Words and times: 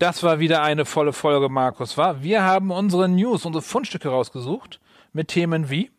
Das 0.00 0.22
war 0.22 0.38
wieder 0.40 0.62
eine 0.62 0.86
volle 0.86 1.12
Folge, 1.12 1.50
Markus, 1.50 1.98
war. 1.98 2.22
Wir 2.22 2.42
haben 2.42 2.70
unsere 2.70 3.06
News, 3.06 3.44
unsere 3.44 3.60
Fundstücke 3.62 4.08
rausgesucht 4.08 4.80
mit 5.12 5.28
Themen 5.28 5.68
wie 5.68 5.90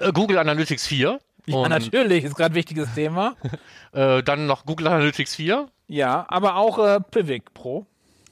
Äh, 0.00 0.10
Google 0.12 0.36
Analytics 0.38 0.88
4. 0.88 1.20
ja, 1.46 1.68
natürlich, 1.68 2.24
ist 2.24 2.34
gerade 2.34 2.52
ein 2.52 2.56
wichtiges 2.56 2.92
Thema. 2.94 3.36
Äh, 3.94 4.22
dann 4.22 4.46
noch 4.46 4.64
Google 4.64 4.86
Analytics 4.88 5.34
4, 5.36 5.68
Ja, 5.86 6.24
aber 6.28 6.56
auch 6.56 6.78
äh, 6.78 6.98
Pivik 7.10 7.52
Pro. 7.52 7.84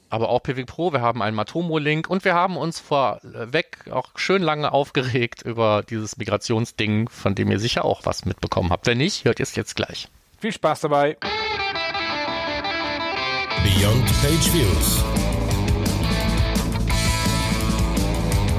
aber 0.09 0.29
auch 0.29 0.41
Pivik 0.41 0.65
Pro. 0.65 0.91
Wir 0.91 1.01
haben 1.01 1.21
einen 1.21 1.35
Matomo-Link 1.35 2.09
und 2.09 2.25
wir 2.25 2.33
haben 2.33 2.57
uns 2.57 2.79
vorweg 2.79 3.77
auch 3.91 4.09
schön 4.15 4.41
lange 4.41 4.71
aufgeregt 4.73 5.43
über 5.43 5.83
dieses 5.87 6.17
Migrationsding, 6.17 7.09
von 7.09 7.35
dem 7.35 7.51
ihr 7.51 7.59
sicher 7.59 7.85
auch 7.85 8.01
was 8.07 8.25
mitbekommen 8.25 8.71
habt. 8.71 8.87
Wenn 8.87 8.97
nicht, 8.97 9.23
hört 9.23 9.39
ihr 9.39 9.43
es 9.43 9.55
jetzt 9.55 9.75
gleich. 9.75 10.07
Viel 10.39 10.51
Spaß 10.51 10.81
dabei. 10.81 11.15
Beyond 13.63 14.05
Page 14.23 14.53
Views. 14.53 15.03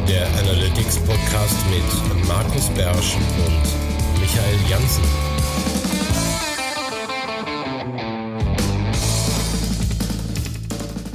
Der 0.08 0.28
Analytics 0.38 1.00
Podcast 1.00 1.58
mit 1.70 2.28
Markus 2.28 2.68
Bersch 2.70 3.16
und 3.16 4.20
Michael 4.20 4.58
Janssen. 4.70 5.02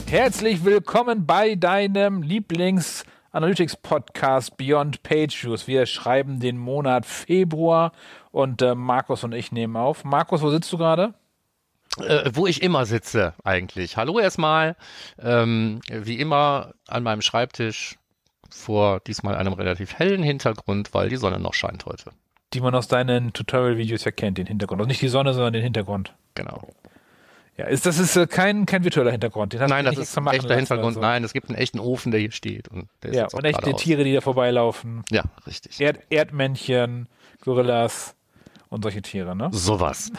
Herzlich 0.07 0.65
willkommen 0.65 1.25
bei 1.25 1.55
deinem 1.55 2.23
Lieblings 2.23 3.05
Analytics 3.31 3.77
Podcast 3.77 4.57
Beyond 4.57 5.01
Page 5.03 5.45
Views. 5.45 5.65
Wir 5.65 5.85
schreiben 5.85 6.41
den 6.41 6.57
Monat 6.57 7.05
Februar 7.05 7.93
und 8.31 8.61
äh, 8.61 8.75
Markus 8.75 9.23
und 9.23 9.31
ich 9.31 9.53
nehmen 9.53 9.77
auf. 9.77 10.03
Markus, 10.03 10.41
wo 10.41 10.49
sitzt 10.49 10.73
du 10.73 10.77
gerade? 10.77 11.13
Äh, 11.99 12.31
wo 12.33 12.47
ich 12.47 12.61
immer 12.61 12.85
sitze 12.85 13.33
eigentlich. 13.43 13.97
Hallo 13.97 14.19
erstmal. 14.19 14.75
Ähm, 15.21 15.81
wie 15.89 16.19
immer 16.19 16.73
an 16.87 17.03
meinem 17.03 17.21
Schreibtisch 17.21 17.97
vor 18.49 18.99
diesmal 19.01 19.35
einem 19.35 19.53
relativ 19.53 19.93
hellen 19.95 20.23
Hintergrund, 20.23 20.93
weil 20.93 21.09
die 21.09 21.17
Sonne 21.17 21.39
noch 21.39 21.53
scheint 21.53 21.85
heute. 21.85 22.11
Die 22.53 22.61
man 22.61 22.73
aus 22.75 22.87
deinen 22.87 23.33
Tutorial-Videos 23.33 24.05
ja 24.05 24.11
kennt, 24.11 24.37
den 24.37 24.47
Hintergrund. 24.47 24.79
Also 24.79 24.87
nicht 24.87 25.01
die 25.01 25.09
Sonne, 25.09 25.33
sondern 25.33 25.53
den 25.53 25.63
Hintergrund. 25.63 26.13
Genau. 26.35 26.69
Ja, 27.57 27.65
ist, 27.65 27.87
das 27.87 27.97
ist 27.97 28.15
äh, 28.15 28.27
kein, 28.27 28.67
kein 28.67 28.83
virtueller 28.83 29.11
Hintergrund. 29.11 29.55
Nein, 29.55 29.85
das 29.85 29.97
ist 29.97 30.15
ein 30.17 30.27
echter 30.27 30.55
Hintergrund. 30.55 30.93
so. 30.93 31.01
Nein, 31.01 31.23
es 31.23 31.33
gibt 31.33 31.49
einen 31.49 31.57
echten 31.57 31.79
Ofen, 31.79 32.11
der 32.11 32.21
hier 32.21 32.31
steht. 32.31 32.67
Und 32.67 32.87
der 33.01 33.13
Ja, 33.13 33.27
und 33.33 33.43
echte. 33.43 33.73
Tiere, 33.73 34.03
die 34.03 34.13
da 34.13 34.21
vorbeilaufen. 34.21 35.03
Ja, 35.11 35.23
richtig. 35.47 35.81
Erd 35.81 35.99
Erdmännchen, 36.11 37.09
Gorillas 37.41 38.15
und 38.69 38.83
solche 38.83 39.01
Tiere, 39.01 39.35
ne? 39.35 39.49
Sowas. 39.51 40.11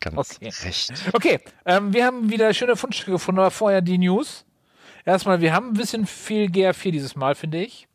Ganz 0.00 0.36
Okay. 0.36 0.50
recht. 0.64 0.92
Okay, 1.12 1.40
ähm, 1.64 1.92
wir 1.92 2.04
haben 2.04 2.30
wieder 2.30 2.52
schöne 2.54 2.76
Fundstücke 2.76 3.12
gefunden, 3.12 3.40
aber 3.40 3.50
vorher 3.50 3.80
die 3.80 3.98
News. 3.98 4.44
Erstmal, 5.04 5.40
wir 5.40 5.52
haben 5.52 5.68
ein 5.68 5.74
bisschen 5.74 6.06
viel 6.06 6.46
GR4 6.46 6.90
dieses 6.90 7.14
Mal, 7.16 7.34
finde 7.34 7.58
ich. 7.58 7.86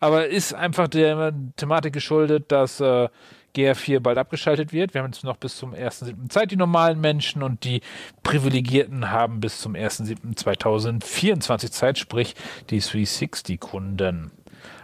Aber 0.00 0.26
ist 0.26 0.52
einfach 0.52 0.88
der 0.88 1.32
Thematik 1.56 1.94
geschuldet, 1.94 2.52
dass 2.52 2.80
äh, 2.80 3.08
GR4 3.56 4.00
bald 4.00 4.18
abgeschaltet 4.18 4.72
wird. 4.72 4.92
Wir 4.92 5.00
haben 5.02 5.10
jetzt 5.10 5.24
noch 5.24 5.36
bis 5.36 5.56
zum 5.56 5.72
1.7. 5.72 6.28
Zeit, 6.28 6.50
die 6.50 6.56
normalen 6.56 7.00
Menschen 7.00 7.42
und 7.42 7.64
die 7.64 7.80
Privilegierten 8.22 9.10
haben 9.10 9.40
bis 9.40 9.60
zum 9.60 9.74
1.7.2024 9.74 11.70
Zeit, 11.70 11.98
sprich 11.98 12.34
die 12.70 12.82
360-Kunden. 12.82 14.32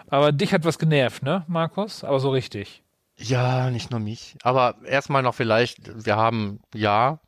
Aber 0.08 0.32
dich 0.32 0.52
hat 0.54 0.64
was 0.64 0.78
genervt, 0.78 1.22
ne, 1.22 1.44
Markus? 1.46 2.04
Aber 2.04 2.20
so 2.20 2.30
richtig. 2.30 2.82
Ja, 3.20 3.70
nicht 3.70 3.90
nur 3.90 4.00
mich. 4.00 4.36
Aber 4.42 4.76
erstmal 4.84 5.22
noch 5.22 5.34
vielleicht, 5.34 6.04
wir 6.06 6.16
haben, 6.16 6.60
ja, 6.74 7.20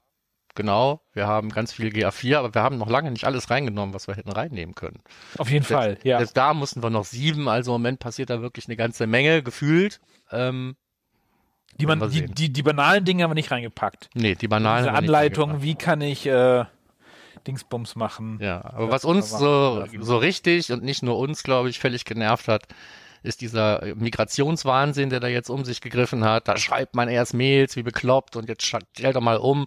genau, 0.54 1.00
wir 1.12 1.26
haben 1.26 1.50
ganz 1.50 1.72
viel 1.72 1.88
GA4, 1.88 2.36
aber 2.38 2.54
wir 2.54 2.62
haben 2.62 2.78
noch 2.78 2.88
lange 2.88 3.10
nicht 3.10 3.24
alles 3.24 3.50
reingenommen, 3.50 3.94
was 3.94 4.08
wir 4.08 4.14
hätten 4.14 4.32
reinnehmen 4.32 4.74
können. 4.74 5.00
Auf 5.38 5.50
jeden 5.50 5.64
Fall, 5.64 5.98
ja. 6.02 6.18
Selbst 6.18 6.36
da 6.36 6.54
mussten 6.54 6.82
wir 6.82 6.90
noch 6.90 7.04
sieben, 7.04 7.48
also 7.48 7.72
im 7.74 7.82
Moment 7.82 8.00
passiert 8.00 8.30
da 8.30 8.40
wirklich 8.40 8.66
eine 8.68 8.76
ganze 8.76 9.06
Menge, 9.06 9.42
gefühlt. 9.42 10.00
Ähm, 10.30 10.76
Die, 11.78 11.86
man, 11.86 12.10
die, 12.10 12.26
die, 12.26 12.52
die 12.52 12.62
banalen 12.62 13.04
Dinge 13.04 13.22
haben 13.24 13.30
wir 13.30 13.34
nicht 13.34 13.50
reingepackt. 13.50 14.10
nee, 14.14 14.34
die 14.34 14.48
banalen. 14.48 14.84
Diese 14.84 14.94
Anleitung, 14.96 15.62
wie 15.62 15.74
kann 15.74 16.00
ich 16.00 16.26
äh, 16.26 16.64
Dingsbums 17.46 17.96
machen. 17.96 18.38
Ja, 18.40 18.64
aber 18.64 18.90
was 18.90 19.04
uns 19.04 19.30
so, 19.30 19.84
so 19.98 20.16
richtig 20.16 20.70
und 20.72 20.82
nicht 20.82 21.02
nur 21.02 21.18
uns, 21.18 21.42
glaube 21.42 21.68
ich, 21.70 21.80
völlig 21.80 22.04
genervt 22.04 22.48
hat, 22.48 22.66
ist 23.22 23.40
dieser 23.40 23.94
Migrationswahnsinn, 23.94 25.10
der 25.10 25.20
da 25.20 25.28
jetzt 25.28 25.50
um 25.50 25.64
sich 25.64 25.80
gegriffen 25.80 26.24
hat. 26.24 26.48
Da 26.48 26.56
schreibt 26.56 26.94
man 26.94 27.08
erst 27.08 27.34
Mails 27.34 27.76
wie 27.76 27.82
bekloppt 27.82 28.36
und 28.36 28.48
jetzt 28.48 28.64
stellt 28.64 29.16
doch 29.16 29.20
mal 29.20 29.36
um. 29.36 29.66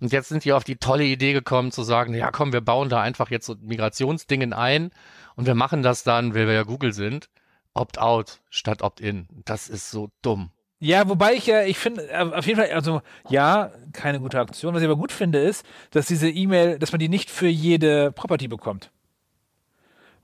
Und 0.00 0.12
jetzt 0.12 0.28
sind 0.28 0.44
die 0.44 0.52
auf 0.52 0.64
die 0.64 0.76
tolle 0.76 1.04
Idee 1.04 1.32
gekommen 1.32 1.72
zu 1.72 1.82
sagen, 1.82 2.14
ja 2.14 2.30
komm, 2.30 2.52
wir 2.52 2.60
bauen 2.60 2.88
da 2.88 3.00
einfach 3.00 3.30
jetzt 3.30 3.46
so 3.46 3.56
Migrationsdingen 3.60 4.52
ein 4.52 4.90
und 5.36 5.46
wir 5.46 5.54
machen 5.54 5.82
das 5.82 6.02
dann, 6.02 6.34
weil 6.34 6.46
wir 6.46 6.54
ja 6.54 6.62
Google 6.64 6.92
sind. 6.92 7.28
Opt-out 7.74 8.40
statt 8.50 8.82
Opt-in. 8.82 9.28
Das 9.44 9.68
ist 9.68 9.90
so 9.90 10.10
dumm. 10.22 10.50
Ja, 10.78 11.08
wobei 11.08 11.34
ich 11.34 11.46
ja, 11.46 11.62
ich 11.62 11.78
finde, 11.78 12.08
äh, 12.10 12.18
auf 12.18 12.46
jeden 12.46 12.60
Fall, 12.60 12.70
also 12.70 13.00
ja, 13.28 13.72
keine 13.92 14.20
gute 14.20 14.38
Aktion. 14.38 14.74
Was 14.74 14.82
ich 14.82 14.88
aber 14.88 14.96
gut 14.96 15.12
finde, 15.12 15.38
ist, 15.38 15.64
dass 15.90 16.06
diese 16.06 16.28
E-Mail, 16.28 16.78
dass 16.78 16.92
man 16.92 16.98
die 16.98 17.08
nicht 17.08 17.30
für 17.30 17.48
jede 17.48 18.12
Property 18.12 18.46
bekommt, 18.46 18.90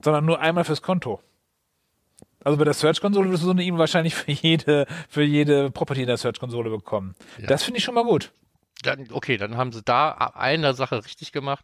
sondern 0.03 0.25
nur 0.25 0.39
einmal 0.39 0.63
fürs 0.63 0.83
Konto. 0.83 1.21
Also 2.43 2.57
bei 2.57 2.63
der 2.63 2.73
Search-Konsole 2.73 3.29
wirst 3.29 3.43
du 3.43 3.47
so 3.47 3.51
eine 3.51 3.63
E-Mail 3.63 3.79
wahrscheinlich 3.79 4.15
für 4.15 4.31
jede, 4.31 4.85
für 5.09 5.23
jede 5.23 5.71
Property 5.71 6.01
in 6.01 6.07
der 6.07 6.17
Search-Konsole 6.17 6.69
bekommen. 6.69 7.15
Ja. 7.39 7.47
Das 7.47 7.63
finde 7.63 7.77
ich 7.77 7.83
schon 7.83 7.95
mal 7.95 8.03
gut. 8.03 8.31
Dann, 8.83 9.07
okay, 9.11 9.37
dann 9.37 9.55
haben 9.55 9.71
sie 9.71 9.81
da 9.81 10.11
eine 10.11 10.73
Sache 10.73 11.03
richtig 11.03 11.31
gemacht. 11.31 11.63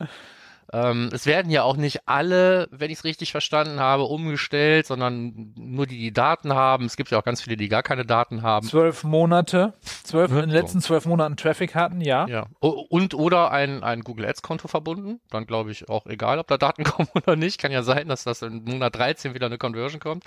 Ähm, 0.71 1.09
es 1.11 1.25
werden 1.25 1.51
ja 1.51 1.63
auch 1.63 1.77
nicht 1.77 2.07
alle, 2.07 2.67
wenn 2.71 2.91
ich 2.91 2.99
es 2.99 3.03
richtig 3.03 3.31
verstanden 3.31 3.79
habe, 3.79 4.03
umgestellt, 4.03 4.85
sondern 4.85 5.53
nur 5.55 5.87
die, 5.87 5.97
die 5.97 6.13
Daten 6.13 6.53
haben. 6.53 6.85
Es 6.85 6.95
gibt 6.95 7.09
ja 7.09 7.19
auch 7.19 7.23
ganz 7.23 7.41
viele, 7.41 7.57
die 7.57 7.69
gar 7.69 7.81
keine 7.81 8.05
Daten 8.05 8.41
haben. 8.41 8.67
Zwölf 8.67 9.03
Monate, 9.03 9.73
zwölf, 10.03 10.31
in 10.31 10.37
den 10.37 10.49
letzten 10.49 10.81
zwölf 10.81 11.05
Monaten 11.05 11.37
Traffic 11.37 11.73
hatten, 11.73 12.01
ja. 12.01 12.27
Ja. 12.27 12.47
Und 12.59 13.13
oder 13.13 13.51
ein, 13.51 13.83
ein 13.83 14.01
Google 14.01 14.25
Ads 14.25 14.41
Konto 14.41 14.67
verbunden. 14.67 15.19
Dann 15.29 15.47
glaube 15.47 15.71
ich 15.71 15.89
auch 15.89 16.05
egal, 16.05 16.39
ob 16.39 16.47
da 16.47 16.57
Daten 16.57 16.83
kommen 16.85 17.09
oder 17.15 17.35
nicht. 17.35 17.59
Kann 17.59 17.71
ja 17.71 17.83
sein, 17.83 18.07
dass 18.07 18.23
das 18.23 18.41
in 18.41 18.63
Monat 18.63 18.95
13 18.95 19.33
wieder 19.33 19.47
eine 19.47 19.57
Conversion 19.57 19.99
kommt. 19.99 20.23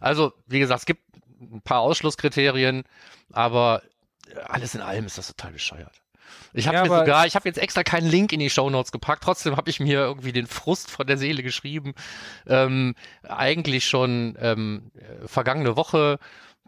Also, 0.00 0.32
wie 0.46 0.58
gesagt, 0.58 0.80
es 0.80 0.86
gibt 0.86 1.02
ein 1.40 1.60
paar 1.62 1.80
Ausschlusskriterien, 1.80 2.84
aber 3.32 3.82
alles 4.46 4.74
in 4.74 4.80
allem 4.80 5.06
ist 5.06 5.18
das 5.18 5.28
total 5.28 5.52
bescheuert. 5.52 6.01
Ich 6.52 6.68
habe 6.68 6.76
Ja, 6.76 6.82
mir 6.82 6.90
sogar, 6.90 7.26
ich 7.26 7.34
habe 7.34 7.48
jetzt 7.48 7.58
extra 7.58 7.82
keinen 7.82 8.08
Link 8.08 8.32
in 8.32 8.40
die 8.40 8.50
Shownotes 8.50 8.92
gepackt, 8.92 9.24
trotzdem 9.24 9.56
habe 9.56 9.70
ich 9.70 9.80
mir 9.80 10.00
irgendwie 10.00 10.32
den 10.32 10.46
Frust 10.46 10.90
von 10.90 11.06
der 11.06 11.16
Seele 11.18 11.42
geschrieben. 11.42 11.94
Ähm, 12.46 12.94
eigentlich 13.22 13.86
schon 13.88 14.36
ähm, 14.40 14.90
äh, 14.94 15.26
vergangene 15.26 15.76
Woche, 15.76 16.18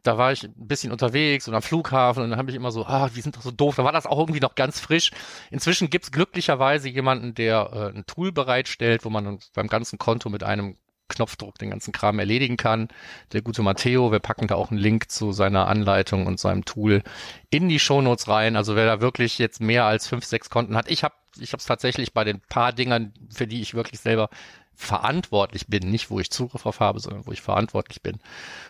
da 0.03 0.19
war 0.19 0.33
ich 0.33 0.45
ein 0.45 0.53
bisschen 0.57 0.93
unterwegs 0.93 1.49
und 1.49 1.55
am 1.55 1.63
Flughafen 1.63 2.23
und 2.23 2.31
dann 2.31 2.39
habe 2.39 2.51
ich 2.51 2.57
immer 2.57 2.71
so, 2.71 2.85
ah, 2.87 3.09
die 3.09 3.21
sind 3.23 3.37
doch 3.37 3.43
so 3.43 3.51
doof. 3.51 3.77
Da 3.77 3.85
war 3.85 3.93
das 3.93 4.07
auch 4.07 4.19
irgendwie 4.19 4.41
noch 4.41 4.55
ganz 4.55 4.79
frisch. 4.81 5.11
Inzwischen 5.51 5.89
gibt's 5.91 6.13
glücklicherweise 6.13 6.89
jemanden, 6.91 7.35
der 7.35 7.71
äh, 7.73 7.99
ein 7.99 8.05
Tool 8.07 8.31
bereitstellt, 8.31 9.05
wo 9.05 9.11
man 9.11 9.39
beim 9.55 9.69
ganzen 9.69 9.99
Konto 9.99 10.29
mit 10.29 10.43
einem 10.45 10.77
Knopfdruck 11.09 11.59
den 11.59 11.71
ganzen 11.71 11.93
Kram 11.93 12.19
erledigen 12.19 12.57
kann. 12.57 12.89
Der 13.33 13.43
gute 13.43 13.63
Matteo, 13.63 14.11
wir 14.13 14.21
packen 14.21 14.47
da 14.47 14.55
auch 14.55 14.71
einen 14.71 14.81
Link 14.81 15.11
zu 15.11 15.33
seiner 15.33 15.69
Anleitung 15.69 16.27
und 16.27 16.41
seinem 16.41 16.65
Tool 16.65 17.03
in 17.51 17.69
die 17.69 17.79
Shownotes 17.79 18.29
rein. 18.29 18.57
Also 18.57 18.75
wer 18.77 18.87
da 18.87 19.01
wirklich 19.01 19.39
jetzt 19.39 19.61
mehr 19.61 19.85
als 19.85 20.09
fünf, 20.09 20.25
sechs 20.25 20.51
Konten 20.51 20.77
hat, 20.77 20.91
ich 20.91 21.05
habe 21.05 21.15
ich 21.39 21.53
habe 21.53 21.61
es 21.61 21.67
tatsächlich 21.67 22.13
bei 22.13 22.23
den 22.25 22.41
paar 22.41 22.73
Dingern, 22.73 23.13
für 23.29 23.47
die 23.47 23.61
ich 23.61 23.75
wirklich 23.75 24.01
selber 24.01 24.29
verantwortlich 24.75 25.67
bin, 25.69 25.91
nicht 25.91 26.11
wo 26.11 26.21
ich 26.21 26.31
Zugriff 26.31 26.63
drauf 26.63 26.81
habe, 26.81 27.01
sondern 27.01 27.27
wo 27.27 27.33
ich 27.33 27.43
verantwortlich 27.43 28.03
bin, 28.03 28.19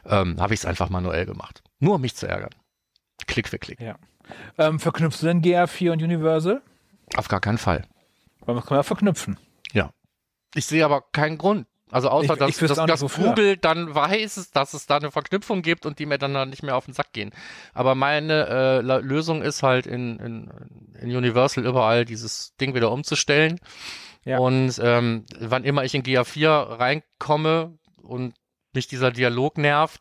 ähm, 0.07 0.41
habe 0.41 0.55
ich 0.55 0.61
es 0.61 0.67
einfach 0.67 0.91
manuell 0.91 1.27
gemacht. 1.27 1.63
Nur 1.79 1.97
um 1.97 2.01
mich 2.01 2.15
zu 2.15 2.27
ärgern. 2.27 2.55
Klick 3.27 3.49
für 3.49 3.59
Klick. 3.59 3.81
ja. 3.81 3.97
Ähm, 4.57 4.81
verknüpfst 4.81 5.21
du 5.21 5.27
denn 5.27 5.43
GR4 5.43 5.93
und 5.93 6.03
Universal? 6.03 6.63
Auf 7.17 7.29
gar 7.29 7.41
keinen 7.41 7.59
Fall. 7.59 7.87
Weil 8.41 8.55
man 8.55 8.65
kann 8.65 8.79
ja 8.79 8.83
verknüpfen. 8.83 9.39
Ja. 9.73 9.91
Ich 10.55 10.67
sehe 10.67 10.85
aber 10.85 11.03
keinen 11.13 11.37
Grund. 11.37 11.67
Also 11.91 12.09
außer, 12.09 12.33
Ich- 12.33 12.39
dass, 12.39 12.51
ich 12.51 12.63
wüsste 12.63 12.85
dass, 12.87 13.03
nicht, 13.03 13.17
dass. 13.19 13.25
Google 13.25 13.57
dann 13.57 13.95
weiß, 13.95 14.51
dass 14.53 14.75
es 14.75 14.87
da 14.87 14.97
eine 14.97 15.11
Verknüpfung 15.11 15.63
gibt 15.63 15.87
und 15.87 15.99
die 15.99 16.07
mir 16.07 16.19
dann 16.19 16.49
nicht 16.51 16.63
mehr 16.63 16.77
auf 16.77 16.87
den 16.87 16.95
Sack 16.95 17.13
gehen. 17.13 17.31
Aber 17.73 17.95
meine 17.95 18.47
äh, 18.49 18.81
Lösung 19.01 19.43
ist 19.43 19.63
halt 19.63 19.87
in, 19.87 20.19
in, 20.19 20.51
in 21.01 21.15
Universal 21.17 21.65
überall 21.67 22.05
dieses 22.05 22.57
Ding 22.57 22.75
wieder 22.75 22.91
umzustellen. 22.91 23.61
Ja. 24.25 24.39
Und 24.39 24.81
ähm, 24.83 25.27
wann 25.39 25.65
immer 25.65 25.85
ich 25.85 25.95
in 25.95 26.03
GA4 26.03 26.79
reinkomme 26.81 27.79
und 28.03 28.35
mich 28.73 28.89
dieser 28.89 29.11
Dialog 29.13 29.59
nervt, 29.59 30.01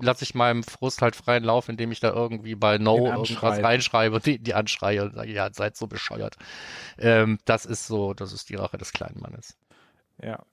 lasse 0.00 0.24
ich 0.24 0.34
meinem 0.34 0.62
Frust 0.62 1.00
halt 1.00 1.16
freien 1.16 1.42
Lauf, 1.42 1.70
indem 1.70 1.90
ich 1.90 2.00
da 2.00 2.12
irgendwie 2.12 2.54
bei 2.54 2.76
No 2.76 3.06
irgendwas 3.06 3.62
reinschreibe 3.62 4.16
und 4.16 4.26
die, 4.26 4.38
die 4.38 4.52
anschreie 4.52 5.02
und 5.04 5.14
sage, 5.14 5.32
ja, 5.32 5.48
seid 5.52 5.74
so 5.76 5.86
bescheuert. 5.86 6.36
Ähm, 6.98 7.38
das 7.46 7.64
ist 7.64 7.86
so, 7.86 8.12
das 8.12 8.32
ist 8.34 8.50
die 8.50 8.56
Rache 8.56 8.76
des 8.76 8.92
kleinen 8.92 9.18
Mannes. 9.20 9.56
Ja. 10.22 10.44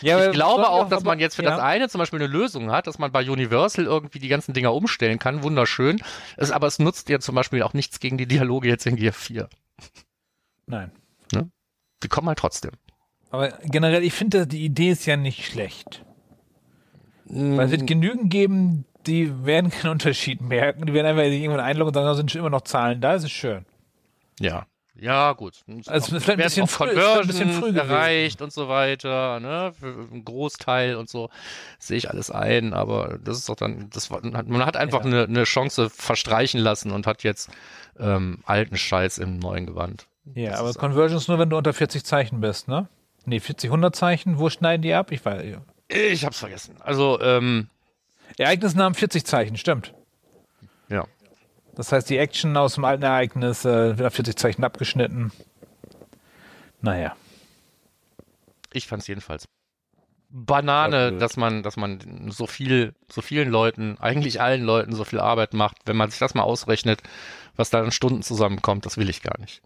Ja 0.00 0.26
Ich 0.26 0.32
glaube 0.32 0.68
auch, 0.68 0.88
dass 0.88 1.04
man 1.04 1.18
jetzt 1.18 1.36
für 1.36 1.42
ja. 1.42 1.50
das 1.50 1.60
eine 1.60 1.88
zum 1.88 1.98
Beispiel 1.98 2.18
eine 2.18 2.28
Lösung 2.28 2.70
hat, 2.70 2.86
dass 2.86 2.98
man 2.98 3.12
bei 3.12 3.28
Universal 3.28 3.84
irgendwie 3.84 4.18
die 4.18 4.28
ganzen 4.28 4.54
Dinger 4.54 4.74
umstellen 4.74 5.18
kann. 5.18 5.42
Wunderschön. 5.42 6.00
Es, 6.36 6.50
aber 6.50 6.66
es 6.66 6.78
nutzt 6.78 7.08
ja 7.08 7.20
zum 7.20 7.34
Beispiel 7.34 7.62
auch 7.62 7.74
nichts 7.74 8.00
gegen 8.00 8.18
die 8.18 8.26
Dialoge 8.26 8.68
jetzt 8.68 8.86
in 8.86 8.96
Gear 8.96 9.12
4. 9.12 9.48
Nein. 10.66 10.92
die 12.02 12.08
kommen 12.08 12.28
halt 12.28 12.38
trotzdem. 12.38 12.72
Aber 13.30 13.48
generell, 13.64 14.02
ich 14.02 14.12
finde, 14.12 14.46
die 14.46 14.64
Idee 14.64 14.90
ist 14.90 15.06
ja 15.06 15.16
nicht 15.16 15.46
schlecht. 15.46 16.04
Weil 17.24 17.66
es 17.66 17.70
wird 17.70 17.86
genügend 17.86 18.30
geben, 18.30 18.84
die 19.06 19.44
werden 19.44 19.70
keinen 19.70 19.92
Unterschied 19.92 20.40
merken. 20.40 20.86
Die 20.86 20.92
werden 20.92 21.06
einfach 21.06 21.22
irgendwann 21.22 21.60
einloggen 21.60 21.88
und 21.88 21.94
sagen, 21.94 22.06
da 22.06 22.14
sind 22.14 22.30
schon 22.30 22.40
immer 22.40 22.50
noch 22.50 22.62
Zahlen 22.62 23.00
da, 23.00 23.14
das 23.14 23.24
ist 23.24 23.30
schön. 23.30 23.64
Ja. 24.38 24.66
Ja, 24.94 25.32
gut. 25.32 25.54
Also 25.86 26.18
vielleicht 26.20 26.28
ein 26.30 26.36
bisschen 26.36 26.66
früh- 26.66 26.90
ein 26.90 27.26
bisschen 27.26 27.50
früh 27.52 27.72
gewesen. 27.72 27.76
erreicht 27.90 28.42
und 28.42 28.52
so 28.52 28.68
weiter, 28.68 29.40
ne? 29.40 29.72
Für 29.78 29.86
einen 29.86 30.24
Großteil 30.24 30.96
und 30.96 31.08
so 31.08 31.30
sehe 31.78 31.96
ich 31.96 32.10
alles 32.10 32.30
ein, 32.30 32.74
aber 32.74 33.18
das 33.24 33.38
ist 33.38 33.48
doch 33.48 33.56
dann, 33.56 33.88
das 33.90 34.10
war, 34.10 34.20
man 34.22 34.66
hat 34.66 34.76
einfach 34.76 35.00
Ja. 35.00 35.06
eine, 35.06 35.22
eine 35.24 35.44
Chance 35.44 35.88
verstreichen 35.88 36.60
lassen 36.60 36.90
und 36.90 37.06
hat 37.06 37.22
jetzt 37.22 37.50
ähm, 37.98 38.40
alten 38.44 38.76
Scheiß 38.76 39.18
im 39.18 39.38
neuen 39.38 39.64
Gewand. 39.66 40.06
Ja, 40.34 40.50
Das 40.50 40.60
aber 40.60 40.72
Conversion 40.74 41.16
ist 41.18 41.28
nur, 41.28 41.38
wenn 41.38 41.50
du 41.50 41.56
unter 41.56 41.72
40 41.72 42.04
Zeichen 42.04 42.40
bist, 42.40 42.68
ne? 42.68 42.86
Nee, 43.24 43.40
40, 43.40 43.68
100 43.70 43.96
Zeichen, 43.96 44.38
wo 44.38 44.50
schneiden 44.50 44.82
die 44.82 44.92
ab? 44.92 45.10
Ich 45.10 45.24
weiß. 45.24 45.42
ja. 45.44 45.62
Ich 45.88 46.24
hab's 46.24 46.38
vergessen. 46.38 46.76
Also, 46.80 47.20
ähm, 47.20 47.68
Ereignisnamen 48.38 48.94
40 48.94 49.24
Zeichen, 49.24 49.56
stimmt. 49.56 49.94
ja. 50.88 51.04
Das 51.74 51.92
heißt, 51.92 52.08
die 52.10 52.18
Action 52.18 52.56
aus 52.56 52.74
dem 52.74 52.84
alten 52.84 53.02
Ereignis 53.02 53.64
äh, 53.64 53.96
wird 53.98 54.06
auf 54.06 54.14
40 54.14 54.36
Zeichen 54.36 54.64
abgeschnitten. 54.64 55.32
Naja. 56.80 57.16
Ich 58.72 58.86
fand's 58.86 59.06
jedenfalls 59.06 59.46
Banane, 60.34 60.96
Ja, 60.96 61.10
dass 61.10 61.36
man, 61.36 61.62
dass 61.62 61.76
man 61.76 62.30
so 62.30 62.46
viel, 62.46 62.94
so 63.10 63.20
vielen 63.20 63.50
Leuten, 63.50 63.98
eigentlich 64.00 64.40
allen 64.40 64.62
Leuten 64.62 64.94
so 64.94 65.04
viel 65.04 65.20
Arbeit 65.20 65.52
macht. 65.52 65.76
Wenn 65.84 65.96
man 65.96 66.10
sich 66.10 66.18
das 66.18 66.34
mal 66.34 66.42
ausrechnet, 66.42 67.02
was 67.54 67.68
da 67.68 67.82
an 67.82 67.92
Stunden 67.92 68.22
zusammenkommt, 68.22 68.86
das 68.86 68.96
will 68.96 69.10
ich 69.10 69.22
gar 69.22 69.38
nicht. 69.38 69.62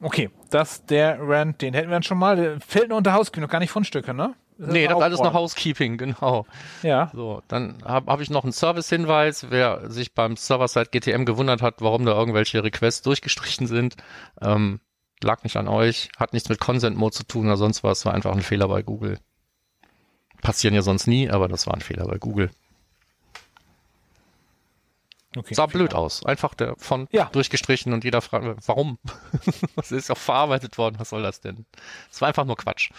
Okay, 0.00 0.30
das 0.50 0.84
der 0.84 1.18
Rant, 1.20 1.62
den 1.62 1.72
hätten 1.72 1.88
wir 1.88 1.94
dann 1.94 2.02
schon 2.02 2.18
mal. 2.18 2.36
Der 2.36 2.60
fällt 2.60 2.88
nur 2.90 2.98
unter 2.98 3.14
Housekeeping, 3.14 3.42
noch 3.42 3.50
gar 3.50 3.60
nicht 3.60 3.70
Fundstücke, 3.70 4.12
ne? 4.12 4.34
Nee, 4.58 4.86
das 4.86 4.96
ist 4.96 5.02
alles 5.02 5.20
noch. 5.20 5.34
Housekeeping, 5.34 5.96
genau. 5.98 6.46
Ja. 6.82 7.10
So, 7.14 7.42
dann 7.48 7.82
habe 7.84 8.10
hab 8.10 8.20
ich 8.20 8.30
noch 8.30 8.44
einen 8.44 8.52
Service-Hinweis. 8.52 9.46
Wer 9.50 9.90
sich 9.90 10.14
beim 10.14 10.36
Server-Side 10.36 10.90
GTM 10.90 11.24
gewundert 11.24 11.62
hat, 11.62 11.76
warum 11.80 12.04
da 12.04 12.12
irgendwelche 12.12 12.62
Requests 12.62 13.02
durchgestrichen 13.02 13.66
sind, 13.66 13.96
ähm, 14.40 14.80
lag 15.22 15.42
nicht 15.44 15.56
an 15.56 15.68
euch, 15.68 16.10
hat 16.18 16.32
nichts 16.32 16.48
mit 16.48 16.60
Consent-Mode 16.60 17.14
zu 17.14 17.24
tun 17.24 17.46
oder 17.46 17.56
sonst 17.56 17.82
was, 17.84 18.04
war 18.04 18.14
einfach 18.14 18.32
ein 18.32 18.42
Fehler 18.42 18.68
bei 18.68 18.82
Google. 18.82 19.18
Passieren 20.42 20.74
ja 20.74 20.82
sonst 20.82 21.06
nie, 21.06 21.30
aber 21.30 21.48
das 21.48 21.66
war 21.66 21.74
ein 21.74 21.80
Fehler 21.80 22.06
bei 22.06 22.18
Google. 22.18 22.50
Okay. 25.36 25.54
Sah 25.54 25.66
blöd 25.66 25.94
aus. 25.94 26.24
Einfach 26.24 26.54
der 26.54 26.76
Font 26.78 27.12
Ja. 27.12 27.26
durchgestrichen 27.26 27.92
und 27.92 28.04
jeder 28.04 28.22
fragt, 28.22 28.46
warum? 28.66 28.98
das 29.76 29.92
ist 29.92 30.10
auch 30.10 30.16
verarbeitet 30.16 30.78
worden, 30.78 30.96
was 30.98 31.10
soll 31.10 31.22
das 31.22 31.40
denn? 31.40 31.66
Das 32.08 32.20
war 32.22 32.28
einfach 32.28 32.46
nur 32.46 32.56
Quatsch. 32.56 32.90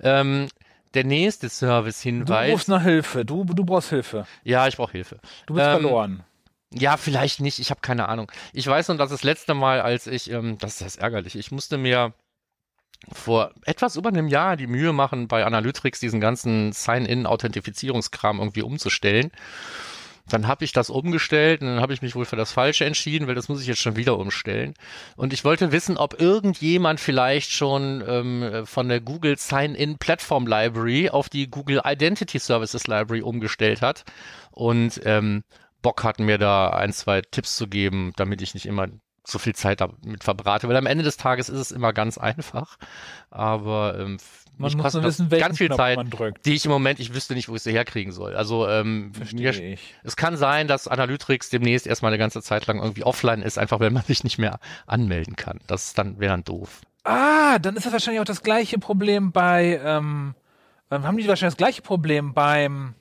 Ähm, 0.00 0.48
der 0.94 1.04
nächste 1.04 1.46
Du 1.48 1.52
Service-Hinweis. 1.52 2.52
rufst 2.52 2.68
nach 2.68 2.82
Hilfe. 2.82 3.24
Du, 3.24 3.44
du 3.44 3.64
brauchst 3.64 3.90
Hilfe. 3.90 4.26
Ja, 4.44 4.66
ich 4.68 4.76
brauche 4.76 4.92
Hilfe. 4.92 5.18
Du 5.46 5.54
bist 5.54 5.66
Ähm, 5.66 5.80
verloren. 5.80 6.24
Ja, 6.72 6.96
vielleicht 6.96 7.40
nicht. 7.40 7.58
Ich 7.60 7.70
habe 7.70 7.80
keine 7.80 8.08
Ahnung. 8.08 8.30
Ich 8.52 8.66
weiß 8.66 8.88
nur, 8.88 8.98
dass 8.98 9.10
das 9.10 9.22
letzte 9.22 9.54
Mal, 9.54 9.80
als 9.80 10.06
ich, 10.06 10.30
ähm, 10.30 10.58
das 10.58 10.80
ist 10.82 10.96
ärgerlich, 10.96 11.36
ich 11.36 11.50
musste 11.50 11.78
mir 11.78 12.12
vor 13.12 13.52
etwas 13.64 13.96
über 13.96 14.08
einem 14.08 14.28
Jahr 14.28 14.56
die 14.56 14.66
Mühe 14.66 14.92
machen, 14.92 15.28
bei 15.28 15.44
Analytics 15.46 16.00
diesen 16.00 16.20
ganzen 16.20 16.72
Sign-in-Authentifizierungskram 16.72 18.38
irgendwie 18.40 18.62
umzustellen. 18.62 19.30
Dann 20.28 20.46
habe 20.46 20.64
ich 20.64 20.72
das 20.72 20.90
umgestellt 20.90 21.60
und 21.60 21.68
dann 21.68 21.80
habe 21.80 21.92
ich 21.92 22.02
mich 22.02 22.14
wohl 22.14 22.24
für 22.24 22.36
das 22.36 22.52
Falsche 22.52 22.84
entschieden, 22.84 23.26
weil 23.26 23.34
das 23.34 23.48
muss 23.48 23.60
ich 23.60 23.66
jetzt 23.66 23.80
schon 23.80 23.96
wieder 23.96 24.18
umstellen. 24.18 24.74
Und 25.16 25.32
ich 25.32 25.44
wollte 25.44 25.72
wissen, 25.72 25.96
ob 25.96 26.20
irgendjemand 26.20 27.00
vielleicht 27.00 27.50
schon 27.50 28.02
ähm, 28.06 28.66
von 28.66 28.88
der 28.88 29.00
Google 29.00 29.38
Sign-in 29.38 29.98
Platform 29.98 30.46
Library 30.46 31.10
auf 31.10 31.28
die 31.28 31.50
Google 31.50 31.82
Identity 31.84 32.38
Services 32.38 32.86
Library 32.86 33.22
umgestellt 33.22 33.82
hat 33.82 34.04
und 34.50 35.00
ähm, 35.04 35.44
Bock 35.82 36.04
hat, 36.04 36.18
mir 36.18 36.38
da 36.38 36.70
ein, 36.70 36.92
zwei 36.92 37.22
Tipps 37.22 37.56
zu 37.56 37.68
geben, 37.68 38.12
damit 38.16 38.42
ich 38.42 38.54
nicht 38.54 38.66
immer 38.66 38.88
so 39.24 39.38
viel 39.38 39.54
Zeit 39.54 39.80
damit 39.80 40.24
verbrate. 40.24 40.68
Weil 40.68 40.76
am 40.76 40.86
Ende 40.86 41.04
des 41.04 41.16
Tages 41.16 41.48
ist 41.48 41.60
es 41.60 41.70
immer 41.70 41.92
ganz 41.92 42.18
einfach. 42.18 42.76
Aber 43.30 43.98
ähm, 43.98 44.18
Man 44.58 44.76
muss 44.76 44.92
nur 44.92 45.04
wissen, 45.04 45.30
welchen 45.30 45.46
ganz 45.46 45.58
viel 45.58 45.68
Knopf 45.68 45.78
Zeit, 45.78 45.96
man 45.96 46.10
drückt. 46.10 46.44
die 46.44 46.54
ich 46.54 46.64
im 46.64 46.72
Moment, 46.72 46.98
ich 46.98 47.14
wüsste 47.14 47.34
nicht, 47.34 47.48
wo 47.48 47.54
ich 47.54 47.62
sie 47.62 47.72
herkriegen 47.72 48.12
soll. 48.12 48.34
Also 48.34 48.68
ähm, 48.68 49.12
mir, 49.32 49.50
ich. 49.50 49.94
es 50.02 50.16
kann 50.16 50.36
sein, 50.36 50.66
dass 50.66 50.88
Analytics 50.88 51.50
demnächst 51.50 51.86
erstmal 51.86 52.10
eine 52.10 52.18
ganze 52.18 52.42
Zeit 52.42 52.66
lang 52.66 52.80
irgendwie 52.80 53.04
offline 53.04 53.42
ist, 53.42 53.56
einfach 53.56 53.78
weil 53.78 53.90
man 53.90 54.02
sich 54.02 54.24
nicht 54.24 54.38
mehr 54.38 54.58
anmelden 54.86 55.36
kann. 55.36 55.60
Das 55.68 55.94
dann 55.94 56.18
wäre 56.18 56.32
dann 56.32 56.44
doof. 56.44 56.80
Ah, 57.04 57.58
dann 57.58 57.76
ist 57.76 57.86
das 57.86 57.92
wahrscheinlich 57.92 58.20
auch 58.20 58.26
das 58.26 58.42
gleiche 58.42 58.78
Problem 58.78 59.32
bei, 59.32 59.80
ähm, 59.82 60.34
ähm, 60.90 61.04
haben 61.04 61.16
die 61.16 61.28
wahrscheinlich 61.28 61.54
das 61.54 61.58
gleiche 61.58 61.82
Problem 61.82 62.34
beim 62.34 62.94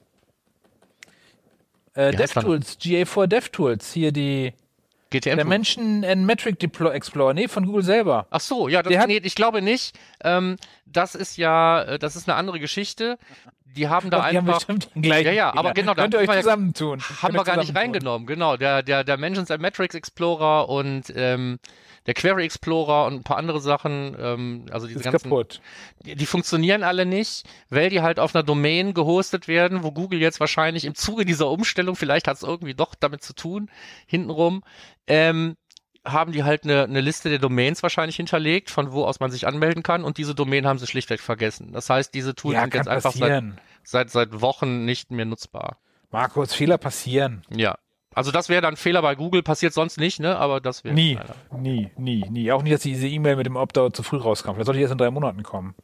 äh, 1.94 2.12
DevTools, 2.12 2.80
GA4 2.80 3.28
DevTools, 3.28 3.92
hier 3.92 4.12
die, 4.12 4.54
GTM. 5.10 5.36
der 5.38 5.46
Menschen 5.46 6.04
and 6.06 6.26
Metric 6.26 6.60
Deploy 6.60 6.92
Explorer, 6.94 7.34
nee, 7.34 7.48
von 7.48 7.66
Google 7.66 7.84
selber. 7.84 8.28
Ach 8.30 8.40
so, 8.40 8.68
ja, 8.68 8.82
das, 8.84 8.92
Der 8.92 9.08
nee, 9.08 9.18
ich 9.24 9.36
glaube 9.36 9.62
nicht. 9.62 9.98
Ähm, 10.24 10.58
das 10.86 11.16
ist 11.16 11.38
ja, 11.38 11.82
äh, 11.84 12.00
das 12.00 12.16
ist 12.16 12.28
eine 12.30 12.38
andere 12.38 12.60
Geschichte. 12.60 13.18
Die 13.66 13.88
haben 13.90 14.10
da 14.10 14.18
Doch, 14.22 14.30
die 14.30 14.38
haben 14.38 14.46
einfach. 14.48 14.56
bestimmt 14.60 14.90
den 14.96 15.04
gleichen 15.04 15.28
Ja, 15.28 15.32
ja, 15.34 15.56
aber 15.56 15.74
genau, 15.74 15.94
da 15.94 16.04
Könnt 16.04 16.16
ihr 16.16 16.20
euch 16.22 16.28
haben 16.28 16.42
zusammentun. 16.42 17.02
haben 17.22 17.34
wir 17.36 17.44
gar 17.44 17.58
nicht 17.58 17.76
reingenommen, 17.76 18.26
genau. 18.26 18.58
Der, 18.58 18.82
der, 18.82 19.04
der 19.04 19.18
Mentions 19.18 19.52
and 19.52 19.62
Metrics 19.62 19.94
Explorer 19.96 20.68
und 20.68 21.14
ähm, 21.16 21.60
der 22.08 22.14
Query 22.14 22.46
Explorer 22.46 23.06
und 23.06 23.16
ein 23.16 23.24
paar 23.24 23.38
andere 23.38 23.60
Sachen, 23.60 24.16
ähm, 24.20 24.66
also 24.72 24.88
diese 24.88 25.00
Ist 25.00 25.04
ganzen, 25.04 25.30
kaputt. 25.30 25.62
die, 26.06 26.16
die 26.16 26.26
funktionieren 26.26 26.84
alle 26.84 27.06
nicht, 27.06 27.44
weil 27.70 27.90
die 27.90 28.02
halt 28.02 28.20
auf 28.20 28.34
einer 28.34 28.44
Domain 28.44 28.94
gehostet 28.94 29.48
werden, 29.48 29.84
wo 29.84 29.92
Google 29.92 30.20
jetzt 30.20 30.40
wahrscheinlich 30.40 30.86
im 30.86 30.96
Zuge 30.96 31.26
dieser 31.26 31.50
Umstellung, 31.50 31.96
vielleicht 31.96 32.28
hat 32.28 32.38
es 32.38 32.44
irgendwie 32.44 32.74
doch 32.74 32.96
damit 32.96 33.24
zu 33.24 33.34
tun, 33.34 33.70
hintenrum, 34.08 34.64
ähm, 35.06 35.58
haben 36.06 36.32
die 36.32 36.46
halt 36.46 36.64
eine, 36.64 36.84
eine 36.86 37.02
Liste 37.02 37.30
der 37.30 37.40
Domains 37.40 37.84
wahrscheinlich 37.84 38.16
hinterlegt, 38.16 38.70
von 38.70 38.94
wo 38.94 39.04
aus 39.04 39.20
man 39.20 39.30
sich 39.30 39.46
anmelden 39.46 39.84
kann 39.84 40.06
und 40.06 40.18
diese 40.18 40.34
Domain 40.34 40.66
haben 40.66 40.80
sie 40.80 40.88
schlichtweg 40.88 41.20
vergessen. 41.20 41.74
Das 41.74 41.90
heißt, 41.90 42.14
diese 42.14 42.34
Tools 42.34 42.56
Ja, 42.56 42.62
sind 42.62 42.74
jetzt 42.74 42.88
einfach 42.88 43.12
seit, 43.12 43.44
seit, 43.84 44.10
seit 44.10 44.42
Wochen 44.42 44.86
nicht 44.86 45.12
mehr 45.12 45.26
nutzbar. 45.26 45.78
Markus, 46.10 46.54
Fehler 46.54 46.78
passieren. 46.78 47.44
Ja. 47.54 47.78
Also 48.18 48.32
das 48.32 48.50
wäre 48.50 48.64
dann 48.64 48.74
ein 48.74 48.78
Fehler 48.78 49.04
bei 49.04 49.14
Google, 49.14 49.44
passiert 49.44 49.74
sonst 49.74 50.00
nicht, 50.00 50.20
ne? 50.20 50.38
Aber 50.40 50.60
das 50.60 50.84
wäre 50.84 50.96
Nie, 50.96 51.20
nie, 51.56 51.92
nie, 51.98 52.28
nie. 52.32 52.52
Auch 52.52 52.64
nicht, 52.64 52.74
dass 52.74 52.82
diese 52.82 53.08
E-Mail 53.08 53.36
mit 53.36 53.46
dem 53.46 53.56
Opt-out 53.56 53.96
zu 53.96 54.02
früh 54.02 54.18
rauskam. 54.18 54.54
Vielleicht 54.54 54.66
sollte 54.66 54.78
die 54.78 54.82
erst 54.82 54.94
in 54.94 54.98
drei 54.98 55.12
Monaten 55.12 55.44
kommen. 55.44 55.76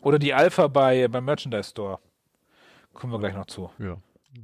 Oder 0.00 0.18
die 0.18 0.32
Alpha 0.32 0.66
bei, 0.66 1.06
beim 1.08 1.26
Merchandise 1.26 1.68
Store. 1.68 1.98
Kommen 2.94 3.12
wir 3.12 3.18
gleich 3.18 3.34
noch 3.34 3.44
zu. 3.44 3.70
Ja. 3.78 3.98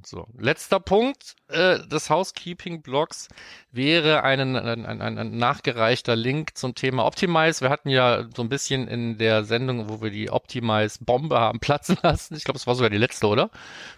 So, 0.05 0.27
letzter 0.39 0.81
Punkt 0.81 1.37
äh, 1.49 1.79
des 1.87 2.09
Housekeeping-Blogs 2.09 3.29
wäre 3.71 4.23
ein, 4.23 4.57
ein, 4.57 4.87
ein, 4.87 5.19
ein 5.19 5.37
nachgereichter 5.37 6.17
Link 6.17 6.57
zum 6.57 6.75
Thema 6.75 7.05
Optimize. 7.05 7.61
Wir 7.61 7.69
hatten 7.69 7.91
ja 7.91 8.25
so 8.35 8.43
ein 8.43 8.49
bisschen 8.49 8.89
in 8.89 9.19
der 9.19 9.45
Sendung, 9.45 9.91
wo 9.91 10.01
wir 10.01 10.11
die 10.11 10.31
Optimize-Bombe 10.31 11.39
haben 11.39 11.61
platzen 11.61 11.99
lassen. 12.03 12.35
Ich 12.35 12.45
glaube, 12.45 12.57
es 12.57 12.67
war 12.67 12.75
sogar 12.75 12.89
die 12.89 12.97
letzte, 12.97 13.27
oder? 13.27 13.51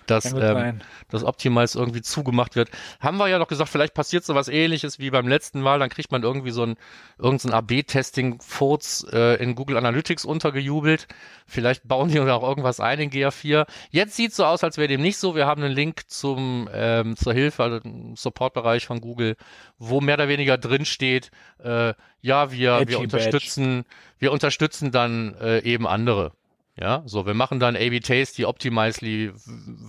Dass, 0.07 0.33
ähm, 0.33 0.81
dass 1.09 1.23
Optimize 1.23 1.79
irgendwie 1.79 2.03
zugemacht 2.03 2.57
wird. 2.57 2.69
Haben 3.01 3.19
wir 3.19 3.29
ja 3.29 3.39
noch 3.39 3.49
gesagt, 3.49 3.71
vielleicht 3.71 3.95
passiert 3.95 4.25
so 4.25 4.35
was 4.35 4.49
ähnliches 4.49 4.99
wie 4.99 5.11
beim 5.11 5.29
letzten 5.29 5.61
Mal, 5.61 5.79
dann 5.79 5.89
kriegt 5.89 6.11
man 6.11 6.25
irgendwie 6.25 6.51
so 6.51 6.65
ein 6.65 6.77
irgendein 7.19 7.53
AB-Testing-Furz 7.53 9.07
äh, 9.13 9.43
in 9.43 9.55
Google 9.55 9.77
Analytics 9.77 10.25
untergejubelt. 10.25 11.07
Vielleicht 11.47 11.87
bauen 11.87 12.09
die 12.09 12.19
auch 12.31 12.43
irgendwas 12.43 12.81
ein 12.81 12.99
in 12.99 13.11
GA4. 13.11 13.67
Jetzt 13.91 14.17
sieht 14.17 14.35
so 14.35 14.45
aus, 14.45 14.65
als 14.65 14.79
wäre 14.79 14.89
dem 14.89 15.01
nicht 15.01 15.19
so. 15.19 15.37
Wir 15.37 15.47
haben 15.47 15.63
einen 15.63 15.76
Link 15.77 16.09
zum 16.09 16.69
ähm, 16.73 17.17
zur 17.17 17.33
Hilfe, 17.33 17.63
also 17.63 17.81
Support-Bereich 18.15 18.87
von 18.87 19.01
Google, 19.01 19.37
wo 19.79 20.01
mehr 20.01 20.17
oder 20.17 20.29
weniger 20.29 20.59
drin 20.59 20.85
steht, 20.85 21.31
äh, 21.63 21.95
ja, 22.21 22.51
wir, 22.51 22.79
Edgy 22.79 22.93
wir 22.93 23.01
unterstützen, 23.01 23.85
wir 24.19 24.33
unterstützen 24.33 24.91
dann 24.91 25.35
äh, 25.41 25.61
eben 25.61 25.87
andere. 25.87 26.33
Ja, 26.79 27.03
so, 27.07 27.25
wir 27.25 27.33
machen 27.33 27.59
dann 27.59 27.75
AB 27.75 28.01
Tasty, 28.01 28.45
Optimizely, 28.45 29.33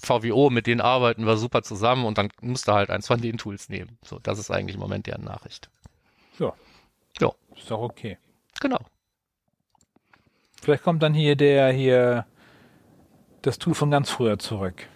VWO, 0.01 0.49
mit 0.49 0.67
denen 0.67 0.79
arbeiten 0.79 1.25
wir 1.25 1.35
super 1.35 1.61
zusammen 1.61 2.05
und 2.05 2.17
dann 2.17 2.29
musst 2.41 2.67
du 2.67 2.71
halt 2.71 2.89
eins 2.89 3.07
von 3.07 3.19
den 3.19 3.37
Tools 3.37 3.67
nehmen. 3.67 3.97
So, 4.03 4.19
das 4.19 4.39
ist 4.39 4.51
eigentlich 4.51 4.75
im 4.75 4.81
Moment 4.81 5.05
deren 5.05 5.25
Nachricht. 5.25 5.69
Ja. 6.39 6.53
Ja. 7.19 7.31
Ist 7.57 7.69
doch 7.69 7.81
okay. 7.81 8.17
Genau. 8.61 8.79
Vielleicht 10.61 10.83
kommt 10.83 11.03
dann 11.03 11.13
hier 11.13 11.35
der 11.35 11.71
hier 11.71 12.25
das 13.41 13.59
Tool 13.59 13.73
von 13.73 13.91
ganz 13.91 14.09
früher 14.09 14.39
zurück. 14.39 14.87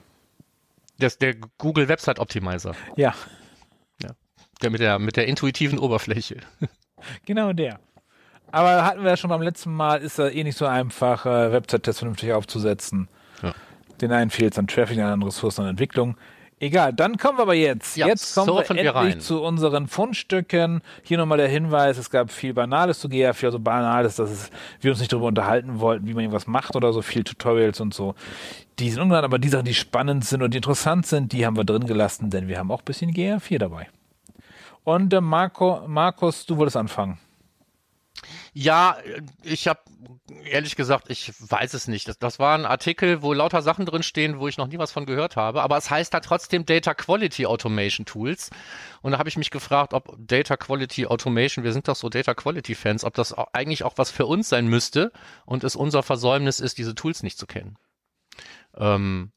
Das 1.01 1.17
der 1.17 1.35
Google 1.57 1.87
Website 1.87 2.19
Optimizer, 2.19 2.75
Ja, 2.95 3.13
der 4.61 4.69
mit 4.69 4.79
der 4.79 4.99
mit 4.99 5.15
der 5.17 5.27
intuitiven 5.27 5.79
Oberfläche. 5.79 6.37
genau 7.25 7.51
der. 7.53 7.79
Aber 8.51 8.85
hatten 8.85 9.01
wir 9.03 9.09
ja 9.11 9.17
schon 9.17 9.29
beim 9.29 9.41
letzten 9.41 9.73
Mal, 9.73 10.01
ist 10.01 10.19
da 10.19 10.27
eh 10.27 10.43
nicht 10.43 10.57
so 10.57 10.65
einfach, 10.65 11.25
äh, 11.25 11.51
Website-Tests 11.51 11.99
vernünftig 11.99 12.33
aufzusetzen. 12.33 13.07
Ja. 13.41 13.53
Den 14.01 14.11
einen 14.11 14.29
fehlt 14.29 14.53
es 14.53 14.59
an 14.59 14.67
Traffic, 14.67 14.97
den 14.97 15.05
anderen 15.05 15.23
Ressourcen 15.23 15.61
an 15.63 15.69
Entwicklung. 15.69 16.17
Egal, 16.61 16.93
dann 16.93 17.17
kommen 17.17 17.39
wir 17.39 17.41
aber 17.41 17.55
jetzt. 17.55 17.97
Ja, 17.97 18.05
jetzt 18.05 18.35
kommen 18.35 18.47
wir 18.49 18.53
wir 18.53 18.69
endlich 18.69 18.93
rein. 18.93 19.19
zu 19.19 19.41
unseren 19.41 19.87
Fundstücken. 19.87 20.81
Hier 21.01 21.17
nochmal 21.17 21.39
der 21.39 21.47
Hinweis, 21.47 21.97
es 21.97 22.11
gab 22.11 22.31
viel 22.31 22.53
Banales 22.53 22.99
zu 22.99 23.07
GA4, 23.07 23.45
also 23.45 23.59
Banales, 23.59 24.17
dass 24.17 24.29
es, 24.29 24.51
wir 24.79 24.91
uns 24.91 24.99
nicht 24.99 25.11
darüber 25.11 25.25
unterhalten 25.25 25.79
wollten, 25.79 26.05
wie 26.05 26.13
man 26.13 26.21
irgendwas 26.21 26.45
macht 26.45 26.75
oder 26.75 26.93
so, 26.93 27.01
viel 27.01 27.23
Tutorials 27.23 27.81
und 27.81 27.95
so. 27.95 28.13
Die 28.77 28.91
sind 28.91 29.01
ungenannt, 29.01 29.25
aber 29.25 29.39
die 29.39 29.49
Sachen, 29.49 29.65
die 29.65 29.73
spannend 29.73 30.23
sind 30.23 30.43
und 30.43 30.53
die 30.53 30.57
interessant 30.57 31.07
sind, 31.07 31.31
die 31.31 31.47
haben 31.47 31.57
wir 31.57 31.63
drin 31.63 31.87
gelassen, 31.87 32.29
denn 32.29 32.47
wir 32.47 32.59
haben 32.59 32.69
auch 32.69 32.81
ein 32.81 32.85
bisschen 32.85 33.11
GA4 33.11 33.57
dabei. 33.57 33.87
Und 34.83 35.11
äh, 35.13 35.19
Marco, 35.19 35.81
Markus, 35.87 36.45
du 36.45 36.57
wolltest 36.57 36.77
anfangen. 36.77 37.17
Ja, 38.53 38.97
ich 39.43 39.67
habe 39.67 39.79
ehrlich 40.43 40.75
gesagt, 40.75 41.09
ich 41.09 41.31
weiß 41.39 41.73
es 41.73 41.87
nicht. 41.87 42.07
Das, 42.07 42.19
das 42.19 42.39
war 42.39 42.57
ein 42.57 42.65
Artikel, 42.65 43.21
wo 43.21 43.33
lauter 43.33 43.61
Sachen 43.61 43.85
drin 43.85 44.03
stehen, 44.03 44.39
wo 44.39 44.47
ich 44.47 44.57
noch 44.57 44.67
nie 44.67 44.77
was 44.77 44.91
von 44.91 45.05
gehört 45.05 45.35
habe. 45.35 45.61
Aber 45.61 45.77
es 45.77 45.89
heißt 45.89 46.13
da 46.13 46.19
trotzdem 46.19 46.65
Data 46.65 46.93
Quality 46.93 47.45
Automation 47.45 48.05
Tools. 48.05 48.49
Und 49.01 49.11
da 49.11 49.17
habe 49.17 49.29
ich 49.29 49.37
mich 49.37 49.51
gefragt, 49.51 49.93
ob 49.93 50.15
Data 50.19 50.57
Quality 50.57 51.07
Automation, 51.07 51.63
wir 51.63 51.73
sind 51.73 51.87
doch 51.87 51.95
so 51.95 52.09
Data 52.09 52.33
Quality 52.33 52.75
Fans, 52.75 53.03
ob 53.03 53.13
das 53.13 53.33
auch, 53.33 53.47
eigentlich 53.53 53.83
auch 53.83 53.97
was 53.97 54.11
für 54.11 54.25
uns 54.25 54.49
sein 54.49 54.67
müsste 54.67 55.11
und 55.45 55.63
es 55.63 55.75
unser 55.75 56.03
Versäumnis 56.03 56.59
ist, 56.59 56.77
diese 56.77 56.95
Tools 56.95 57.23
nicht 57.23 57.37
zu 57.37 57.47
kennen. 57.47 57.77
Ähm, 58.77 59.31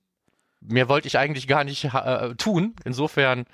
mehr 0.60 0.88
wollte 0.88 1.08
ich 1.08 1.18
eigentlich 1.18 1.46
gar 1.46 1.64
nicht 1.64 1.84
äh, 1.84 2.34
tun. 2.36 2.74
Insofern, 2.84 3.46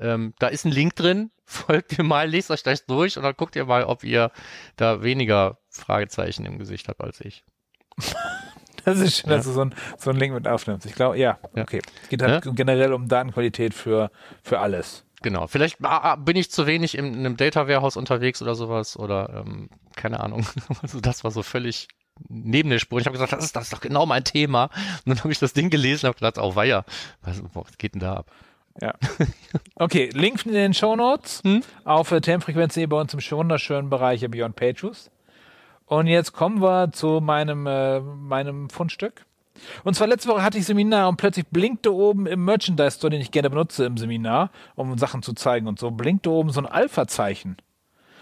ähm, 0.00 0.34
da 0.38 0.48
ist 0.48 0.64
ein 0.64 0.72
Link 0.72 0.96
drin. 0.96 1.30
Folgt 1.46 1.98
ihr 1.98 2.04
mal, 2.04 2.28
lest 2.28 2.50
euch 2.50 2.62
das 2.62 2.86
durch 2.86 3.16
und 3.16 3.22
dann 3.22 3.34
guckt 3.36 3.54
ihr 3.56 3.66
mal, 3.66 3.84
ob 3.84 4.02
ihr 4.02 4.30
da 4.76 5.02
weniger 5.02 5.58
Fragezeichen 5.68 6.46
im 6.46 6.58
Gesicht 6.58 6.88
habt 6.88 7.00
als 7.00 7.20
ich. 7.20 7.44
Das 8.84 8.98
ist 8.98 9.16
schön, 9.16 9.30
Ja. 9.30 9.36
dass 9.38 9.46
du 9.46 9.52
so 9.52 9.62
ein, 9.62 9.74
so 9.96 10.10
ein 10.10 10.16
Link 10.16 10.34
mit 10.34 10.46
aufnimmst. 10.46 10.84
Ich 10.84 10.94
glaube, 10.94 11.16
ja, 11.18 11.38
Ja. 11.54 11.62
okay. 11.62 11.80
Es 12.02 12.08
geht 12.10 12.20
halt 12.20 12.44
generell 12.54 12.92
um 12.92 13.08
Datenqualität 13.08 13.72
für, 13.72 14.10
für 14.42 14.58
alles. 14.60 15.06
Genau. 15.22 15.46
Vielleicht 15.46 15.82
ah, 15.82 16.00
ah, 16.02 16.16
bin 16.16 16.36
ich 16.36 16.50
zu 16.50 16.66
wenig 16.66 16.98
in, 16.98 17.14
einem 17.14 17.38
Data 17.38 17.66
Warehouse 17.66 17.96
unterwegs 17.96 18.42
oder 18.42 18.54
sowas 18.54 18.98
oder 18.98 19.42
ähm, 19.46 19.70
keine 19.96 20.20
Ahnung. 20.20 20.46
Also 20.82 21.00
das 21.00 21.24
war 21.24 21.30
so 21.30 21.42
völlig 21.42 21.88
neben 22.28 22.68
der 22.68 22.78
Spur. 22.78 23.00
Ich 23.00 23.06
habe 23.06 23.14
gesagt, 23.14 23.32
das 23.32 23.42
ist, 23.42 23.56
das 23.56 23.64
ist 23.64 23.72
doch 23.72 23.80
genau 23.80 24.04
mein 24.04 24.22
Thema. 24.22 24.64
Und 24.64 25.06
dann 25.06 25.18
habe 25.20 25.32
ich 25.32 25.38
das 25.38 25.54
Ding 25.54 25.70
gelesen 25.70 26.04
und 26.04 26.08
habe 26.08 26.18
gedacht, 26.18 26.38
oh 26.38 26.54
weia, 26.54 26.84
was, 27.22 27.42
was 27.54 27.78
geht 27.78 27.94
denn 27.94 28.00
da 28.00 28.16
ab? 28.16 28.30
Ja. 28.80 28.94
Okay, 29.76 30.10
Link 30.12 30.46
in 30.46 30.52
den 30.52 30.74
Show 30.74 30.94
Notes 30.94 31.42
Hm? 31.44 31.62
auf 31.84 32.12
äh, 32.12 32.20
bei 32.20 33.00
uns 33.00 33.14
im 33.14 33.20
wunderschönen 33.38 33.90
Bereich 33.90 34.28
Beyond 34.30 34.54
Pages. 34.56 35.10
Und 35.86 36.06
jetzt 36.06 36.32
kommen 36.32 36.62
wir 36.62 36.92
zu 36.92 37.20
meinem, 37.20 37.66
äh, 37.66 38.00
meinem 38.00 38.70
Fundstück. 38.70 39.26
Und 39.84 39.94
zwar 39.94 40.06
letzte 40.06 40.28
Woche 40.28 40.42
hatte 40.42 40.58
ich 40.58 40.66
Seminar 40.66 41.08
und 41.08 41.16
plötzlich 41.16 41.46
blinkte 41.46 41.94
oben 41.94 42.26
im 42.26 42.44
Merchandise 42.44 42.96
Store, 42.98 43.10
den 43.10 43.20
ich 43.20 43.30
gerne 43.30 43.50
benutze 43.50 43.84
im 43.84 43.96
Seminar, 43.96 44.50
um 44.74 44.96
Sachen 44.98 45.22
zu 45.22 45.32
zeigen 45.32 45.66
und 45.66 45.78
so, 45.78 45.90
blinkte 45.90 46.30
oben 46.30 46.50
so 46.50 46.60
ein 46.60 46.66
Alpha-Zeichen. 46.66 47.56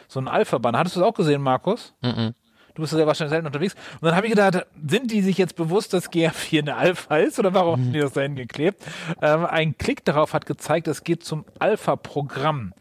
So 0.09 0.21
ein 0.21 0.28
Alpha-Banner. 0.28 0.78
Hattest 0.78 0.97
du 0.97 1.00
das 1.00 1.09
auch 1.09 1.14
gesehen, 1.14 1.40
Markus? 1.40 1.94
Mhm. 2.02 2.35
Du 2.75 2.83
bist 2.83 2.93
ja 2.93 3.07
wahrscheinlich 3.07 3.31
selten 3.31 3.47
unterwegs. 3.47 3.75
Und 4.00 4.07
dann 4.07 4.17
habe 4.17 4.26
ich 4.26 4.33
gedacht, 4.33 4.67
sind 4.87 5.11
die 5.11 5.23
sich 5.23 5.38
jetzt 5.38 5.57
bewusst, 5.57 5.93
dass 5.93 6.11
GA4 6.11 6.61
eine 6.61 6.76
Alpha 6.76 7.17
ist 7.17 7.38
oder 7.38 7.52
warum 7.55 7.73
haben 7.81 7.93
die 7.93 8.00
das 8.00 8.12
dahin 8.12 8.37
geklebt? 8.37 8.83
Ähm, 9.21 9.45
ein 9.47 9.76
Klick 9.76 10.05
darauf 10.05 10.33
hat 10.33 10.47
gezeigt, 10.47 10.88
es 10.88 11.05
geht 11.05 11.25
zum 11.25 11.45
Alpha-Programm. 11.59 12.73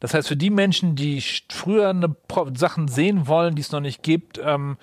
Das 0.00 0.14
heißt, 0.14 0.28
für 0.28 0.36
die 0.36 0.50
Menschen, 0.50 0.96
die 0.96 1.22
früher 1.50 1.90
eine 1.90 2.16
Sachen 2.56 2.88
sehen 2.88 3.26
wollen, 3.28 3.54
die 3.54 3.62
es 3.62 3.70
noch 3.72 3.80
nicht 3.80 4.02
gibt, 4.02 4.40
ähm, 4.44 4.76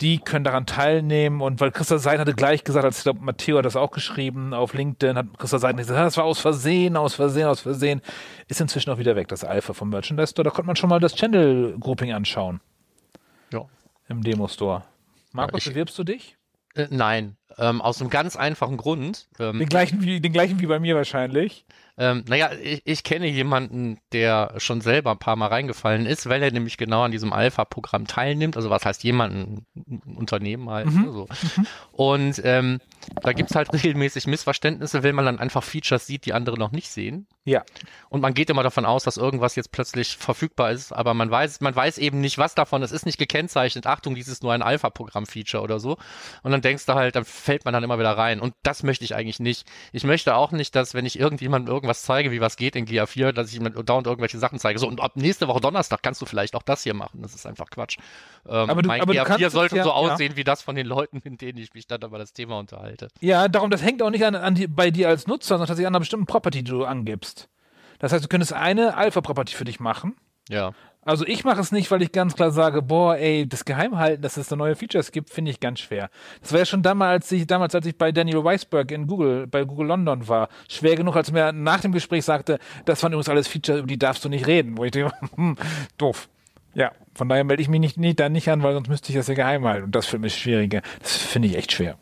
die 0.00 0.18
können 0.18 0.44
daran 0.44 0.64
teilnehmen. 0.64 1.40
Und 1.40 1.60
weil 1.60 1.70
Christa 1.70 1.98
Seid 1.98 2.20
hatte 2.20 2.34
gleich 2.34 2.64
gesagt, 2.64 2.84
als 2.84 2.98
ich 2.98 3.02
glaube, 3.02 3.20
Matteo 3.20 3.58
hat 3.58 3.64
das 3.64 3.76
auch 3.76 3.90
geschrieben 3.90 4.54
auf 4.54 4.74
LinkedIn, 4.74 5.16
hat 5.16 5.26
Christa 5.38 5.58
Seid 5.58 5.76
gesagt, 5.76 5.98
"Ah, 5.98 6.04
das 6.04 6.16
war 6.16 6.24
aus 6.24 6.38
Versehen, 6.38 6.96
aus 6.96 7.14
Versehen, 7.14 7.46
aus 7.46 7.60
Versehen. 7.60 8.00
Ist 8.48 8.60
inzwischen 8.60 8.90
auch 8.90 8.98
wieder 8.98 9.16
weg, 9.16 9.28
das 9.28 9.44
Alpha 9.44 9.72
vom 9.72 9.90
Merchandise 9.90 10.30
Store. 10.30 10.44
Da 10.44 10.50
konnte 10.50 10.66
man 10.66 10.76
schon 10.76 10.88
mal 10.88 11.00
das 11.00 11.14
Channel 11.14 11.76
Grouping 11.78 12.12
anschauen 12.12 12.60
Ja. 13.52 13.64
Im 14.08 14.22
Demo-Store. 14.22 14.84
Markus, 15.32 15.66
ich- 15.66 15.72
bewirbst 15.72 15.98
du 15.98 16.04
dich? 16.04 16.36
Äh, 16.74 16.86
nein, 16.90 17.36
ähm, 17.56 17.80
aus 17.80 18.00
einem 18.00 18.10
ganz 18.10 18.36
einfachen 18.36 18.76
Grund. 18.76 19.28
Ähm, 19.40 19.58
Den 19.58 19.68
gleichen 19.68 20.02
wie, 20.02 20.20
den 20.20 20.32
gleichen 20.32 20.60
wie 20.60 20.66
bei 20.66 20.78
mir 20.78 20.94
wahrscheinlich. 20.94 21.64
Ähm, 21.96 22.24
naja, 22.28 22.50
ich, 22.62 22.82
ich 22.84 23.02
kenne 23.02 23.26
jemanden, 23.26 23.98
der 24.12 24.54
schon 24.58 24.80
selber 24.80 25.10
ein 25.12 25.18
paar 25.18 25.34
Mal 25.34 25.48
reingefallen 25.48 26.06
ist, 26.06 26.28
weil 26.28 26.42
er 26.42 26.52
nämlich 26.52 26.76
genau 26.76 27.02
an 27.02 27.10
diesem 27.10 27.32
Alpha-Programm 27.32 28.06
teilnimmt. 28.06 28.56
Also 28.56 28.70
was 28.70 28.84
heißt 28.84 29.02
jemanden, 29.02 29.66
ein 29.74 30.16
Unternehmen 30.16 30.70
halt. 30.70 30.86
Mhm. 30.86 31.02
Ne, 31.06 31.12
so. 31.12 31.26
Und 31.90 32.40
ähm, 32.44 32.80
da 33.22 33.32
gibt's 33.32 33.54
halt 33.54 33.72
regelmäßig 33.72 34.26
Missverständnisse, 34.26 35.02
wenn 35.02 35.14
man 35.14 35.24
dann 35.24 35.38
einfach 35.38 35.62
Features 35.64 36.06
sieht, 36.06 36.26
die 36.26 36.32
andere 36.32 36.58
noch 36.58 36.70
nicht 36.72 36.90
sehen. 36.90 37.26
Ja. 37.44 37.64
Und 38.10 38.20
man 38.20 38.34
geht 38.34 38.50
immer 38.50 38.62
davon 38.62 38.84
aus, 38.84 39.04
dass 39.04 39.16
irgendwas 39.16 39.56
jetzt 39.56 39.72
plötzlich 39.72 40.16
verfügbar 40.16 40.70
ist, 40.72 40.92
aber 40.92 41.14
man 41.14 41.30
weiß, 41.30 41.60
man 41.60 41.74
weiß 41.74 41.98
eben 41.98 42.20
nicht, 42.20 42.36
was 42.38 42.54
davon. 42.54 42.82
Es 42.82 42.92
ist 42.92 43.06
nicht 43.06 43.18
gekennzeichnet. 43.18 43.86
Achtung, 43.86 44.14
dies 44.14 44.28
ist 44.28 44.42
nur 44.42 44.52
ein 44.52 44.62
Alpha-Programm-Feature 44.62 45.62
oder 45.62 45.80
so. 45.80 45.96
Und 46.42 46.52
dann 46.52 46.60
denkst 46.60 46.84
du 46.86 46.94
halt, 46.94 47.16
dann 47.16 47.24
fällt 47.24 47.64
man 47.64 47.72
dann 47.74 47.82
immer 47.84 47.98
wieder 47.98 48.16
rein. 48.16 48.40
Und 48.40 48.54
das 48.62 48.82
möchte 48.82 49.04
ich 49.04 49.14
eigentlich 49.14 49.40
nicht. 49.40 49.66
Ich 49.92 50.04
möchte 50.04 50.34
auch 50.34 50.52
nicht, 50.52 50.74
dass 50.76 50.94
wenn 50.94 51.06
ich 51.06 51.18
irgendjemandem 51.18 51.72
irgendwas 51.74 52.02
zeige, 52.02 52.30
wie 52.30 52.40
was 52.40 52.56
geht 52.56 52.76
in 52.76 52.86
GA4, 52.86 53.32
dass 53.32 53.50
ich 53.50 53.56
ihm 53.56 53.72
dauernd 53.86 54.06
irgendwelche 54.06 54.38
Sachen 54.38 54.58
zeige. 54.58 54.78
So, 54.78 54.86
und 54.86 55.00
ab 55.00 55.12
nächste 55.16 55.48
Woche 55.48 55.60
Donnerstag 55.60 56.02
kannst 56.02 56.20
du 56.20 56.26
vielleicht 56.26 56.54
auch 56.54 56.62
das 56.62 56.82
hier 56.82 56.94
machen. 56.94 57.22
Das 57.22 57.34
ist 57.34 57.46
einfach 57.46 57.70
Quatsch. 57.70 57.96
Ähm, 58.46 58.70
Aber 58.70 58.82
du- 58.82 58.88
mein 58.88 59.00
aber 59.00 59.14
du 59.14 59.22
kannst 59.24 59.40
GA4 59.42 59.46
es 59.46 59.52
sollte 59.52 59.76
ja- 59.76 59.84
so 59.84 59.90
ja. 59.90 59.94
aussehen 59.94 60.36
wie 60.36 60.44
das 60.44 60.60
von 60.62 60.74
den 60.76 60.86
Leuten, 60.86 61.20
mit 61.24 61.40
denen 61.40 61.58
ich 61.58 61.72
mich 61.74 61.86
dann 61.86 62.02
über 62.02 62.18
das 62.18 62.32
Thema 62.32 62.58
unterhalte. 62.58 62.97
Ja, 63.20 63.48
darum, 63.48 63.70
das 63.70 63.82
hängt 63.82 64.02
auch 64.02 64.10
nicht 64.10 64.24
an, 64.24 64.34
an 64.34 64.54
die, 64.54 64.66
bei 64.66 64.90
dir 64.90 65.08
als 65.08 65.26
Nutzer, 65.26 65.48
sondern 65.48 65.68
tatsächlich 65.68 65.86
an 65.86 65.94
einer 65.94 66.00
bestimmten 66.00 66.26
Property, 66.26 66.62
die 66.64 66.70
du 66.70 66.84
angibst. 66.84 67.48
Das 67.98 68.12
heißt, 68.12 68.24
du 68.24 68.28
könntest 68.28 68.52
eine 68.52 68.96
Alpha-Property 68.96 69.54
für 69.54 69.64
dich 69.64 69.80
machen. 69.80 70.16
Ja. 70.48 70.72
Also 71.02 71.26
ich 71.26 71.42
mache 71.44 71.60
es 71.60 71.72
nicht, 71.72 71.90
weil 71.90 72.02
ich 72.02 72.12
ganz 72.12 72.34
klar 72.34 72.50
sage, 72.50 72.82
boah, 72.82 73.16
ey, 73.16 73.48
das 73.48 73.64
Geheimhalten, 73.64 74.20
dass 74.20 74.36
es 74.36 74.48
da 74.48 74.56
neue 74.56 74.76
Features 74.76 75.10
gibt, 75.10 75.30
finde 75.30 75.50
ich 75.50 75.58
ganz 75.58 75.80
schwer. 75.80 76.10
Das 76.42 76.52
war 76.52 76.58
ja 76.58 76.66
schon 76.66 76.82
damals, 76.82 77.24
als 77.24 77.32
ich, 77.32 77.46
damals, 77.46 77.74
als 77.74 77.86
ich 77.86 77.96
bei 77.96 78.12
Daniel 78.12 78.44
Weisberg 78.44 78.90
in 78.90 79.06
Google, 79.06 79.46
bei 79.46 79.64
Google 79.64 79.86
London 79.86 80.28
war, 80.28 80.48
schwer 80.68 80.96
genug, 80.96 81.16
als 81.16 81.30
er 81.30 81.32
mir 81.32 81.52
nach 81.52 81.80
dem 81.80 81.92
Gespräch 81.92 82.24
sagte, 82.24 82.58
das 82.84 83.02
waren 83.02 83.12
übrigens 83.12 83.30
alles 83.30 83.48
Features, 83.48 83.78
über 83.78 83.86
die 83.86 83.98
darfst 83.98 84.24
du 84.24 84.28
nicht 84.28 84.46
reden. 84.46 84.76
Wo 84.76 84.84
ich 84.84 84.90
denke, 84.90 85.12
hm, 85.36 85.56
doof. 85.96 86.28
Ja, 86.74 86.92
von 87.14 87.28
daher 87.28 87.44
melde 87.44 87.62
ich 87.62 87.68
mich 87.68 87.80
nicht, 87.80 87.96
nicht, 87.96 88.20
da 88.20 88.28
nicht 88.28 88.50
an, 88.50 88.62
weil 88.62 88.74
sonst 88.74 88.88
müsste 88.88 89.10
ich 89.10 89.16
das 89.16 89.28
ja 89.28 89.34
geheim 89.34 89.64
halten. 89.64 89.84
Und 89.84 89.94
das 89.94 90.04
für 90.06 90.18
mich 90.18 90.36
schwieriger. 90.36 90.82
Das 91.00 91.16
finde 91.16 91.48
ich 91.48 91.56
echt 91.56 91.72
schwer. 91.72 91.96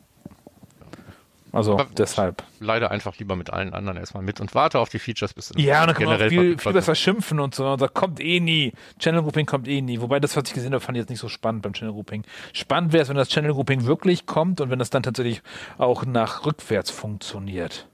Also 1.57 1.73
Aber- 1.75 1.87
deshalb. 1.97 2.43
Leider 2.61 2.91
einfach 2.91 3.17
lieber 3.19 3.35
mit 3.35 3.51
allen 3.51 3.73
anderen 3.73 3.97
erstmal 3.97 4.23
mit 4.23 4.41
und 4.41 4.55
warte 4.55 4.79
auf 4.79 4.91
die 4.91 4.99
Features, 4.99 5.33
bis 5.33 5.53
Ja, 5.57 5.81
und 5.81 5.87
dann 5.89 5.97
kann 5.97 6.05
man 6.05 6.23
auch 6.23 6.29
viel, 6.29 6.59
viel 6.59 6.73
besser 6.73 6.95
schimpfen 6.95 7.41
und 7.41 7.55
so. 7.55 7.67
Und 7.67 7.79
sagt, 7.79 7.95
kommt 7.95 8.21
eh 8.21 8.41
nie. 8.41 8.73
Channel 8.99 9.23
Grouping 9.23 9.47
kommt 9.47 9.67
eh 9.67 9.81
nie. 9.81 10.01
Wobei 10.01 10.21
das, 10.21 10.37
was 10.37 10.45
ich 10.49 10.55
gesehen 10.55 10.73
habe, 10.75 10.81
fand 10.81 10.99
ich 10.99 11.03
jetzt 11.03 11.09
nicht 11.11 11.21
so 11.21 11.29
spannend 11.29 11.63
beim 11.63 11.73
Channel 11.73 11.95
Grouping. 11.95 12.25
Spannend 12.53 12.93
wäre 12.93 13.03
es, 13.03 13.09
wenn 13.09 13.17
das 13.17 13.29
Channel 13.31 13.53
Grouping 13.55 13.87
wirklich 13.87 14.27
kommt 14.27 14.61
und 14.61 14.71
wenn 14.71 14.79
das 14.79 14.91
dann 14.91 15.03
tatsächlich 15.03 15.43
auch 15.79 16.05
nach 16.05 16.45
rückwärts 16.45 16.91
funktioniert. 16.91 17.89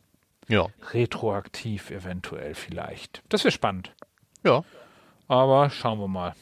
Ja. 0.48 0.66
Retroaktiv 0.92 1.90
eventuell 1.90 2.54
vielleicht. 2.54 3.22
Das 3.28 3.44
wäre 3.44 3.52
spannend. 3.52 3.92
Ja. 4.44 4.64
Aber 5.28 5.70
schauen 5.70 6.00
wir 6.00 6.08
mal. 6.08 6.34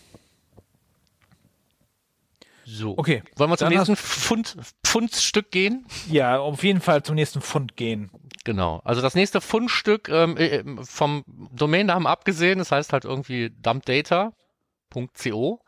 So. 2.64 2.96
Okay. 2.96 3.22
Wollen 3.36 3.50
wir 3.50 3.56
zum 3.56 3.68
nächsten 3.68 3.96
Pfund, 3.96 4.56
Pfundstück 4.84 5.50
gehen? 5.50 5.86
Ja, 6.08 6.38
auf 6.38 6.62
jeden 6.62 6.80
Fall 6.80 7.02
zum 7.02 7.14
nächsten 7.14 7.40
Fund 7.40 7.76
gehen. 7.76 8.10
Genau. 8.44 8.80
Also 8.84 9.02
das 9.02 9.14
nächste 9.14 9.40
Fundstück 9.40 10.08
ähm, 10.08 10.36
äh, 10.36 10.62
vom 10.82 11.24
Domainnamen 11.52 12.06
abgesehen, 12.06 12.58
das 12.58 12.72
heißt 12.72 12.92
halt 12.92 13.04
irgendwie 13.04 13.50
dumpdata.co, 13.50 15.60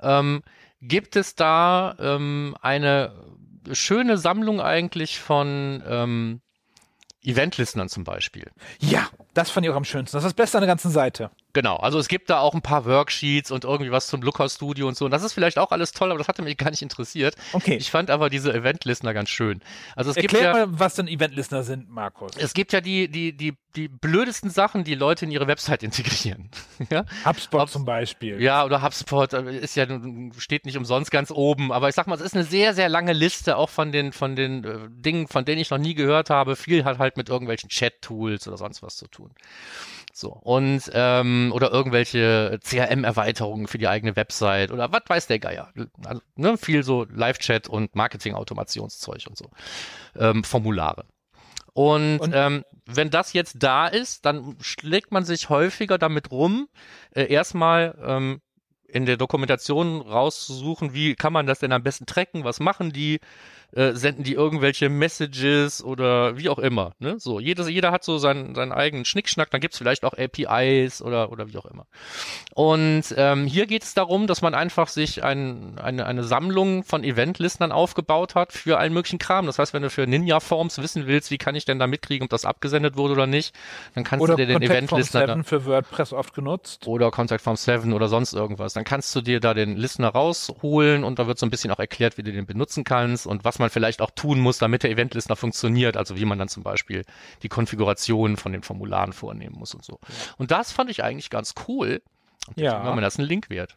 ähm, 0.00 0.42
gibt 0.80 1.16
es 1.16 1.34
da 1.34 1.96
ähm, 1.98 2.56
eine 2.60 3.12
schöne 3.72 4.18
Sammlung 4.18 4.60
eigentlich 4.60 5.20
von 5.20 5.82
ähm, 5.86 6.40
Event-Listenern 7.24 7.88
zum 7.88 8.04
Beispiel. 8.04 8.50
Ja, 8.80 9.08
das 9.34 9.50
fand 9.50 9.66
ich 9.66 9.72
auch 9.72 9.76
am 9.76 9.84
schönsten. 9.84 10.16
Das 10.16 10.24
ist 10.24 10.28
das 10.30 10.34
Beste 10.34 10.58
an 10.58 10.62
der 10.62 10.68
ganzen 10.68 10.90
Seite. 10.90 11.30
Genau, 11.54 11.76
also 11.76 11.98
es 11.98 12.08
gibt 12.08 12.30
da 12.30 12.40
auch 12.40 12.54
ein 12.54 12.62
paar 12.62 12.86
Worksheets 12.86 13.50
und 13.50 13.64
irgendwie 13.64 13.92
was 13.92 14.06
zum 14.06 14.22
Looker 14.22 14.48
Studio 14.48 14.88
und 14.88 14.96
so. 14.96 15.04
Und 15.04 15.10
das 15.10 15.22
ist 15.22 15.34
vielleicht 15.34 15.58
auch 15.58 15.70
alles 15.70 15.92
toll, 15.92 16.10
aber 16.10 16.18
das 16.18 16.28
hatte 16.28 16.40
mich 16.40 16.56
gar 16.56 16.70
nicht 16.70 16.80
interessiert. 16.80 17.34
Okay. 17.52 17.76
Ich 17.76 17.90
fand 17.90 18.10
aber 18.10 18.30
diese 18.30 18.52
Event-Listener 18.54 19.12
ganz 19.12 19.28
schön. 19.28 19.60
Also 19.94 20.10
es 20.10 20.16
gibt 20.16 20.32
Erklär 20.32 20.56
ja, 20.60 20.66
mal, 20.66 20.78
was 20.80 20.94
denn 20.94 21.08
Event-Listener 21.08 21.62
sind, 21.62 21.90
Markus. 21.90 22.32
es 22.38 22.54
gibt 22.54 22.72
ja 22.72 22.80
die, 22.80 23.08
die, 23.08 23.36
die, 23.36 23.54
die 23.76 23.88
blödesten 23.88 24.48
Sachen, 24.48 24.84
die 24.84 24.94
Leute 24.94 25.26
in 25.26 25.30
ihre 25.30 25.46
Website 25.46 25.82
integrieren. 25.82 26.50
ja? 26.90 27.04
HubSpot 27.26 27.60
Hubs- 27.62 27.72
zum 27.72 27.84
Beispiel. 27.84 28.40
ja, 28.40 28.64
oder 28.64 28.80
HubSpot 28.82 29.30
äh, 29.34 29.58
ist 29.58 29.74
ja, 29.74 29.86
steht 30.38 30.64
nicht 30.64 30.78
umsonst 30.78 31.10
ganz 31.10 31.30
oben. 31.30 31.70
Aber 31.70 31.90
ich 31.90 31.94
sag 31.94 32.06
mal, 32.06 32.14
es 32.14 32.22
ist 32.22 32.34
eine 32.34 32.44
sehr, 32.44 32.72
sehr 32.72 32.88
lange 32.88 33.12
Liste 33.12 33.58
auch 33.58 33.68
von 33.68 33.92
den, 33.92 34.12
von 34.12 34.36
den 34.36 34.64
äh, 34.64 34.78
Dingen, 34.88 35.28
von 35.28 35.44
denen 35.44 35.60
ich 35.60 35.68
noch 35.68 35.78
nie 35.78 35.94
gehört 35.94 36.30
habe. 36.30 36.56
Viel 36.56 36.84
hat 36.84 36.98
halt 36.98 37.18
mit 37.18 37.28
irgendwelchen 37.28 37.68
Chat-Tools 37.68 38.48
oder 38.48 38.56
sonst 38.56 38.82
was 38.82 38.96
zu 38.96 39.06
tun. 39.06 39.21
So, 40.14 40.30
und 40.32 40.90
ähm, 40.92 41.52
oder 41.54 41.70
irgendwelche 41.70 42.58
CRM-Erweiterungen 42.62 43.66
für 43.66 43.78
die 43.78 43.88
eigene 43.88 44.14
Website 44.14 44.70
oder 44.70 44.92
was 44.92 45.02
weiß 45.06 45.26
der 45.26 45.38
Geier. 45.38 45.72
Also, 46.04 46.20
ne, 46.36 46.58
viel 46.58 46.82
so 46.82 47.06
Live-Chat 47.10 47.68
und 47.68 47.96
Marketing-Automationszeug 47.96 49.24
und 49.28 49.38
so. 49.38 49.50
Ähm, 50.16 50.44
Formulare. 50.44 51.06
Und, 51.72 52.18
Und- 52.20 52.32
ähm, 52.34 52.64
wenn 52.84 53.10
das 53.10 53.32
jetzt 53.32 53.56
da 53.62 53.86
ist, 53.86 54.26
dann 54.26 54.56
schlägt 54.60 55.12
man 55.12 55.24
sich 55.24 55.48
häufiger 55.48 55.96
damit 55.96 56.30
rum, 56.30 56.68
äh, 57.14 57.24
erstmal 57.32 57.96
ähm, 58.04 58.42
in 58.86 59.06
der 59.06 59.16
Dokumentation 59.16 60.02
rauszusuchen, 60.02 60.92
wie 60.92 61.14
kann 61.14 61.32
man 61.32 61.46
das 61.46 61.60
denn 61.60 61.72
am 61.72 61.82
besten 61.82 62.04
tracken, 62.04 62.44
was 62.44 62.60
machen 62.60 62.92
die, 62.92 63.20
äh, 63.74 63.92
senden 63.92 64.24
die 64.24 64.34
irgendwelche 64.34 64.88
Messages 64.88 65.82
oder 65.82 66.36
wie 66.36 66.48
auch 66.48 66.58
immer. 66.58 66.92
Ne? 66.98 67.18
So, 67.18 67.40
jedes, 67.40 67.68
jeder 67.68 67.90
hat 67.90 68.04
so 68.04 68.18
seinen, 68.18 68.54
seinen 68.54 68.72
eigenen 68.72 69.04
Schnickschnack, 69.04 69.50
dann 69.50 69.60
gibt's 69.60 69.78
vielleicht 69.78 70.04
auch 70.04 70.12
APIs 70.12 71.00
oder, 71.00 71.32
oder 71.32 71.48
wie 71.48 71.56
auch 71.56 71.64
immer. 71.64 71.86
Und 72.54 73.04
ähm, 73.16 73.46
hier 73.46 73.66
geht 73.66 73.82
es 73.82 73.94
darum, 73.94 74.26
dass 74.26 74.42
man 74.42 74.54
einfach 74.54 74.88
sich 74.88 75.24
ein, 75.24 75.78
eine, 75.78 76.04
eine 76.04 76.22
Sammlung 76.22 76.84
von 76.84 77.02
Eventlistern 77.02 77.72
aufgebaut 77.72 78.34
hat 78.34 78.52
für 78.52 78.78
allen 78.78 78.92
möglichen 78.92 79.18
Kram. 79.18 79.46
Das 79.46 79.58
heißt, 79.58 79.72
wenn 79.72 79.82
du 79.82 79.88
für 79.88 80.06
Ninja 80.06 80.40
Forms 80.40 80.76
wissen 80.82 81.06
willst, 81.06 81.30
wie 81.30 81.38
kann 81.38 81.54
ich 81.54 81.64
denn 81.64 81.78
da 81.78 81.86
mitkriegen, 81.86 82.24
ob 82.24 82.30
das 82.30 82.44
abgesendet 82.44 82.96
wurde 82.96 83.14
oder 83.14 83.26
nicht, 83.26 83.54
dann 83.94 84.04
kannst 84.04 84.22
Oder 84.22 84.36
du 84.36 84.44
dir 84.44 84.58
den 84.58 84.62
Eventlistener 84.62 85.28
7 85.28 85.44
für 85.44 85.64
WordPress 85.64 86.12
oft 86.12 86.34
genutzt. 86.34 86.86
oder 86.86 87.10
Contact 87.10 87.42
Form 87.42 87.56
7 87.56 87.94
oder 87.94 88.08
sonst 88.08 88.34
irgendwas. 88.34 88.74
Dann 88.74 88.84
kannst 88.84 89.16
du 89.16 89.22
dir 89.22 89.40
da 89.40 89.54
den 89.54 89.76
Listener 89.76 90.08
rausholen 90.08 91.04
und 91.04 91.18
da 91.18 91.26
wird 91.26 91.38
so 91.38 91.46
ein 91.46 91.50
bisschen 91.50 91.70
auch 91.70 91.78
erklärt, 91.78 92.18
wie 92.18 92.22
du 92.22 92.32
den 92.32 92.44
benutzen 92.44 92.84
kannst 92.84 93.26
und 93.26 93.44
was 93.44 93.61
man 93.62 93.70
vielleicht 93.70 94.02
auch 94.02 94.10
tun 94.10 94.40
muss, 94.40 94.58
damit 94.58 94.82
der 94.82 94.90
Eventlistener 94.90 95.36
funktioniert. 95.36 95.96
Also 95.96 96.16
wie 96.16 96.24
man 96.24 96.38
dann 96.38 96.48
zum 96.48 96.62
Beispiel 96.62 97.04
die 97.42 97.48
Konfiguration 97.48 98.36
von 98.36 98.52
den 98.52 98.62
Formularen 98.62 99.12
vornehmen 99.12 99.56
muss 99.58 99.74
und 99.74 99.84
so. 99.84 99.98
Und 100.36 100.50
das 100.50 100.72
fand 100.72 100.90
ich 100.90 101.02
eigentlich 101.02 101.30
ganz 101.30 101.54
cool. 101.68 102.02
Ja. 102.56 102.84
war 102.84 102.94
mir 102.94 103.00
das 103.00 103.18
ein 103.18 103.24
Link 103.24 103.50
wert. 103.50 103.76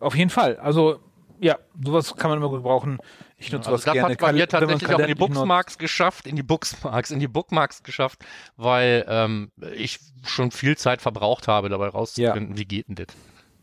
Auf 0.00 0.14
jeden 0.14 0.30
Fall. 0.30 0.56
Also, 0.58 1.00
ja, 1.40 1.58
sowas 1.82 2.14
kann 2.16 2.30
man 2.30 2.38
immer 2.38 2.50
gebrauchen. 2.50 2.98
Ich 3.36 3.50
nutze 3.52 3.68
Also 3.68 3.70
sowas 3.70 3.84
das 3.84 3.92
gerne. 3.94 4.12
hat 4.12 4.18
bei 4.18 4.32
mir 4.32 4.46
wenn 4.50 4.60
man 4.60 4.68
tatsächlich 4.78 4.94
auch 4.94 4.98
in 5.00 5.06
die. 5.08 5.14
Bookmarks 5.14 5.78
geschafft, 5.78 6.26
in 6.26 6.36
die 6.36 6.42
Bookmarks, 6.42 7.10
in 7.10 7.20
die 7.20 7.28
Bookmarks 7.28 7.82
geschafft, 7.82 8.24
weil 8.56 9.04
ähm, 9.08 9.50
ich 9.74 9.98
schon 10.24 10.50
viel 10.50 10.76
Zeit 10.78 11.02
verbraucht 11.02 11.48
habe, 11.48 11.68
dabei 11.68 11.88
rauszufinden, 11.88 12.56
wie 12.56 12.64
geht 12.64 12.88
denn 12.88 12.94
das. 12.94 13.08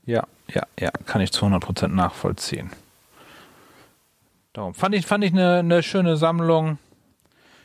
Ja, 0.05 0.27
ja, 0.53 0.63
ja, 0.79 0.91
kann 1.05 1.21
ich 1.21 1.31
zu 1.31 1.45
100% 1.45 1.87
nachvollziehen. 1.87 2.71
Darum 4.53 4.73
fand 4.73 4.95
ich, 4.95 5.05
fand 5.05 5.23
ich 5.23 5.31
eine, 5.31 5.59
eine 5.59 5.83
schöne 5.83 6.17
Sammlung 6.17 6.77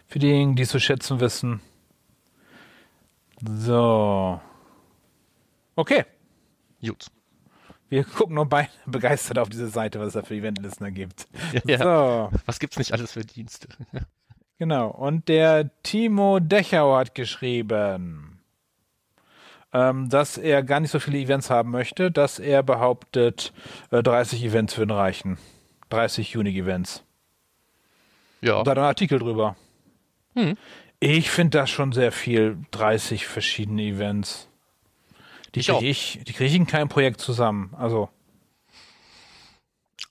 für 0.07 0.19
diejenigen, 0.19 0.55
die 0.55 0.63
es 0.63 0.71
zu 0.71 0.79
schätzen 0.79 1.21
wissen. 1.21 1.61
So. 3.41 4.41
Okay. 5.75 6.05
Gut. 6.81 7.07
Wir 7.89 8.05
gucken 8.05 8.35
nur 8.35 8.47
beide 8.47 8.71
begeistert 8.87 9.39
auf 9.39 9.49
diese 9.49 9.69
Seite, 9.69 10.01
was 10.01 10.09
es 10.09 10.13
da 10.15 10.23
für 10.23 10.35
Eventlisten 10.35 10.93
gibt. 10.95 11.27
Ja. 11.65 11.79
So, 11.79 12.39
Was 12.47 12.59
gibt's 12.59 12.79
nicht 12.79 12.93
alles 12.93 13.13
für 13.13 13.25
Dienste? 13.25 13.69
genau. 14.59 14.89
Und 14.89 15.29
der 15.29 15.71
Timo 15.83 16.41
Dechau 16.41 16.97
hat 16.97 17.15
geschrieben, 17.15 18.41
ähm, 19.73 20.09
dass 20.09 20.39
er 20.39 20.63
gar 20.63 20.81
nicht 20.81 20.91
so 20.91 20.99
viele 20.99 21.19
Events 21.19 21.51
haben 21.51 21.71
möchte, 21.71 22.11
dass 22.11 22.39
er 22.39 22.63
behauptet, 22.63 23.53
äh, 23.91 24.03
30 24.03 24.45
Events 24.45 24.79
würden 24.79 24.93
reichen. 24.93 25.39
30 25.91 26.37
Unique 26.37 26.57
Events. 26.57 27.05
Ja. 28.41 28.59
Und 28.59 28.67
da 28.67 28.73
hat 28.73 28.79
einen 28.79 28.87
Artikel 28.87 29.19
drüber. 29.19 29.57
Hm. 30.35 30.57
Ich 31.01 31.31
finde 31.31 31.59
das 31.59 31.71
schon 31.71 31.93
sehr 31.93 32.13
viel. 32.13 32.59
30 32.71 33.27
verschiedene 33.27 33.83
Events. 33.83 34.49
Die 35.55 35.63
kriege 35.63 35.87
ich, 35.87 36.21
die 36.27 36.33
kriege 36.33 36.51
ich 36.51 36.55
in 36.55 36.67
keinem 36.67 36.89
Projekt 36.89 37.21
zusammen. 37.21 37.75
Also, 37.79 38.11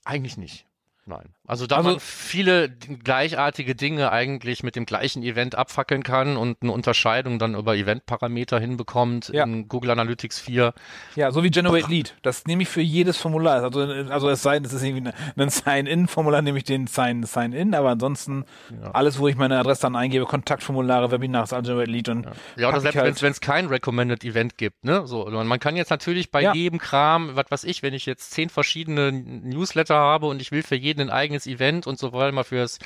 Eigentlich 0.06 0.36
nicht. 0.36 0.66
Nein. 1.04 1.34
Also 1.46 1.66
da 1.66 1.76
Also- 1.76 1.90
man 1.90 2.00
viele 2.00 2.68
gleichartige 2.70 3.74
Dinge 3.74 4.10
eigentlich 4.12 4.62
mit 4.62 4.76
dem 4.76 4.86
gleichen 4.86 5.22
Event 5.22 5.54
abfackeln 5.54 6.02
kann 6.02 6.36
und 6.36 6.58
eine 6.62 6.72
Unterscheidung 6.72 7.38
dann 7.38 7.54
über 7.54 7.76
Eventparameter 7.76 8.58
hinbekommt 8.58 9.30
Ja. 9.32 9.44
in 9.44 9.68
Google 9.68 9.90
Analytics 9.90 10.40
4. 10.40 10.74
ja, 11.14 11.30
so 11.30 11.42
wie 11.44 11.50
Generate 11.50 11.88
Lead. 11.88 12.16
Das 12.22 12.44
nehme 12.46 12.62
ich 12.62 12.68
für 12.68 12.80
jedes 12.80 13.16
Formular. 13.16 13.62
Also, 13.62 13.80
also 13.80 14.28
es 14.28 14.42
sei 14.42 14.54
denn, 14.56 14.64
es 14.64 14.72
ist 14.72 14.82
irgendwie 14.82 15.10
ein- 15.36 15.48
Sign-In-Formular, 15.50 16.42
nehme 16.42 16.58
ich 16.58 16.64
den 16.64 16.86
Sign- 16.86 17.22
Sign-In, 17.22 17.74
aber 17.74 17.90
ansonsten 17.90 18.44
Ja. 18.82 18.90
alles, 18.92 19.18
wo 19.18 19.28
ich 19.28 19.36
meine 19.36 19.58
Adresse 19.58 19.82
dann 19.82 19.96
eingebe, 19.96 20.24
Kontaktformulare, 20.26 21.10
Webinars, 21.10 21.52
also 21.52 21.70
Generate 21.72 21.90
Lead 21.90 22.08
und 22.08 22.26
Ja, 22.56 22.68
oder 22.68 22.80
selbst 22.80 22.96
halt- 22.98 23.22
wenn 23.22 23.32
es 23.32 23.40
kein 23.40 23.66
Recommended 23.66 24.24
Event 24.24 24.58
gibt, 24.58 24.84
ne? 24.84 25.06
So, 25.06 25.26
man 25.30 25.60
kann 25.60 25.76
jetzt 25.76 25.90
natürlich 25.90 26.30
bei 26.30 26.52
jedem 26.54 26.78
Kram, 26.78 27.30
was 27.34 27.46
weiß 27.50 27.64
ich, 27.64 27.82
wenn 27.82 27.94
ich 27.94 28.06
jetzt 28.06 28.30
zehn 28.32 28.48
verschiedene 28.48 29.12
Newsletter 29.12 29.94
habe 29.94 30.26
und 30.26 30.40
ich 30.42 30.52
will 30.52 30.62
für 30.62 30.76
jeden 30.76 31.00
ein 31.02 31.10
eigenes 31.36 31.46
Event 31.46 31.86
und 31.86 31.98
so 31.98 32.12
weiter 32.12 32.32
mal 32.32 32.44
fürs 32.44 32.78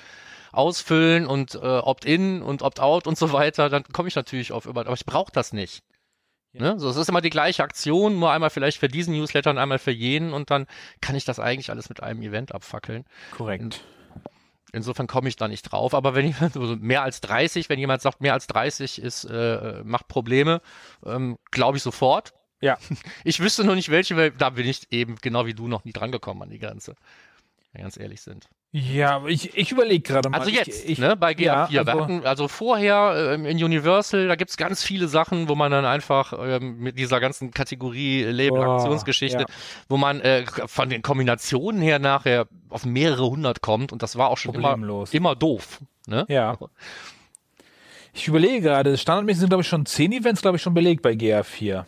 Ausfüllen 0.53 1.27
und 1.27 1.55
äh, 1.55 1.59
Opt-in 1.59 2.43
und 2.43 2.63
Opt-out 2.63 3.07
und 3.07 3.17
so 3.17 3.33
weiter, 3.33 3.69
dann 3.69 3.85
komme 3.85 4.09
ich 4.09 4.17
natürlich 4.17 4.53
auf 4.53 4.67
über, 4.67 4.81
aber 4.81 4.95
ich 4.95 5.07
brauche 5.07 5.33
das 5.33 5.53
nicht. 5.53 5.83
Ne? 6.53 6.81
So, 6.81 6.89
es 6.89 6.97
ist 6.97 7.09
immer 7.09 7.21
die 7.21 7.31
gleiche 7.31 7.63
Aktion, 7.63 8.19
nur 8.19 8.33
einmal 8.33 8.51
vielleicht 8.51 8.79
für 8.79 8.89
diesen 8.89 9.15
Newsletter 9.15 9.51
und 9.51 9.59
einmal 9.59 9.79
für 9.79 9.93
jenen 9.93 10.33
und 10.33 10.51
dann 10.51 10.67
kann 11.01 11.15
ich 11.15 11.25
das 11.25 11.39
eigentlich 11.39 11.71
alles 11.71 11.89
mit 11.89 12.03
einem 12.03 12.23
Event 12.23 12.53
abfackeln. 12.53 13.05
korrekt. 13.31 13.85
Insofern 14.73 15.09
komme 15.09 15.29
ich 15.29 15.35
da 15.35 15.49
nicht 15.49 15.63
drauf. 15.63 15.95
Aber 15.95 16.15
wenn 16.15 16.27
jemand 16.27 16.57
also 16.57 16.77
mehr 16.77 17.03
als 17.03 17.21
30, 17.21 17.69
wenn 17.69 17.79
jemand 17.79 18.03
sagt, 18.03 18.21
mehr 18.21 18.35
als 18.35 18.47
30 18.49 19.01
ist, 19.01 19.25
äh, 19.25 19.83
macht 19.85 20.09
Probleme, 20.09 20.61
ähm, 21.05 21.39
glaube 21.51 21.77
ich 21.77 21.83
sofort. 21.83 22.33
Ja. 22.61 22.79
Ich 23.25 23.41
wüsste 23.41 23.65
nur 23.65 23.75
nicht 23.75 23.91
welche, 23.91 24.17
weil 24.17 24.31
da 24.33 24.51
bin 24.51 24.67
ich 24.67 24.93
eben 24.93 25.17
genau 25.17 25.47
wie 25.47 25.55
du 25.55 25.69
noch 25.69 25.85
nie 25.85 25.93
drangekommen 25.93 26.43
an 26.43 26.51
die 26.51 26.59
Grenze. 26.59 26.95
Wenn 27.73 27.81
wir 27.81 27.83
ganz 27.85 27.97
ehrlich 27.99 28.21
sind. 28.21 28.49
Ja, 28.73 29.25
ich, 29.27 29.57
ich 29.57 29.73
überlege 29.73 30.01
gerade 30.03 30.29
mal. 30.29 30.39
Also 30.39 30.51
Ich- 30.51 30.57
jetzt, 30.57 30.89
ich, 30.89 30.99
ne, 30.99 31.17
bei 31.17 31.33
GA4. 31.33 31.71
ja, 31.73 31.83
also- 31.83 32.01
hatten, 32.03 32.25
also 32.25 32.47
vorher 32.47 33.33
ähm, 33.35 33.45
in 33.45 33.63
Universal, 33.63 34.29
da 34.29 34.37
gibt's 34.37 34.57
ganz 34.57 34.83
viele 34.85 35.09
Sachen, 35.09 35.49
wo 35.49 35.57
man 35.57 35.73
dann 35.73 35.85
einfach 35.85 36.33
ähm, 36.39 36.79
mit 36.79 36.97
dieser 36.99 37.19
ganzen 37.19 37.51
Kategorie 37.51 38.23
Label 38.25 38.61
Boah, 38.61 38.77
Aktionsgeschichte, 38.77 39.41
ja. 39.41 39.47
wo 39.89 39.97
man 39.97 40.21
äh, 40.21 40.45
von 40.67 40.89
den 40.89 41.03
Kombinationen 41.03 41.83
her 41.83 41.99
nachher 41.99 42.47
auf 42.69 42.85
mehrere 42.87 43.29
hundert 43.29 43.61
kommt 43.61 43.93
und 43.93 44.03
das 44.03 44.15
war 44.17 44.29
auch 44.29 44.39
schon 44.39 44.55
immer, 44.55 44.71
Problemlos. 44.71 45.13
immer 45.13 45.35
doof. 45.35 45.81
Ne? 46.07 46.25
Ja. 46.29 46.57
Ich 48.13 48.27
überlege 48.29 48.61
gerade, 48.61 48.97
standardmäßig 48.99 49.41
sind, 49.41 49.49
glaube 49.51 49.63
ich, 49.63 49.69
schon 49.69 49.87
10 49.87 50.13
Events, 50.13 50.43
glaube 50.43 50.57
ich, 50.57 50.63
schon 50.63 50.75
belegt 50.75 51.03
bei 51.03 51.13
GA4. 51.13 51.85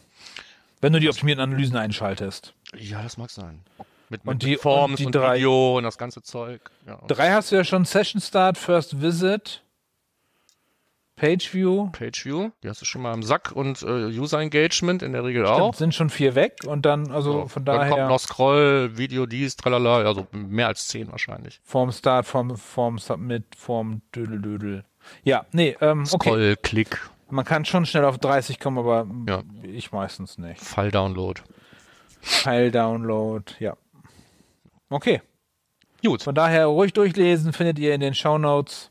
Wenn 0.80 0.92
du 0.92 1.00
die 1.00 1.08
optimierten 1.08 1.42
Analysen 1.42 1.76
einschaltest. 1.76 2.54
Ja, 2.76 3.02
das 3.02 3.16
mag 3.18 3.30
sein. 3.30 3.60
Mit, 4.12 4.20
Und 4.26 4.34
mit 4.34 4.42
die- 4.42 4.56
Forms 4.56 4.92
und 4.92 4.98
die 5.00 5.06
und, 5.06 5.14
drei- 5.14 5.36
Video 5.38 5.78
und 5.78 5.84
das 5.84 5.96
ganze 5.98 6.22
Zeug. 6.22 6.60
Ja. 6.86 7.00
Drei 7.08 7.30
hast 7.32 7.50
du 7.50 7.56
ja 7.56 7.64
schon 7.64 7.84
Session 7.86 8.20
Start, 8.20 8.58
First 8.58 9.00
Visit, 9.00 9.62
Page 11.16 11.54
View. 11.54 11.88
Page 11.92 12.24
View, 12.26 12.50
die 12.62 12.68
hast 12.68 12.80
du 12.82 12.84
schon 12.84 13.00
mal 13.00 13.14
im 13.14 13.22
Sack 13.22 13.52
und 13.52 13.82
äh, 13.82 13.86
User 13.86 14.38
Engagement 14.40 15.02
in 15.02 15.12
der 15.12 15.24
Regel 15.24 15.46
Stimmt, 15.46 15.60
auch. 15.60 15.74
sind 15.74 15.94
schon 15.94 16.10
vier 16.10 16.34
weg 16.34 16.58
und 16.66 16.84
dann, 16.84 17.10
also 17.10 17.32
So, 17.42 17.48
von 17.48 17.64
dann 17.64 17.78
kommt 17.78 17.92
daher 17.92 18.08
noch 18.08 18.18
Scroll, 18.20 18.96
Video, 18.98 19.24
dies, 19.26 19.56
tralala, 19.56 19.98
also 20.06 20.26
mehr 20.32 20.66
als 20.66 20.88
zehn 20.88 21.10
wahrscheinlich. 21.10 21.60
Form 21.64 21.90
Start, 21.92 22.26
Form, 22.26 22.56
Form 22.56 22.98
Submit, 22.98 23.44
Form 23.56 24.02
Dödeldödel. 24.14 24.84
Ja, 25.24 25.46
nee, 25.52 25.76
ähm, 25.80 26.04
okay. 26.10 26.28
Scroll, 26.28 26.56
Klick, 26.62 26.98
Man 27.30 27.44
kann 27.46 27.64
schon 27.64 27.86
schnell 27.86 28.04
auf 28.04 28.18
30 28.18 28.60
kommen, 28.60 28.78
aber 28.78 29.06
Ja. 29.28 29.42
ich 29.62 29.90
meistens 29.92 30.36
nicht. 30.38 30.60
File-Download. 30.60 31.40
File-Download, 32.20 33.44
ja. 33.58 33.74
Okay. 34.92 35.20
Gut, 36.04 36.22
Von 36.22 36.34
daher 36.34 36.66
ruhig 36.66 36.92
durchlesen, 36.92 37.52
findet 37.52 37.78
ihr 37.78 37.94
in 37.94 38.00
den 38.00 38.14
Shownotes. 38.14 38.90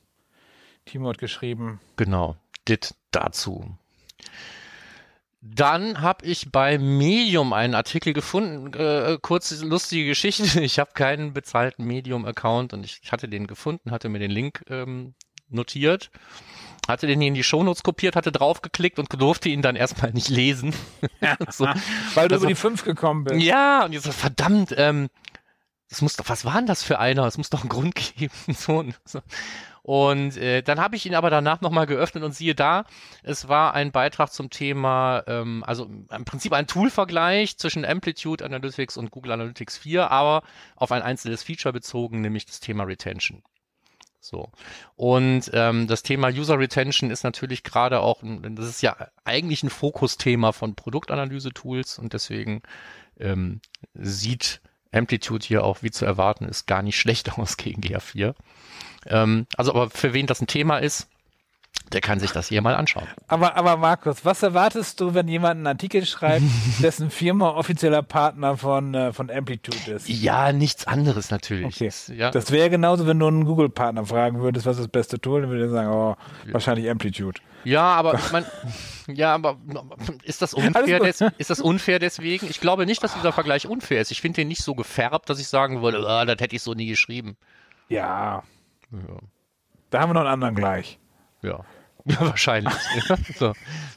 Timo 0.85 1.09
hat 1.09 1.17
geschrieben. 1.17 1.79
genau. 1.97 2.35
Dit 2.67 2.93
dazu. 3.11 3.75
Dann 5.41 6.01
habe 6.01 6.25
ich 6.25 6.51
bei 6.51 6.77
Medium 6.77 7.51
einen 7.53 7.73
Artikel 7.73 8.13
gefunden. 8.13 8.71
Äh, 8.75 9.17
kurz 9.21 9.59
lustige 9.61 10.05
Geschichte. 10.05 10.43
Ich 10.61 10.77
habe 10.79 10.91
keinen 10.93 11.33
bezahlten 11.33 11.85
Medium-Account 11.85 12.73
und 12.73 12.85
ich 12.85 13.01
hatte 13.11 13.27
den 13.27 13.47
gefunden, 13.47 13.89
hatte 13.91 14.07
mir 14.09 14.19
den 14.19 14.29
Link 14.31 14.63
ähm, 14.69 15.15
notiert, 15.49 16.11
hatte 16.87 17.07
den 17.07 17.19
hier 17.19 17.29
in 17.29 17.33
die 17.33 17.43
Shownotes 17.43 17.81
kopiert, 17.81 18.15
hatte 18.15 18.31
draufgeklickt 18.31 18.99
und 18.99 19.09
durfte 19.19 19.49
ihn 19.49 19.63
dann 19.63 19.75
erstmal 19.75 20.11
nicht 20.13 20.29
lesen. 20.29 20.73
so. 21.49 21.65
Weil 22.13 22.27
du 22.27 22.35
Also- 22.35 22.45
über 22.45 22.47
die 22.47 22.55
5 22.55 22.83
gekommen 22.85 23.23
bist. 23.23 23.41
Ja, 23.41 23.85
und 23.85 23.93
ich 23.93 24.01
so, 24.01 24.11
verdammt, 24.11 24.73
ähm, 24.77 25.09
das 25.91 26.01
muss 26.01 26.15
doch, 26.15 26.29
was 26.29 26.45
war 26.45 26.55
denn 26.55 26.67
das 26.67 26.83
für 26.83 26.99
einer? 26.99 27.25
Es 27.25 27.37
muss 27.37 27.49
doch 27.49 27.61
einen 27.61 27.69
Grund 27.69 27.95
geben. 28.15 28.33
So, 28.47 28.85
so. 29.03 29.21
Und 29.83 30.37
äh, 30.37 30.61
dann 30.61 30.79
habe 30.79 30.95
ich 30.95 31.05
ihn 31.05 31.15
aber 31.15 31.29
danach 31.29 31.59
nochmal 31.59 31.85
geöffnet 31.85 32.23
und 32.23 32.33
siehe 32.33 32.55
da, 32.55 32.85
es 33.23 33.49
war 33.49 33.73
ein 33.73 33.91
Beitrag 33.91 34.31
zum 34.31 34.49
Thema, 34.49 35.23
ähm, 35.27 35.65
also 35.67 35.85
im 35.85 36.23
Prinzip 36.23 36.53
ein 36.53 36.67
Tool-Vergleich 36.67 37.57
zwischen 37.57 37.83
Amplitude 37.83 38.45
Analytics 38.45 38.95
und 38.95 39.11
Google 39.11 39.33
Analytics 39.33 39.79
4, 39.79 40.09
aber 40.09 40.47
auf 40.77 40.93
ein 40.93 41.01
einzelnes 41.01 41.43
Feature 41.43 41.73
bezogen, 41.73 42.21
nämlich 42.21 42.45
das 42.45 42.61
Thema 42.61 42.85
Retention. 42.85 43.43
So. 44.21 44.49
Und 44.95 45.51
ähm, 45.53 45.87
das 45.87 46.03
Thema 46.03 46.29
User 46.29 46.57
Retention 46.57 47.11
ist 47.11 47.23
natürlich 47.23 47.63
gerade 47.63 47.99
auch, 47.99 48.23
ein, 48.23 48.55
das 48.55 48.69
ist 48.69 48.81
ja 48.81 48.95
eigentlich 49.25 49.61
ein 49.63 49.69
Fokusthema 49.69 50.53
von 50.53 50.75
Produktanalyse-Tools 50.75 51.99
und 51.99 52.13
deswegen 52.13 52.61
ähm, 53.19 53.59
sieht 53.93 54.61
Amplitude 54.91 55.45
hier 55.45 55.63
auch, 55.63 55.83
wie 55.83 55.91
zu 55.91 56.05
erwarten 56.05 56.45
ist, 56.45 56.67
gar 56.67 56.81
nicht 56.81 56.97
schlecht 56.99 57.37
aus 57.37 57.57
gegen 57.57 57.81
GA4. 57.81 58.33
Ähm, 59.07 59.47
also 59.55 59.73
aber 59.73 59.89
für 59.89 60.13
wen 60.13 60.27
das 60.27 60.41
ein 60.41 60.47
Thema 60.47 60.77
ist, 60.77 61.07
der 61.91 61.99
kann 61.99 62.19
sich 62.21 62.31
das 62.31 62.47
hier 62.47 62.61
mal 62.61 62.73
anschauen. 62.75 63.05
Aber, 63.27 63.57
aber 63.57 63.75
Markus, 63.75 64.23
was 64.23 64.41
erwartest 64.43 65.01
du, 65.01 65.13
wenn 65.13 65.27
jemand 65.27 65.57
einen 65.57 65.67
Artikel 65.67 66.05
schreibt, 66.05 66.43
dessen 66.81 67.09
Firma 67.11 67.49
offizieller 67.49 68.01
Partner 68.01 68.55
von, 68.55 68.93
äh, 68.93 69.11
von 69.11 69.29
Amplitude 69.29 69.91
ist? 69.91 70.07
Ja, 70.07 70.53
nichts 70.53 70.87
anderes 70.87 71.31
natürlich. 71.31 71.75
Okay. 71.75 71.85
Das, 71.87 72.07
ja. 72.07 72.31
Das 72.31 72.49
wäre 72.51 72.69
genauso, 72.69 73.07
wenn 73.07 73.19
du 73.19 73.27
einen 73.27 73.43
Google-Partner 73.43 74.05
fragen 74.05 74.39
würdest, 74.39 74.65
was 74.65 74.77
ist 74.77 74.83
das 74.85 74.91
beste 74.91 75.19
Tool, 75.19 75.41
dann 75.41 75.49
würde 75.49 75.63
er 75.65 75.69
sagen, 75.69 75.89
oh, 75.89 76.15
wahrscheinlich 76.53 76.89
Amplitude. 76.89 77.41
ja, 77.65 77.83
aber 77.83 78.13
ich 78.25 78.31
mein, 78.31 78.45
ja, 79.07 79.33
aber 79.35 79.57
ist 80.23 80.41
das 80.41 80.53
unfair? 80.53 80.99
Des, 81.01 81.19
ist 81.37 81.49
das 81.49 81.59
unfair 81.59 81.99
deswegen? 81.99 82.47
Ich 82.49 82.61
glaube 82.61 82.85
nicht, 82.85 83.03
dass 83.03 83.13
dieser 83.15 83.33
Vergleich 83.33 83.67
unfair 83.67 83.99
ist. 83.99 84.11
Ich 84.11 84.21
finde 84.21 84.37
den 84.37 84.47
nicht 84.47 84.63
so 84.63 84.75
gefärbt, 84.75 85.29
dass 85.29 85.39
ich 85.41 85.47
sagen 85.49 85.81
würde, 85.81 86.07
ah, 86.07 86.23
das 86.23 86.37
hätte 86.39 86.55
ich 86.55 86.61
so 86.61 86.73
nie 86.73 86.87
geschrieben. 86.87 87.35
Ja, 87.89 88.43
Ja. 88.91 88.99
da 89.89 89.99
haben 89.99 90.09
wir 90.11 90.13
noch 90.13 90.21
einen 90.21 90.29
anderen 90.29 90.55
gleich. 90.55 90.97
Ja. 91.41 91.63
Wahrscheinlich. 92.05 92.73
ja. 93.07 93.17
so. 93.37 93.53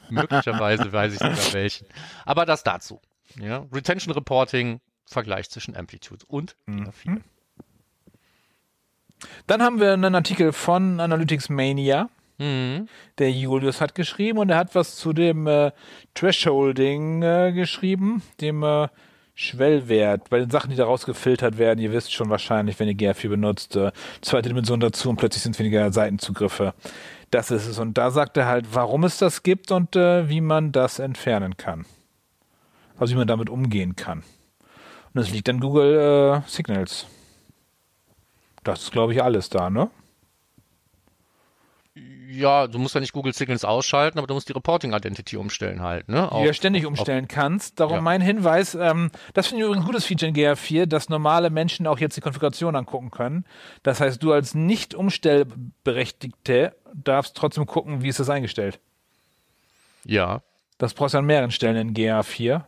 Möglicherweise 0.09 0.91
weiß 0.91 1.13
ich 1.13 1.19
sogar 1.19 1.53
welchen. 1.53 1.87
Aber 2.25 2.45
das 2.45 2.63
dazu. 2.63 3.01
Ja. 3.39 3.65
Retention 3.73 4.13
Reporting, 4.13 4.79
Vergleich 5.07 5.49
zwischen 5.49 5.75
Amplitude 5.75 6.25
und 6.27 6.55
Mhm. 6.65 6.89
GA4. 7.05 7.21
Dann 9.47 9.61
haben 9.61 9.79
wir 9.79 9.93
einen 9.93 10.13
Artikel 10.15 10.53
von 10.53 10.99
Analytics 10.99 11.49
Mania. 11.49 12.09
Mhm. 12.37 12.87
Der 13.17 13.31
Julius 13.31 13.79
hat 13.81 13.95
geschrieben 13.95 14.39
und 14.39 14.49
er 14.49 14.57
hat 14.57 14.75
was 14.75 14.97
zu 14.97 15.13
dem 15.13 15.47
äh, 15.47 15.71
Thresholding 16.15 17.23
äh, 17.23 17.51
geschrieben, 17.53 18.21
dem 18.41 18.61
äh, 18.63 18.87
Schwellwert, 19.35 20.29
bei 20.29 20.39
den 20.39 20.49
Sachen, 20.49 20.69
die 20.69 20.75
da 20.75 20.85
rausgefiltert 20.85 21.57
werden. 21.57 21.79
Ihr 21.79 21.91
wisst 21.91 22.13
schon 22.13 22.29
wahrscheinlich, 22.29 22.79
wenn 22.79 22.87
ihr 22.87 22.93
GR4 22.95 23.29
benutzt, 23.29 23.75
äh, 23.75 23.91
zweite 24.21 24.49
Dimension 24.49 24.79
dazu 24.79 25.09
und 25.09 25.15
plötzlich 25.17 25.43
sind 25.43 25.57
weniger 25.59 25.91
Seitenzugriffe. 25.91 26.73
Das 27.35 27.51
ist 27.51 27.67
es. 27.67 27.79
Und 27.79 27.97
da 27.97 28.11
sagt 28.11 28.37
er 28.37 28.45
halt, 28.45 28.73
warum 28.73 29.03
es 29.03 29.17
das 29.17 29.43
gibt 29.43 29.69
und 29.69 29.97
äh, 29.97 30.29
wie 30.29 30.39
man 30.39 30.71
das 30.71 30.99
entfernen 30.99 31.57
kann. 31.57 31.85
Also 32.97 33.13
wie 33.13 33.17
man 33.17 33.27
damit 33.27 33.49
umgehen 33.49 33.97
kann. 33.97 34.19
Und 34.19 35.15
das 35.15 35.31
liegt 35.31 35.49
an 35.49 35.59
Google 35.59 36.41
äh, 36.45 36.49
Signals. 36.49 37.07
Das 38.63 38.83
ist, 38.83 38.93
glaube 38.93 39.11
ich, 39.11 39.21
alles 39.21 39.49
da, 39.49 39.69
ne? 39.69 39.89
Ja, 42.35 42.67
du 42.67 42.79
musst 42.79 42.95
ja 42.95 43.01
nicht 43.01 43.13
Google 43.13 43.33
Signals 43.33 43.63
ausschalten, 43.63 44.17
aber 44.17 44.27
du 44.27 44.33
musst 44.33 44.49
die 44.49 44.53
Reporting 44.53 44.93
Identity 44.93 45.37
umstellen 45.37 45.81
halt, 45.81 46.09
ne? 46.09 46.29
die 46.31 46.39
du 46.39 46.45
ja 46.45 46.53
ständig 46.53 46.85
umstellen 46.85 47.27
kannst. 47.27 47.79
Darum 47.79 47.95
Ja. 47.95 48.01
mein 48.01 48.21
Hinweis, 48.21 48.75
ähm, 48.75 49.11
das 49.33 49.47
finde 49.47 49.61
ich 49.61 49.65
übrigens 49.67 49.83
ein 49.85 49.87
gutes 49.87 50.05
Feature 50.05 50.29
in 50.29 50.35
GR4, 50.35 50.85
dass 50.85 51.09
normale 51.09 51.49
Menschen 51.49 51.87
auch 51.87 51.99
jetzt 51.99 52.17
die 52.17 52.21
Konfiguration 52.21 52.75
angucken 52.75 53.11
können. 53.11 53.45
Das 53.83 54.01
heißt, 54.01 54.21
du 54.21 54.33
als 54.33 54.53
nicht 54.55 54.93
umstellberechtigte 54.93 56.75
darfst 56.93 57.35
trotzdem 57.37 57.65
gucken, 57.65 58.01
wie 58.01 58.09
ist 58.09 58.19
das 58.19 58.29
eingestellt. 58.29 58.79
Ja. 60.05 60.41
Das 60.77 60.93
brauchst 60.93 61.13
du 61.13 61.19
an 61.19 61.25
mehreren 61.25 61.51
Stellen 61.51 61.75
in 61.75 61.93
GR4. 61.93 62.63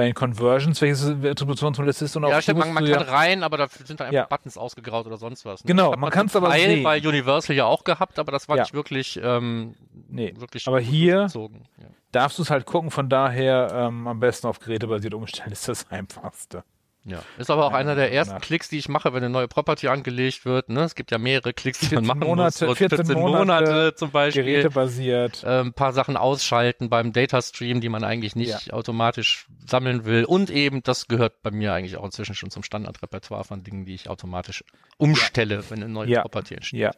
Bei 0.00 0.06
den 0.06 0.14
Conversions, 0.14 0.80
welches 0.80 1.04
Attributionsmodell 1.10 1.90
es 1.90 2.00
ist 2.00 2.16
und 2.16 2.24
auch 2.24 2.30
Ja, 2.30 2.40
stimmt, 2.40 2.60
man, 2.60 2.72
man 2.72 2.86
kann 2.90 3.02
rein, 3.02 3.42
aber 3.42 3.58
da 3.58 3.68
sind 3.68 4.00
dann 4.00 4.06
einfach 4.06 4.14
Ja. 4.14 4.24
Buttons 4.24 4.56
ausgegraut 4.56 5.06
oder 5.06 5.18
sonst 5.18 5.44
was. 5.44 5.62
Ne? 5.62 5.68
Genau, 5.68 5.94
man 5.94 6.08
kann's 6.10 6.32
zum 6.32 6.42
aber 6.42 6.54
Teil 6.54 6.70
sehen. 6.70 6.82
bei 6.82 7.06
Universal 7.06 7.54
ja 7.54 7.66
auch 7.66 7.84
gehabt, 7.84 8.18
aber 8.18 8.32
das 8.32 8.48
war 8.48 8.56
Ja. 8.56 8.62
nicht 8.62 8.72
wirklich, 8.72 9.20
ähm, 9.22 9.74
Nee, 10.08 10.32
wirklich 10.38 10.66
aber 10.66 10.80
hier 10.80 11.24
gezogen. 11.24 11.64
Ja. 11.78 11.84
darfst 12.12 12.38
du 12.38 12.42
es 12.44 12.48
halt 12.50 12.64
gucken, 12.64 12.90
von 12.90 13.10
daher 13.10 13.68
ähm, 13.74 14.08
am 14.08 14.20
besten 14.20 14.46
auf 14.46 14.58
gerätebasiert 14.58 15.12
umstellen, 15.12 15.52
ist 15.52 15.68
das 15.68 15.90
einfachste. 15.90 16.64
Ja. 17.04 17.22
Ist 17.38 17.50
aber 17.50 17.64
auch 17.66 17.72
einer 17.72 17.94
der 17.94 18.12
ersten 18.12 18.34
nach. 18.34 18.40
Klicks, 18.42 18.68
die 18.68 18.76
ich 18.78 18.88
mache, 18.88 19.12
wenn 19.14 19.22
eine 19.24 19.30
neue 19.30 19.48
Property 19.48 19.88
angelegt 19.88 20.44
wird. 20.44 20.68
Ne? 20.68 20.82
Es 20.82 20.94
gibt 20.94 21.10
ja 21.10 21.18
mehrere 21.18 21.54
Klicks, 21.54 21.80
die 21.80 21.94
man 21.94 22.04
14 22.04 22.06
machen 22.06 22.28
Monate- 22.28 22.66
muss. 22.66 22.78
14 22.78 23.12
Monate 23.14 23.94
zum 23.96 24.10
Beispiel. 24.10 24.44
Gerätebasiert. 24.44 25.42
Äh, 25.42 25.60
ein 25.60 25.72
paar 25.72 25.92
Sachen 25.94 26.16
ausschalten 26.18 26.90
beim 26.90 27.12
Datastream, 27.14 27.80
die 27.80 27.88
man 27.88 28.04
eigentlich 28.04 28.36
nicht 28.36 28.72
automatisch 28.72 29.46
sammeln 29.66 30.04
will. 30.04 30.24
Und 30.24 30.50
eben, 30.50 30.82
das 30.82 31.08
gehört 31.08 31.42
bei 31.42 31.50
mir 31.50 31.72
eigentlich 31.72 31.96
auch 31.96 32.04
inzwischen 32.04 32.34
schon 32.34 32.50
zum 32.50 32.62
Standardrepertoire 32.62 33.44
von 33.44 33.64
Dingen, 33.64 33.86
die 33.86 33.94
ich 33.94 34.10
automatisch 34.10 34.62
umstelle, 34.98 35.64
wenn 35.70 35.82
eine 35.82 35.90
neue 35.92 36.08
Ja. 36.10 36.20
Property 36.22 36.54
entsteht. 36.54 36.80
Ja. 36.80 36.90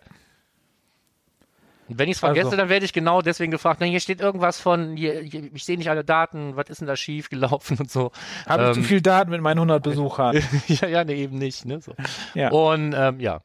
Wenn 1.98 2.08
ich 2.08 2.16
es 2.16 2.22
Also- 2.24 2.34
vergesse, 2.34 2.56
dann 2.56 2.68
werde 2.68 2.84
ich 2.84 2.92
genau 2.92 3.22
deswegen 3.22 3.50
gefragt, 3.50 3.78
na, 3.80 3.86
hier 3.86 4.00
steht 4.00 4.20
irgendwas 4.20 4.60
von, 4.60 4.96
hier, 4.96 5.20
hier, 5.22 5.50
ich 5.54 5.64
sehe 5.64 5.76
nicht 5.78 5.90
alle 5.90 6.04
Daten, 6.04 6.56
was 6.56 6.68
ist 6.70 6.80
denn 6.80 6.88
da 6.88 6.96
schief 6.96 7.28
gelaufen 7.30 7.78
und 7.80 7.90
so. 7.90 8.12
Habe 8.46 8.62
ich 8.62 8.68
Ähm, 8.68 8.74
zu 8.74 8.82
viel 8.82 9.00
Daten 9.00 9.30
mit 9.30 9.40
meinen 9.40 9.58
100 9.58 9.82
Besuchern? 9.82 10.40
ja, 10.68 10.88
ja, 10.88 11.04
nee, 11.04 11.14
eben 11.22 11.38
nicht. 11.38 11.64
Ne? 11.64 11.80
So. 11.80 11.94
Ja. 12.34 12.50
Und 12.50 12.94
ähm, 12.96 13.20
ja. 13.20 13.40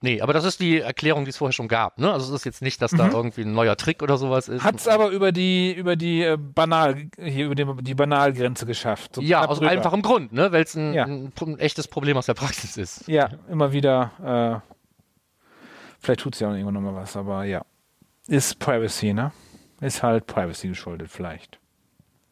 Nee, 0.00 0.20
aber 0.20 0.34
das 0.34 0.44
ist 0.44 0.60
die 0.60 0.80
Erklärung, 0.80 1.24
die 1.24 1.30
es 1.30 1.38
vorher 1.38 1.54
schon 1.54 1.66
gab. 1.68 1.98
Ne? 1.98 2.12
Also 2.12 2.26
es 2.26 2.40
ist 2.40 2.44
jetzt 2.44 2.60
nicht, 2.60 2.82
dass 2.82 2.90
da 2.90 3.04
Mhm. 3.06 3.12
irgendwie 3.12 3.40
ein 3.40 3.54
neuer 3.54 3.74
Trick 3.74 4.02
oder 4.02 4.18
sowas 4.18 4.48
ist. 4.48 4.62
Hat's 4.62 4.86
aber 4.86 5.08
über 5.08 5.32
die 5.32 5.72
über 5.72 5.96
die 5.96 6.22
äh, 6.22 6.36
banal 6.36 7.06
hier 7.18 7.46
über 7.46 7.54
die, 7.54 7.64
die 7.82 7.94
Banalgrenze 7.94 8.66
geschafft. 8.66 9.14
So 9.14 9.22
ja, 9.22 9.46
aus 9.46 9.60
drüber. 9.60 9.70
einfachem 9.70 10.02
Grund, 10.02 10.34
ne? 10.34 10.52
weil 10.52 10.64
es 10.64 10.74
ein, 10.74 10.92
Ja. 10.92 11.04
ein, 11.06 11.32
ein 11.40 11.58
echtes 11.58 11.88
Problem 11.88 12.18
aus 12.18 12.26
der 12.26 12.34
Praxis 12.34 12.76
ist. 12.76 13.08
Ja, 13.08 13.30
immer 13.50 13.72
wieder. 13.72 14.60
Äh, 14.62 14.73
vielleicht 16.04 16.20
tut's 16.20 16.40
ja 16.40 16.48
auch 16.48 16.52
irgendwann 16.52 16.74
nochmal 16.74 16.94
was, 16.94 17.16
aber 17.16 17.44
ja, 17.44 17.64
ist 18.28 18.58
Privacy, 18.58 19.12
ne? 19.12 19.32
Ist 19.80 20.02
halt 20.02 20.26
Privacy 20.26 20.68
geschuldet, 20.68 21.10
vielleicht. 21.10 21.58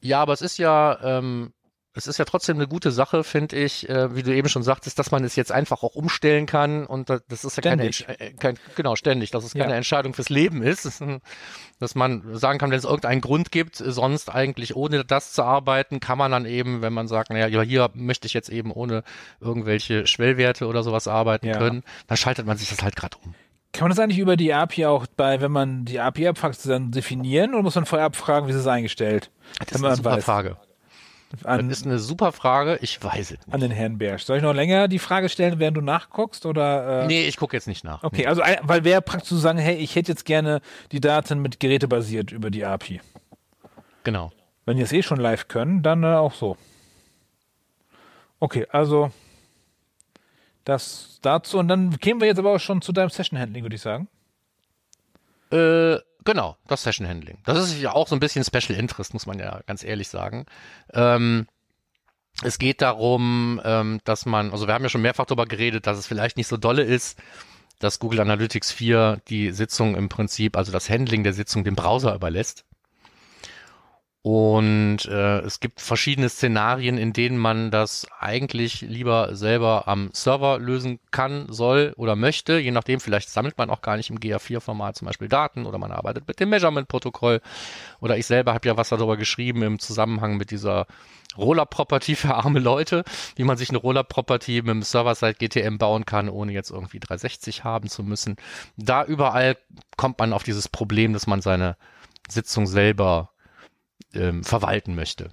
Ja, 0.01 0.21
aber 0.23 0.33
es 0.33 0.41
ist 0.43 0.59
ja, 0.59 0.99
ähm, 1.03 1.53
es 1.95 2.07
ist 2.07 2.19
ja 2.19 2.25
trotzdem 2.25 2.57
eine 2.57 2.67
gute 2.67 2.91
Sache, 2.91 3.23
finde 3.23 3.57
ich, 3.57 3.87
äh, 3.91 4.17
wie 4.17 4.23
du 4.23 4.35
eben 4.35 4.49
schon 4.49 4.63
sagtest, 4.63 4.99
dass 4.99 5.11
man 5.11 5.23
es 5.25 5.37
jetzt 5.37 5.53
einfach 5.53 5.83
auch 5.83 5.95
umstellen 5.95 6.47
kann 6.47 6.87
und 6.87 7.11
da- 7.11 7.21
das 7.29 7.45
ist 7.45 7.57
ja 7.57 7.63
keine, 7.63 7.93
Ständig. 7.93 8.09
Entsch- 8.21 8.21
äh, 8.31 8.33
kein, 8.33 8.59
genau, 8.75 8.97
ständig, 8.97 9.31
dass 9.31 9.45
es 9.45 9.53
keine 9.53 9.73
Ja. 9.73 9.77
Entscheidung 9.77 10.15
fürs 10.15 10.31
Leben 10.31 10.63
ist, 10.63 10.87
Das 10.87 10.99
dass 11.81 11.95
man 11.95 12.37
sagen 12.39 12.59
kann, 12.59 12.71
wenn 12.71 12.79
es 12.79 12.85
irgendeinen 12.85 13.21
Grund 13.21 13.53
gibt, 13.53 13.77
sonst 13.77 14.31
eigentlich 14.35 14.75
ohne 14.77 15.05
das 15.05 15.33
zu 15.35 15.43
arbeiten, 15.43 16.01
kann 16.01 16.17
man 16.17 16.31
dann 16.33 16.47
eben, 16.47 16.81
wenn 16.81 16.93
man 16.95 17.09
sagt, 17.09 17.29
naja, 17.31 17.49
ja, 17.49 17.61
hier 17.61 17.91
möchte 17.93 18.27
ich 18.27 18.33
jetzt 18.33 18.49
eben 18.49 18.71
ohne 18.73 19.03
irgendwelche 19.41 20.07
Schwellwerte 20.07 20.67
oder 20.69 20.83
sowas 20.83 21.07
arbeiten 21.09 21.47
Ja. 21.49 21.59
können, 21.59 21.83
dann 22.07 22.17
schaltet 22.17 22.47
man 22.47 22.57
sich 22.57 22.71
das 22.71 22.83
halt 22.83 22.97
gerade 22.97 23.19
um. 23.23 23.35
Kann 23.73 23.85
man 23.87 23.91
das 23.91 23.99
eigentlich 23.99 24.19
über 24.19 24.37
die 24.37 24.53
API 24.53 24.87
auch 24.87 25.07
bei, 25.17 25.41
wenn 25.41 25.51
man 25.53 25.85
die 25.87 25.99
API 25.99 26.29
abfragt, 26.29 26.59
dann 26.67 26.91
definieren 26.91 27.55
oder 27.55 27.63
muss 27.63 27.75
man 27.75 27.87
vorher 27.87 28.07
abfragen, 28.07 28.47
wie 28.47 28.53
ist 28.53 28.59
es 28.59 28.67
eingestellt? 28.67 29.31
Das 29.61 29.73
ist 29.79 29.85
eine 29.85 29.97
super 29.97 30.11
weiß. 30.13 30.25
Frage. 30.25 30.57
An, 31.45 31.71
Das 31.71 31.79
ist 31.79 31.87
eine 31.87 31.99
super 31.99 32.31
Frage, 32.33 32.79
ich 32.83 33.03
weiß 33.03 33.31
es 33.31 33.47
nicht. 33.47 33.55
an 33.55 33.61
den 33.61 33.71
Herrn 33.71 33.97
Bersch. 33.97 34.25
Soll 34.25 34.37
ich 34.37 34.43
noch 34.43 34.53
länger 34.53 34.87
die 34.89 34.99
Frage 34.99 35.31
stellen, 35.31 35.59
während 35.59 35.79
du 35.79 35.81
nachguckst? 35.81 36.45
Oder, 36.45 37.05
äh, 37.05 37.07
Nee, 37.07 37.27
ich 37.27 37.39
gucke 37.39 37.57
jetzt 37.57 37.67
nicht 37.67 37.85
nach. 37.85 38.03
Okay, 38.03 38.27
also 38.27 38.43
ein- 38.43 38.59
weil 38.65 38.85
wäre 38.85 39.01
praktisch 39.01 39.31
zu 39.31 39.37
sagen, 39.37 39.57
hey, 39.59 39.77
ich 39.77 39.97
hätte 39.97 40.13
jetzt 40.13 40.27
gerne 40.27 40.61
die 40.93 41.01
Daten 41.01 41.41
mit 41.41 41.59
Geräte 41.59 41.89
basiert 41.89 42.33
über 42.33 42.51
die 42.51 42.67
API. 42.67 43.01
Genau. 44.05 44.31
Wenn 44.67 44.77
die 44.77 44.83
es 44.83 44.93
eh 44.93 45.03
schon 45.03 45.19
live 45.19 45.49
können, 45.49 45.83
dann 45.83 46.03
äh, 46.05 46.09
auch 46.09 46.35
so. 46.35 46.59
Okay, 48.39 48.67
also 48.71 49.11
das 50.65 51.19
dazu. 51.23 51.59
Und 51.59 51.69
dann 51.69 51.99
kämen 51.99 52.21
wir 52.21 52.29
jetzt 52.29 52.39
aber 52.39 52.55
auch 52.55 52.61
schon 52.61 52.83
zu 52.83 52.93
deinem 52.93 53.11
Session 53.11 53.39
Handling, 53.39 53.65
würde 53.65 53.77
ich 53.77 53.83
sagen. 53.83 54.09
Äh, 55.51 55.99
genau, 56.25 56.57
das 56.67 56.83
Session 56.83 57.07
Handling. 57.07 57.39
Das 57.45 57.59
ist 57.59 57.81
ja 57.81 57.93
auch 57.93 58.09
so 58.09 58.17
ein 58.17 58.21
bisschen 58.21 58.45
Special 58.45 58.79
Interest, 58.79 59.13
muss 59.13 59.27
man 59.27 59.39
ja 59.39 59.61
ganz 59.67 59.85
ehrlich 59.85 60.09
sagen. 60.09 60.47
Ähm, 60.93 61.47
es 62.43 62.59
geht 62.59 62.81
darum, 62.81 63.61
ähm, 63.65 64.01
dass 64.05 64.27
man, 64.27 64.51
also 64.53 64.67
wir 64.67 64.75
haben 64.75 64.83
ja 64.83 64.89
schon 64.89 65.03
mehrfach 65.03 65.27
darüber 65.27 65.47
geredet, 65.47 65.87
dass 65.87 65.99
es 65.99 66.07
vielleicht 66.07 66.37
nicht 66.37 66.49
so 66.49 66.57
dolle 66.57 66.83
ist, 66.83 67.19
dass 67.79 67.99
Google 67.99 68.21
Analytics 68.21 68.73
4 68.73 69.21
die 69.29 69.51
Sitzung 69.51 69.97
im 69.97 70.09
Prinzip, 70.09 70.57
also 70.57 70.73
das 70.73 70.89
Handling 70.89 71.25
der 71.25 71.35
Sitzung 71.35 71.65
dem 71.65 71.75
Browser 71.75 72.15
überlässt. 72.15 72.65
Und 74.25 75.05
äh, 75.07 75.41
es 75.41 75.59
gibt 75.59 75.81
verschiedene 75.81 76.29
Szenarien, 76.29 76.97
in 76.97 77.13
denen 77.13 77.37
man 77.37 77.73
das 77.73 78.07
eigentlich 78.21 78.81
lieber 78.81 79.35
selber 79.35 79.89
am 79.89 80.11
Server 80.13 80.61
lösen 80.61 81.01
kann, 81.11 81.47
soll 81.53 81.93
oder 81.97 82.15
möchte. 82.15 82.59
Je 82.59 82.71
nachdem, 82.71 83.01
vielleicht 83.01 83.31
sammelt 83.31 83.59
man 83.59 83.69
auch 83.69 83.83
gar 83.83 83.97
nicht 83.97 84.11
im 84.11 84.21
GA4-Format 84.21 84.95
zum 84.97 85.07
Beispiel 85.07 85.29
Daten 85.29 85.67
oder 85.67 85.79
man 85.79 85.91
arbeitet 85.91 86.29
mit 86.29 86.39
dem 86.39 86.51
Measurement-Protokoll. 86.51 87.41
Oder 88.01 88.17
ich 88.17 88.27
selber 88.27 88.55
habe 88.55 88.69
ja 88.69 88.77
was 88.77 88.91
darüber 88.91 89.17
geschrieben 89.17 89.63
im 89.63 89.81
Zusammenhang 89.81 90.37
mit 90.37 90.53
dieser 90.53 90.87
Roller-Property 91.37 92.15
für 92.15 92.37
arme 92.37 92.61
Leute, 92.61 93.03
wie 93.35 93.43
man 93.43 93.57
sich 93.57 93.71
eine 93.71 93.79
Roller-Property 93.79 94.63
mit 94.63 94.71
dem 94.71 94.83
Server-Side 94.83 95.35
GTM 95.35 95.79
bauen 95.79 96.07
kann, 96.07 96.29
ohne 96.29 96.53
jetzt 96.53 96.71
irgendwie 96.71 97.01
360 97.01 97.65
haben 97.65 97.89
zu 97.89 98.05
müssen. 98.05 98.37
Da 98.77 99.05
überall 99.05 99.57
kommt 99.97 100.21
man 100.21 100.33
auf 100.33 100.45
dieses 100.45 100.69
Problem, 100.69 101.13
dass 101.13 101.27
man 101.27 101.43
seine 101.43 101.77
Sitzung 102.29 102.69
selber 102.69 103.32
ähm, 104.15 104.45
verwalten 104.45 104.95
möchte. 104.95 105.31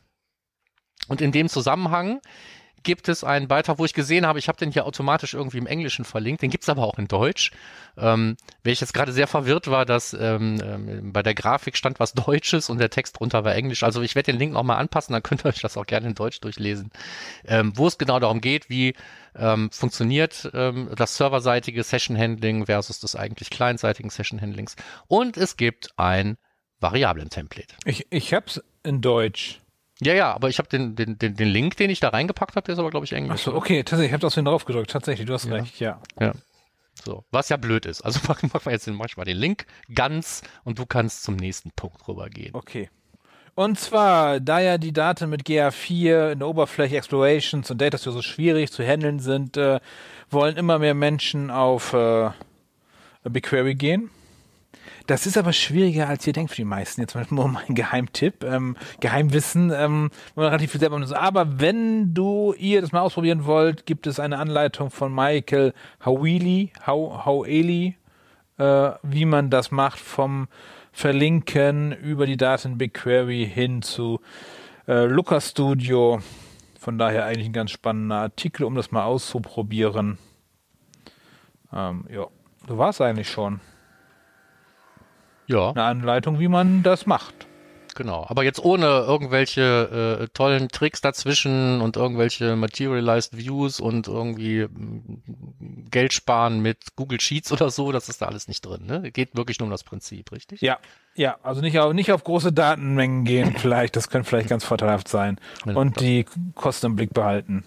Und 1.07 1.21
in 1.21 1.31
dem 1.31 1.49
Zusammenhang 1.49 2.21
gibt 2.83 3.09
es 3.09 3.23
einen 3.23 3.47
Beitrag, 3.47 3.79
wo 3.79 3.85
ich 3.85 3.93
gesehen 3.93 4.25
habe, 4.25 4.39
ich 4.39 4.47
habe 4.47 4.57
den 4.57 4.71
hier 4.71 4.85
automatisch 4.85 5.33
irgendwie 5.33 5.57
im 5.57 5.67
Englischen 5.67 6.05
verlinkt, 6.05 6.41
den 6.41 6.49
gibt 6.49 6.63
es 6.63 6.69
aber 6.69 6.83
auch 6.83 6.97
in 6.97 7.07
Deutsch. 7.07 7.51
Ähm, 7.97 8.37
jetzt 8.63 8.93
gerade 8.93 9.11
sehr 9.11 9.27
verwirrt 9.27 9.67
war, 9.69 9.85
dass 9.85 10.13
ähm, 10.13 10.61
ähm, 10.63 11.13
bei 11.13 11.23
der 11.23 11.33
Grafik 11.33 11.75
stand 11.75 11.99
was 11.99 12.13
Deutsches 12.13 12.69
und 12.69 12.79
der 12.79 12.89
Text 12.89 13.19
drunter 13.19 13.43
war 13.43 13.55
Englisch. 13.55 13.83
Also 13.83 14.01
ich 14.01 14.15
werde 14.15 14.31
den 14.31 14.39
Link 14.39 14.53
nochmal 14.53 14.77
anpassen, 14.77 15.13
dann 15.13 15.23
könnt 15.23 15.45
ihr 15.45 15.49
euch 15.49 15.61
das 15.61 15.77
auch 15.77 15.85
gerne 15.85 16.07
in 16.07 16.15
Deutsch 16.15 16.39
durchlesen. 16.39 16.91
Ähm, 17.45 17.73
wo 17.75 17.87
es 17.87 17.97
genau 17.97 18.19
darum 18.19 18.41
geht, 18.41 18.69
wie 18.69 18.93
ähm, 19.35 19.69
funktioniert 19.71 20.49
ähm, 20.53 20.89
das 20.95 21.17
serverseitige 21.17 21.83
Session 21.83 22.17
Handling 22.17 22.65
versus 22.65 22.99
des 22.99 23.15
eigentlich 23.15 23.49
clientseitigen 23.49 24.09
Session 24.09 24.41
Handlings. 24.41 24.75
Und 25.07 25.37
es 25.37 25.57
gibt 25.57 25.89
ein 25.97 26.37
Variablen-Template. 26.79 27.75
Ich, 27.85 28.07
ich 28.09 28.33
hab's 28.33 28.61
in 28.83 29.01
Deutsch. 29.01 29.59
Ja, 30.01 30.13
ja, 30.13 30.33
aber 30.33 30.47
ich 30.47 30.59
habe 30.59 30.69
den, 30.69 30.95
den, 30.95 31.17
den, 31.17 31.35
den 31.35 31.47
Link, 31.49 31.75
den 31.77 31.89
ich 31.89 31.99
da 31.99 32.09
reingepackt 32.09 32.55
habe, 32.55 32.65
der 32.65 32.73
ist 32.73 32.79
aber, 32.79 32.89
glaube 32.89 33.05
ich, 33.05 33.11
Englisch. 33.13 33.33
Achso, 33.33 33.53
okay, 33.53 33.83
tatsächlich, 33.83 34.07
ich 34.07 34.13
habe 34.13 34.21
das 34.21 34.35
drauf 34.35 34.65
gedrückt. 34.65 34.91
Tatsächlich, 34.91 35.27
du 35.27 35.33
hast 35.33 35.45
Ja. 35.45 35.55
recht, 35.55 35.79
ja. 35.79 36.01
Ja. 36.19 36.33
So, 37.03 37.25
was 37.31 37.49
ja 37.49 37.57
blöd 37.57 37.85
ist. 37.85 38.01
Also 38.01 38.19
mach, 38.27 38.41
mach 38.53 38.65
mal 38.65 38.71
jetzt 38.71 38.87
den, 38.87 38.95
mach 38.95 39.15
mal 39.17 39.25
den 39.25 39.37
Link 39.37 39.65
ganz 39.93 40.41
und 40.63 40.79
du 40.79 40.85
kannst 40.85 41.23
zum 41.23 41.35
nächsten 41.35 41.71
Punkt 41.71 42.07
rübergehen. 42.07 42.55
Okay. 42.55 42.89
Und 43.55 43.77
zwar, 43.77 44.39
da 44.39 44.61
ja 44.61 44.77
die 44.77 44.93
Daten 44.93 45.29
mit 45.29 45.43
GA4 45.43 46.31
in 46.31 46.39
der 46.39 46.47
Oberfläche 46.47 46.95
Explorations 46.95 47.69
und 47.69 47.81
Data 47.81 47.97
so 47.97 48.21
schwierig 48.21 48.71
zu 48.71 48.83
handeln 48.85 49.19
sind, 49.19 49.57
äh, 49.57 49.81
wollen 50.29 50.55
immer 50.55 50.79
mehr 50.79 50.93
Menschen 50.93 51.51
auf 51.51 51.91
äh, 51.93 52.29
BigQuery 53.23 53.75
gehen. 53.75 54.09
Das 55.09 55.25
ist 55.25 55.39
aber 55.39 55.53
schwieriger, 55.53 56.07
als 56.07 56.27
ihr 56.27 56.33
denkt 56.33 56.51
für 56.51 56.57
die 56.57 56.65
meisten. 56.65 57.01
Jetzt 57.01 57.15
mal 57.15 57.25
mein 57.31 57.73
Geheimtipp, 57.73 58.43
ähm, 58.43 58.77
Geheimwissen, 58.99 59.71
ähm, 59.73 60.11
relativ 60.37 60.69
viel 60.69 60.79
selber 60.79 60.97
benutzt. 60.97 61.15
Aber 61.15 61.59
wenn 61.59 62.13
du 62.13 62.53
ihr 62.53 62.81
das 62.81 62.91
mal 62.91 63.01
ausprobieren 63.01 63.45
wollt, 63.45 63.87
gibt 63.87 64.05
es 64.05 64.19
eine 64.19 64.37
Anleitung 64.37 64.91
von 64.91 65.11
Michael 65.11 65.73
Hawili, 65.99 66.71
Haweli, 66.85 67.95
äh, 68.59 68.91
wie 69.01 69.25
man 69.25 69.49
das 69.49 69.71
macht 69.71 69.97
vom 69.97 70.47
Verlinken 70.91 71.91
über 71.91 72.27
die 72.27 72.37
Daten 72.37 72.77
BigQuery 72.77 73.49
hin 73.51 73.81
zu 73.81 74.19
äh, 74.87 75.05
Looker 75.05 75.41
Studio. 75.41 76.19
Von 76.79 76.99
daher 76.99 77.25
eigentlich 77.25 77.47
ein 77.47 77.53
ganz 77.53 77.71
spannender 77.71 78.17
Artikel, 78.17 78.63
um 78.63 78.75
das 78.75 78.91
mal 78.91 79.05
auszuprobieren. 79.05 80.19
Ähm, 81.73 82.05
ja, 82.13 82.27
du 82.67 82.77
warst 82.77 83.01
eigentlich 83.01 83.31
schon. 83.31 83.59
Ja, 85.49 85.71
Eine 85.71 85.83
Anleitung, 85.83 86.39
wie 86.39 86.47
man 86.47 86.83
das 86.83 87.05
macht. 87.05 87.47
genau. 87.95 88.25
Aber 88.29 88.43
jetzt 88.43 88.63
ohne 88.63 88.85
irgendwelche 88.85 90.19
äh, 90.21 90.27
tollen 90.29 90.69
Tricks 90.69 91.01
dazwischen 91.01 91.81
und 91.81 91.97
irgendwelche 91.97 92.55
Materialized 92.55 93.35
Views 93.35 93.79
und 93.79 94.07
irgendwie 94.07 94.67
mm, 94.67 95.87
Geld 95.91 96.13
sparen 96.13 96.61
mit 96.61 96.95
Google 96.95 97.19
Sheets 97.19 97.51
oder 97.51 97.71
so, 97.71 97.91
das 97.91 98.07
ist 98.07 98.21
da 98.21 98.27
alles 98.27 98.47
nicht 98.47 98.65
drin. 98.65 98.85
Ne? 98.85 99.11
Geht 99.11 99.35
wirklich 99.35 99.59
nur 99.59 99.65
um 99.65 99.71
das 99.71 99.83
Prinzip, 99.83 100.31
richtig? 100.31 100.61
Ja, 100.61 100.77
ja, 101.15 101.37
also 101.43 101.61
nicht 101.61 101.77
auf, 101.79 101.93
nicht 101.93 102.11
auf 102.13 102.23
große 102.23 102.53
Datenmengen 102.53 103.25
gehen, 103.25 103.53
vielleicht. 103.57 103.95
Das 103.95 104.09
könnte 104.09 104.29
vielleicht 104.29 104.49
ganz 104.49 104.63
vorteilhaft 104.63 105.07
sein. 105.07 105.39
Und 105.65 105.99
die 105.99 106.25
Kosten 106.55 106.85
im 106.85 106.95
Blick 106.95 107.13
behalten. 107.13 107.65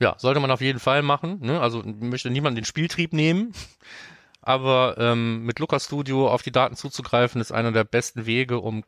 Ja, 0.00 0.16
sollte 0.18 0.40
man 0.40 0.50
auf 0.50 0.60
jeden 0.60 0.80
Fall 0.80 1.00
machen. 1.02 1.38
Ne? 1.40 1.60
Also 1.60 1.82
möchte 1.84 2.28
niemand 2.30 2.58
den 2.58 2.64
Spieltrieb 2.66 3.12
nehmen. 3.14 3.52
Aber 4.46 4.94
ähm, 4.96 5.42
mit 5.44 5.58
Looker 5.58 5.80
Studio 5.80 6.30
auf 6.30 6.40
die 6.42 6.52
Daten 6.52 6.76
zuzugreifen, 6.76 7.40
ist 7.40 7.50
einer 7.50 7.72
der 7.72 7.82
besten 7.82 8.26
Wege, 8.26 8.60
um 8.60 8.84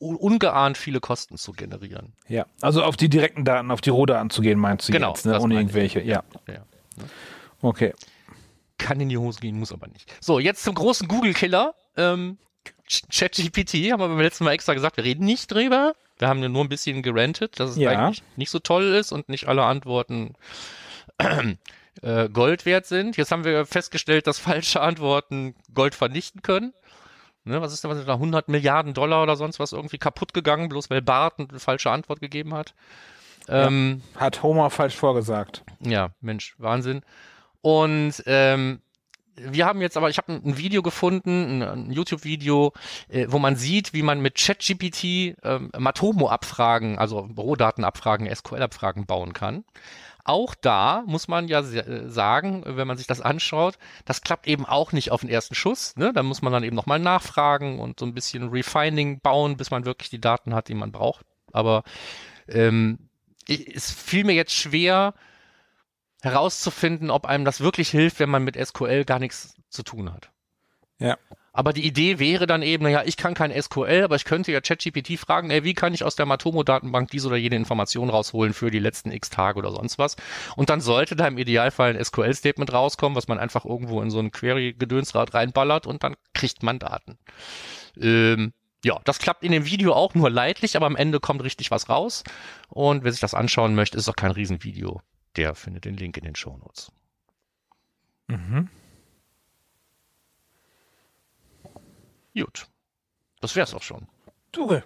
ungeahnt 0.00 0.76
viele 0.76 0.98
Kosten 0.98 1.36
zu 1.36 1.52
generieren. 1.52 2.12
Ja, 2.26 2.46
also 2.60 2.82
auf 2.82 2.96
die 2.96 3.08
direkten 3.08 3.44
Daten, 3.44 3.70
auf 3.70 3.80
die 3.80 3.90
Rohdaten 3.90 4.30
zu 4.30 4.42
gehen, 4.42 4.58
meinst 4.58 4.88
du 4.88 4.92
Genau, 4.92 5.10
jetzt, 5.10 5.26
ne? 5.26 5.38
ohne 5.40 5.54
irgendwelche. 5.54 6.00
Ja, 6.02 6.24
Ja. 6.48 6.64
okay. 7.62 7.92
Kann 8.78 8.98
in 9.00 9.08
die 9.08 9.16
Hose 9.18 9.38
gehen, 9.38 9.56
muss 9.60 9.70
aber 9.70 9.86
nicht. 9.86 10.12
So, 10.20 10.40
jetzt 10.40 10.64
zum 10.64 10.74
großen 10.74 11.06
Google-Killer. 11.06 11.74
Ähm, 11.96 12.38
Ch- 12.88 13.04
ChatGPT 13.16 13.92
haben 13.92 14.00
wir 14.00 14.08
beim 14.08 14.20
letzten 14.20 14.42
Mal 14.42 14.52
extra 14.54 14.74
gesagt, 14.74 14.96
wir 14.96 15.04
reden 15.04 15.24
nicht 15.24 15.52
drüber. 15.52 15.94
Wir 16.18 16.26
haben 16.26 16.40
nur 16.40 16.64
ein 16.64 16.68
bisschen 16.68 17.00
gerantet, 17.02 17.60
dass 17.60 17.70
es 17.70 17.76
Ja. 17.76 17.90
eigentlich 17.90 18.24
nicht 18.34 18.50
so 18.50 18.58
toll 18.58 18.82
ist 18.94 19.12
und 19.12 19.28
nicht 19.28 19.46
alle 19.46 19.62
Antworten 19.64 20.34
äh, 22.02 22.28
Gold 22.28 22.66
wert 22.66 22.86
sind. 22.86 23.16
Jetzt 23.16 23.32
haben 23.32 23.44
wir 23.44 23.66
festgestellt, 23.66 24.26
dass 24.26 24.38
falsche 24.38 24.80
Antworten 24.80 25.54
Gold 25.74 25.94
vernichten 25.94 26.42
können. 26.42 26.72
Ne, 27.46 27.60
was 27.60 27.74
ist 27.74 27.84
denn, 27.84 27.90
was 27.90 27.98
ist 27.98 28.08
da 28.08 28.14
100 28.14 28.48
Milliarden 28.48 28.94
Dollar 28.94 29.22
oder 29.22 29.36
sonst 29.36 29.60
was 29.60 29.72
irgendwie 29.72 29.98
kaputt 29.98 30.32
gegangen, 30.32 30.70
bloß 30.70 30.88
weil 30.88 31.02
Bart 31.02 31.34
eine 31.38 31.60
falsche 31.60 31.90
Antwort 31.90 32.20
gegeben 32.20 32.54
hat. 32.54 32.74
Ähm, 33.48 34.00
Hat 34.16 34.42
Homer 34.42 34.70
falsch 34.70 34.96
vorgesagt. 34.96 35.62
ja, 35.80 36.10
Mensch, 36.22 36.54
Wahnsinn. 36.56 37.02
Und 37.60 38.22
ähm, 38.24 38.80
wir 39.36 39.66
haben 39.66 39.80
jetzt 39.80 39.96
aber, 39.96 40.10
ich 40.10 40.18
habe 40.18 40.32
ein, 40.32 40.56
Video 40.56 40.82
gefunden, 40.82 41.60
ein, 41.60 41.62
ein 41.62 41.92
YouTube-Video, 41.92 42.72
äh, 43.08 43.26
wo 43.28 43.38
man 43.38 43.56
sieht, 43.56 43.92
wie 43.92 44.02
man 44.02 44.20
mit 44.20 44.36
ChatGPT 44.36 45.36
ähm, 45.42 45.70
Matomo-Abfragen, 45.76 46.98
also 46.98 47.28
Rohdatenabfragen, 47.36 48.32
SQL-Abfragen 48.32 49.06
bauen 49.06 49.32
kann. 49.32 49.64
Auch 50.24 50.54
da 50.54 51.04
muss 51.06 51.28
man 51.28 51.48
ja 51.48 51.60
äh, 51.60 52.08
sagen, 52.08 52.62
wenn 52.66 52.88
man 52.88 52.96
sich 52.96 53.06
das 53.06 53.20
anschaut, 53.20 53.78
das 54.06 54.22
klappt 54.22 54.46
eben 54.46 54.64
auch 54.64 54.92
nicht 54.92 55.10
auf 55.12 55.20
den 55.20 55.30
ersten 55.30 55.54
Schuss. 55.54 55.94
Ne? 55.96 56.12
Da 56.14 56.22
muss 56.22 56.40
man 56.40 56.52
dann 56.52 56.64
eben 56.64 56.76
nochmal 56.76 56.98
nachfragen 56.98 57.78
und 57.78 58.00
so 58.00 58.06
ein 58.06 58.14
bisschen 58.14 58.48
Refining 58.48 59.20
bauen, 59.20 59.56
bis 59.56 59.70
man 59.70 59.84
wirklich 59.84 60.10
die 60.10 60.20
Daten 60.20 60.54
hat, 60.54 60.68
die 60.68 60.74
man 60.74 60.92
braucht. 60.92 61.26
Aber 61.52 61.84
ähm, 62.48 63.10
es 63.46 63.90
fiel 63.90 64.24
mir 64.24 64.34
jetzt 64.34 64.54
schwer, 64.54 65.14
herauszufinden, 66.24 67.10
ob 67.10 67.26
einem 67.26 67.44
das 67.44 67.60
wirklich 67.60 67.90
hilft, 67.90 68.18
wenn 68.18 68.30
man 68.30 68.44
mit 68.44 68.56
SQL 68.56 69.04
gar 69.04 69.18
nichts 69.18 69.56
zu 69.68 69.82
tun 69.82 70.12
hat. 70.12 70.30
Ja. 70.98 71.18
Aber 71.56 71.72
die 71.72 71.86
Idee 71.86 72.18
wäre 72.18 72.48
dann 72.48 72.62
eben, 72.62 72.82
naja, 72.82 73.04
ich 73.06 73.16
kann 73.16 73.34
kein 73.34 73.52
SQL, 73.52 74.02
aber 74.02 74.16
ich 74.16 74.24
könnte 74.24 74.50
ja 74.50 74.60
ChatGPT 74.60 75.16
fragen, 75.20 75.50
ey, 75.50 75.62
wie 75.62 75.72
kann 75.72 75.94
ich 75.94 76.02
aus 76.02 76.16
der 76.16 76.26
Matomo-Datenbank 76.26 77.12
diese 77.12 77.28
oder 77.28 77.36
jene 77.36 77.54
Information 77.54 78.10
rausholen 78.10 78.52
für 78.52 78.72
die 78.72 78.80
letzten 78.80 79.12
x 79.12 79.30
Tage 79.30 79.60
oder 79.60 79.70
sonst 79.70 79.96
was? 79.96 80.16
Und 80.56 80.68
dann 80.68 80.80
sollte 80.80 81.14
da 81.14 81.28
im 81.28 81.38
Idealfall 81.38 81.96
ein 81.96 82.04
SQL-Statement 82.04 82.72
rauskommen, 82.72 83.14
was 83.14 83.28
man 83.28 83.38
einfach 83.38 83.64
irgendwo 83.64 84.02
in 84.02 84.10
so 84.10 84.18
ein 84.18 84.32
Query-Gedönsrad 84.32 85.32
reinballert 85.32 85.86
und 85.86 86.02
dann 86.02 86.16
kriegt 86.32 86.64
man 86.64 86.80
Daten. 86.80 87.18
Ähm, 88.00 88.52
ja, 88.84 89.00
das 89.04 89.20
klappt 89.20 89.44
in 89.44 89.52
dem 89.52 89.64
Video 89.64 89.92
auch 89.92 90.14
nur 90.14 90.30
leidlich, 90.30 90.76
aber 90.76 90.86
am 90.86 90.96
Ende 90.96 91.20
kommt 91.20 91.44
richtig 91.44 91.70
was 91.70 91.88
raus. 91.88 92.24
Und 92.68 93.04
wer 93.04 93.12
sich 93.12 93.20
das 93.20 93.32
anschauen 93.32 93.76
möchte, 93.76 93.96
ist 93.96 94.08
auch 94.08 94.16
kein 94.16 94.32
Riesenvideo. 94.32 95.02
Der 95.36 95.54
findet 95.54 95.84
den 95.84 95.96
Link 95.96 96.16
in 96.16 96.24
den 96.24 96.34
Shownotes. 96.34 96.90
Mhm. 98.26 98.70
Gut. 102.34 102.66
Das 103.40 103.56
wär's 103.56 103.74
auch 103.74 103.82
schon. 103.82 104.06
Du, 104.52 104.80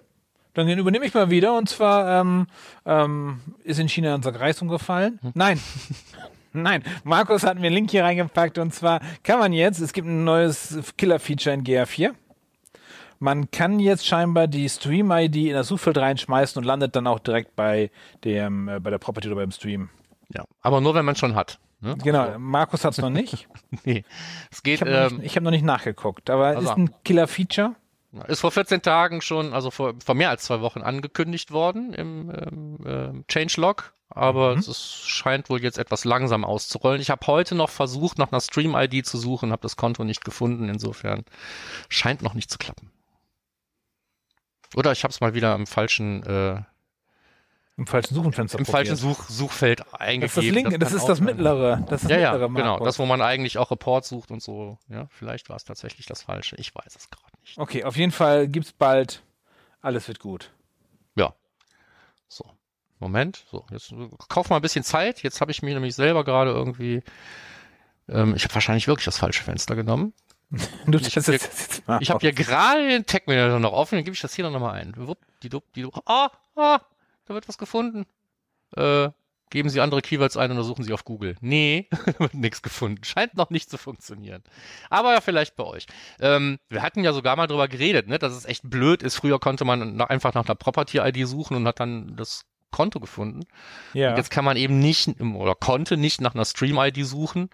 dann 0.53 0.67
übernehme 0.67 1.05
ich 1.05 1.13
mal 1.13 1.29
wieder 1.29 1.57
und 1.57 1.69
zwar 1.69 2.21
ähm, 2.21 2.47
ähm, 2.85 3.39
ist 3.63 3.79
in 3.79 3.87
China 3.87 4.15
unser 4.15 4.31
Kreis 4.31 4.61
umgefallen. 4.61 5.19
Nein. 5.33 5.59
Nein, 6.51 6.83
Markus 7.03 7.43
hat 7.43 7.59
mir 7.59 7.67
einen 7.67 7.75
Link 7.75 7.91
hier 7.91 8.03
reingepackt 8.03 8.57
und 8.57 8.73
zwar 8.73 9.01
kann 9.21 9.37
man 9.37 9.53
jetzt, 9.53 9.79
es 9.79 9.93
gibt 9.93 10.07
ein 10.07 10.23
neues 10.23 10.93
Killer-Feature 10.97 11.53
in 11.53 11.63
GA4. 11.63 12.13
Man 13.19 13.51
kann 13.51 13.79
jetzt 13.79 14.07
scheinbar 14.07 14.47
die 14.47 14.67
Stream-ID 14.67 15.35
in 15.35 15.53
das 15.53 15.67
Suchfeld 15.67 15.97
reinschmeißen 15.97 16.59
und 16.59 16.65
landet 16.65 16.95
dann 16.95 17.05
auch 17.05 17.19
direkt 17.19 17.55
bei 17.55 17.91
dem, 18.23 18.67
äh, 18.67 18.79
bei 18.79 18.89
der 18.89 18.97
Property 18.97 19.27
oder 19.27 19.35
beim 19.35 19.51
Stream. 19.51 19.89
Ja. 20.33 20.45
Aber 20.61 20.81
nur, 20.81 20.95
wenn 20.95 21.05
man 21.05 21.15
schon 21.15 21.35
hat. 21.35 21.59
Ne? 21.81 21.95
Genau, 22.03 22.37
Markus 22.39 22.83
hat 22.83 22.93
es 22.93 22.97
noch 22.99 23.09
nicht. 23.09 23.47
Nee. 23.85 24.03
Es 24.51 24.57
Ich 24.57 24.63
geht, 24.63 24.81
habe 24.81 24.91
noch, 24.91 25.11
ähm, 25.11 25.17
nicht- 25.17 25.25
ich 25.27 25.35
hab 25.35 25.43
noch 25.43 25.51
nicht 25.51 25.63
nachgeguckt, 25.65 26.29
aber 26.29 26.47
Also- 26.47 26.69
ist 26.71 26.77
ein 26.77 26.93
Killer-Feature. 27.05 27.75
ist 28.27 28.41
vor 28.41 28.51
14 28.51 28.81
Tagen 28.81 29.21
schon, 29.21 29.53
also 29.53 29.71
vor, 29.71 29.93
vor 30.03 30.15
mehr 30.15 30.29
als 30.29 30.43
zwei 30.43 30.59
Wochen 30.61 30.81
angekündigt 30.81 31.51
worden 31.51 31.93
im 31.93 32.29
ähm, 32.31 32.77
ähm, 32.85 33.25
Changelog. 33.27 33.93
Aber 34.11 34.53
Mhm. 34.55 34.61
es 34.61 35.03
scheint 35.05 35.51
wohl 35.51 35.61
jetzt 35.61 35.77
etwas 35.77 36.03
langsam 36.03 36.43
auszurollen. 36.43 36.99
Ich 36.99 37.11
habe 37.11 37.25
heute 37.27 37.53
noch 37.53 37.69
versucht, 37.69 38.17
nach 38.17 38.31
einer 38.31 38.41
Stream-ID 38.41 39.05
zu 39.05 39.19
suchen, 39.19 39.51
habe 39.51 39.61
das 39.61 39.75
Konto 39.77 40.03
nicht 40.03 40.25
gefunden. 40.25 40.67
Insofern 40.67 41.23
scheint 41.89 42.23
noch 42.23 42.33
nicht 42.33 42.49
zu 42.49 42.57
klappen. 42.57 42.91
Oder 44.75 44.91
ich 44.91 45.03
habe 45.03 45.11
es 45.11 45.21
mal 45.21 45.35
wieder 45.35 45.53
im 45.55 45.67
falschen, 45.67 46.23
äh, 46.23 46.61
Im 47.79 47.87
falschen 47.87 48.13
Suchenfenster 48.13 48.59
im 48.59 48.65
falschen 48.65 48.97
probiert. 48.97 49.17
Such 49.17 49.29
Suchfeld 49.29 49.79
Das 49.79 49.87
ist 49.87 49.93
das 49.93 50.01
eingegeben. 50.01 50.53
linke, 50.53 50.79
das, 50.79 50.89
kann 50.89 50.97
ist 50.97 51.05
das 51.07 51.21
mittlere. 51.21 51.77
Das 51.87 52.01
ist 52.03 52.09
das 52.09 52.11
Ja, 52.11 52.17
ja, 52.19 52.31
mittlere, 52.33 52.49
genau. 52.53 52.79
Das, 52.83 52.99
wo 52.99 53.05
man 53.05 53.21
eigentlich 53.21 53.57
auch 53.57 53.71
Report 53.71 54.03
sucht 54.05 54.31
und 54.31 54.43
so. 54.43 54.77
Ja, 54.89 55.07
vielleicht 55.09 55.47
war 55.49 55.55
es 55.55 55.63
tatsächlich 55.63 56.05
das 56.05 56.21
Falsche. 56.23 56.57
Ich 56.57 56.75
weiß 56.75 56.93
es 56.95 57.09
gerade 57.09 57.31
nicht. 57.41 57.57
Okay, 57.57 57.85
auf 57.85 57.95
jeden 57.95 58.11
Fall 58.11 58.49
gibt's 58.49 58.73
bald. 58.73 59.23
Alles 59.81 60.09
wird 60.09 60.19
gut. 60.19 60.51
Ja. 61.15 61.33
So. 62.27 62.43
Moment. 62.99 63.45
So, 63.49 63.65
jetzt 63.71 63.93
äh, 63.93 64.09
kauf 64.27 64.49
mal 64.49 64.57
ein 64.57 64.61
bisschen 64.61 64.83
Zeit. 64.83 65.23
Jetzt 65.23 65.39
habe 65.39 65.51
ich 65.51 65.61
mir 65.61 65.73
nämlich 65.73 65.95
selber 65.95 66.25
gerade 66.25 66.51
irgendwie. 66.51 67.01
Ähm, 68.09 68.35
ich 68.35 68.43
habe 68.43 68.53
wahrscheinlich 68.55 68.87
wirklich 68.89 69.05
das 69.05 69.17
falsche 69.19 69.41
Fenster 69.43 69.75
genommen. 69.77 70.13
Du 70.85 70.97
Ich 70.97 71.15
hab 71.15 71.27
habe 71.87 72.15
aus. 72.15 72.21
hier 72.21 72.33
gerade 72.33 72.89
den 72.89 73.05
Tag 73.05 73.27
Manager 73.27 73.59
noch 73.59 73.71
offen, 73.71 73.95
dann 73.95 74.03
gebe 74.03 74.15
ich 74.15 74.21
das 74.21 74.33
hier 74.33 74.49
noch 74.49 74.59
mal 74.59 74.71
ein. 74.73 74.93
Wupp, 74.97 75.19
die 75.43 75.49
dupp, 75.49 75.63
die 75.75 75.83
dupp. 75.83 76.01
Ah, 76.05 76.29
ah, 76.55 76.79
da 77.29 77.35
wird 77.35 77.47
was 77.47 77.57
gefunden. 77.57 78.05
Äh, 78.75 79.09
geben 79.51 79.69
Sie 79.69 79.79
andere 79.79 80.01
Keywords 80.01 80.35
ein 80.35 80.51
oder 80.51 80.63
suchen 80.63 80.83
Sie 80.83 80.93
auf 80.93 81.05
Google. 81.05 81.35
Nee, 81.41 81.87
wird 82.17 82.33
nichts 82.33 82.61
gefunden. 82.61 83.03
Scheint 83.03 83.35
noch 83.35 83.51
nicht 83.51 83.69
zu 83.69 83.77
funktionieren. 83.77 84.43
Aber 84.89 85.13
ja, 85.13 85.21
vielleicht 85.21 85.55
bei 85.55 85.63
euch. 85.63 85.85
Ähm, 86.19 86.57
wir 86.69 86.81
hatten 86.81 87.03
ja 87.03 87.13
sogar 87.13 87.35
mal 87.35 87.47
drüber 87.47 87.67
geredet, 87.67 88.07
ne, 88.07 88.19
dass 88.19 88.33
es 88.33 88.45
echt 88.45 88.69
blöd 88.69 89.03
ist. 89.03 89.15
Früher 89.15 89.39
konnte 89.39 89.63
man 89.63 89.95
nach, 89.95 90.09
einfach 90.09 90.33
nach 90.33 90.45
einer 90.45 90.55
Property-ID 90.55 91.27
suchen 91.27 91.55
und 91.55 91.67
hat 91.67 91.79
dann 91.79 92.15
das 92.15 92.45
Konto 92.71 92.99
gefunden. 92.99 93.45
Ja. 93.93 94.11
Und 94.11 94.17
jetzt 94.17 94.31
kann 94.31 94.45
man 94.45 94.57
eben 94.57 94.79
nicht 94.79 95.21
oder 95.21 95.55
konnte 95.55 95.97
nicht 95.97 96.21
nach 96.21 96.33
einer 96.33 96.45
Stream-ID 96.45 97.05
suchen. 97.05 97.49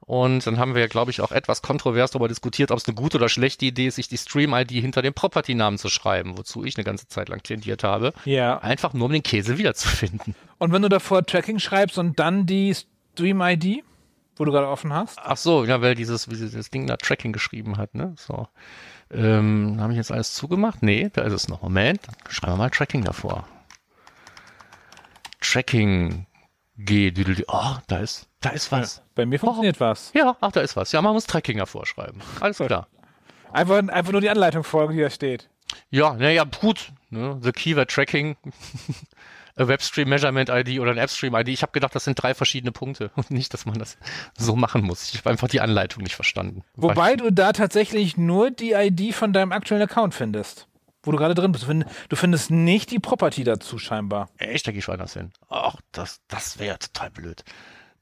Und 0.00 0.46
dann 0.46 0.58
haben 0.58 0.74
wir, 0.74 0.88
glaube 0.88 1.10
ich, 1.10 1.20
auch 1.20 1.30
etwas 1.30 1.62
kontrovers 1.62 2.10
darüber 2.10 2.28
diskutiert, 2.28 2.70
ob 2.72 2.78
es 2.78 2.88
eine 2.88 2.94
gute 2.94 3.18
oder 3.18 3.28
schlechte 3.28 3.66
Idee 3.66 3.86
ist, 3.86 3.96
sich 3.96 4.08
die 4.08 4.16
Stream-ID 4.16 4.70
hinter 4.72 5.02
dem 5.02 5.14
Property-Namen 5.14 5.78
zu 5.78 5.88
schreiben, 5.88 6.36
wozu 6.36 6.64
ich 6.64 6.76
eine 6.76 6.84
ganze 6.84 7.06
Zeit 7.06 7.28
lang 7.28 7.42
tendiert 7.42 7.84
habe. 7.84 8.12
ja. 8.24 8.58
Einfach 8.58 8.92
nur, 8.92 9.06
um 9.06 9.12
den 9.12 9.22
Käse 9.22 9.58
wiederzufinden. 9.58 10.34
Und 10.58 10.72
wenn 10.72 10.82
du 10.82 10.88
davor 10.88 11.24
Tracking 11.24 11.58
schreibst 11.58 11.98
und 11.98 12.18
dann 12.18 12.46
die 12.46 12.74
Stream-ID, 13.14 13.84
wo 14.36 14.44
du 14.44 14.52
gerade 14.52 14.68
offen 14.68 14.92
hast? 14.92 15.18
Ach 15.22 15.36
so, 15.36 15.64
ja, 15.64 15.82
weil 15.82 15.94
dieses, 15.94 16.26
das 16.26 16.70
Ding 16.70 16.86
da 16.86 16.96
Tracking 16.96 17.32
geschrieben 17.32 17.76
hat, 17.76 17.94
ne? 17.94 18.14
So. 18.16 18.48
Ähm, 19.12 19.76
habe 19.80 19.92
ich 19.92 19.98
jetzt 19.98 20.10
alles 20.10 20.34
zugemacht? 20.34 20.82
Nee, 20.82 21.10
da 21.12 21.22
ist 21.22 21.32
es 21.32 21.48
noch. 21.48 21.62
Moment, 21.62 22.00
dann 22.06 22.14
schreiben 22.30 22.54
wir 22.54 22.56
mal 22.56 22.70
Tracking 22.70 23.04
davor. 23.04 23.46
Tracking 25.40 26.26
G, 26.84 27.12
oh, 27.48 27.76
da 27.88 27.98
ist, 27.98 28.28
da 28.40 28.50
ist 28.50 28.72
was. 28.72 29.02
Bei 29.14 29.26
mir 29.26 29.38
funktioniert 29.38 29.80
was. 29.80 30.12
Ja, 30.14 30.36
ach, 30.40 30.52
da 30.52 30.60
ist 30.60 30.76
was. 30.76 30.92
Ja, 30.92 31.02
man 31.02 31.12
muss 31.12 31.26
Tracking 31.26 31.58
davor 31.58 31.86
schreiben. 31.86 32.20
Alles 32.40 32.58
klar. 32.58 32.88
Einfach, 33.52 33.86
einfach 33.88 34.12
nur 34.12 34.20
die 34.20 34.30
Anleitung 34.30 34.64
folgen, 34.64 34.94
die 34.94 35.02
da 35.02 35.10
steht. 35.10 35.48
Ja, 35.90 36.14
naja, 36.14 36.44
gut. 36.44 36.92
Ne? 37.10 37.38
The 37.42 37.52
Keyword 37.52 37.90
Tracking, 37.90 38.36
a 39.56 39.68
Webstream 39.68 40.08
Measurement 40.08 40.48
ID 40.48 40.80
oder 40.80 40.92
ein 40.92 40.98
AppStream 40.98 41.34
ID. 41.34 41.48
Ich 41.48 41.62
habe 41.62 41.72
gedacht, 41.72 41.94
das 41.94 42.04
sind 42.04 42.20
drei 42.22 42.34
verschiedene 42.34 42.72
Punkte 42.72 43.10
und 43.16 43.30
nicht, 43.30 43.52
dass 43.52 43.66
man 43.66 43.78
das 43.78 43.98
so 44.38 44.56
machen 44.56 44.82
muss. 44.82 45.12
Ich 45.12 45.18
habe 45.18 45.30
einfach 45.30 45.48
die 45.48 45.60
Anleitung 45.60 46.02
nicht 46.02 46.14
verstanden. 46.14 46.62
Wobei 46.76 47.16
du 47.16 47.30
da 47.30 47.52
tatsächlich 47.52 48.16
nur 48.16 48.50
die 48.50 48.72
ID 48.72 49.14
von 49.14 49.32
deinem 49.32 49.52
aktuellen 49.52 49.82
Account 49.82 50.14
findest. 50.14 50.66
Wo 51.02 51.12
du 51.12 51.16
gerade 51.18 51.34
drin 51.34 51.52
bist. 51.52 51.64
Du 51.64 51.68
find- 51.68 51.86
Du 52.08 52.16
findest 52.16 52.50
nicht 52.50 52.90
die 52.90 52.98
Property 52.98 53.42
dazu 53.44 53.78
scheinbar. 53.78 54.28
Echt, 54.38 54.66
da 54.66 54.70
gehe 54.72 54.80
ich 54.80 54.88
woanders 54.88 55.14
hin. 55.14 55.32
Ach, 55.48 55.76
das, 55.92 56.20
das 56.28 56.58
wäre 56.58 56.78
total 56.78 57.10
blöd. 57.10 57.44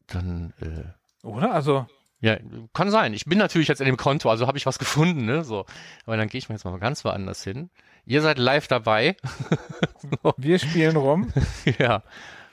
Dann, 0.08 0.52
äh, 0.61 1.26
Oder? 1.26 1.52
Also, 1.54 1.87
ja, 2.20 2.37
kann 2.72 2.90
sein. 2.90 3.14
Ich 3.14 3.24
bin 3.26 3.38
natürlich 3.38 3.68
jetzt 3.68 3.80
in 3.80 3.87
dem 3.87 3.96
Konto, 3.96 4.28
also 4.30 4.46
habe 4.48 4.58
ich 4.58 4.66
was 4.66 4.78
gefunden, 4.80 5.24
ne? 5.26 5.44
So. 5.44 5.66
Aber 6.06 6.16
dann 6.16 6.28
gehe 6.28 6.38
ich 6.38 6.48
mal 6.48 6.56
jetzt 6.56 6.64
mal 6.64 6.76
ganz 6.78 7.04
woanders 7.04 7.44
hin. 7.44 7.70
Ihr 8.06 8.22
seid 8.22 8.38
live 8.38 8.66
dabei. 8.66 9.16
wir 10.37 10.58
spielen 10.58 10.96
rum. 10.96 11.32
ja. 11.78 12.02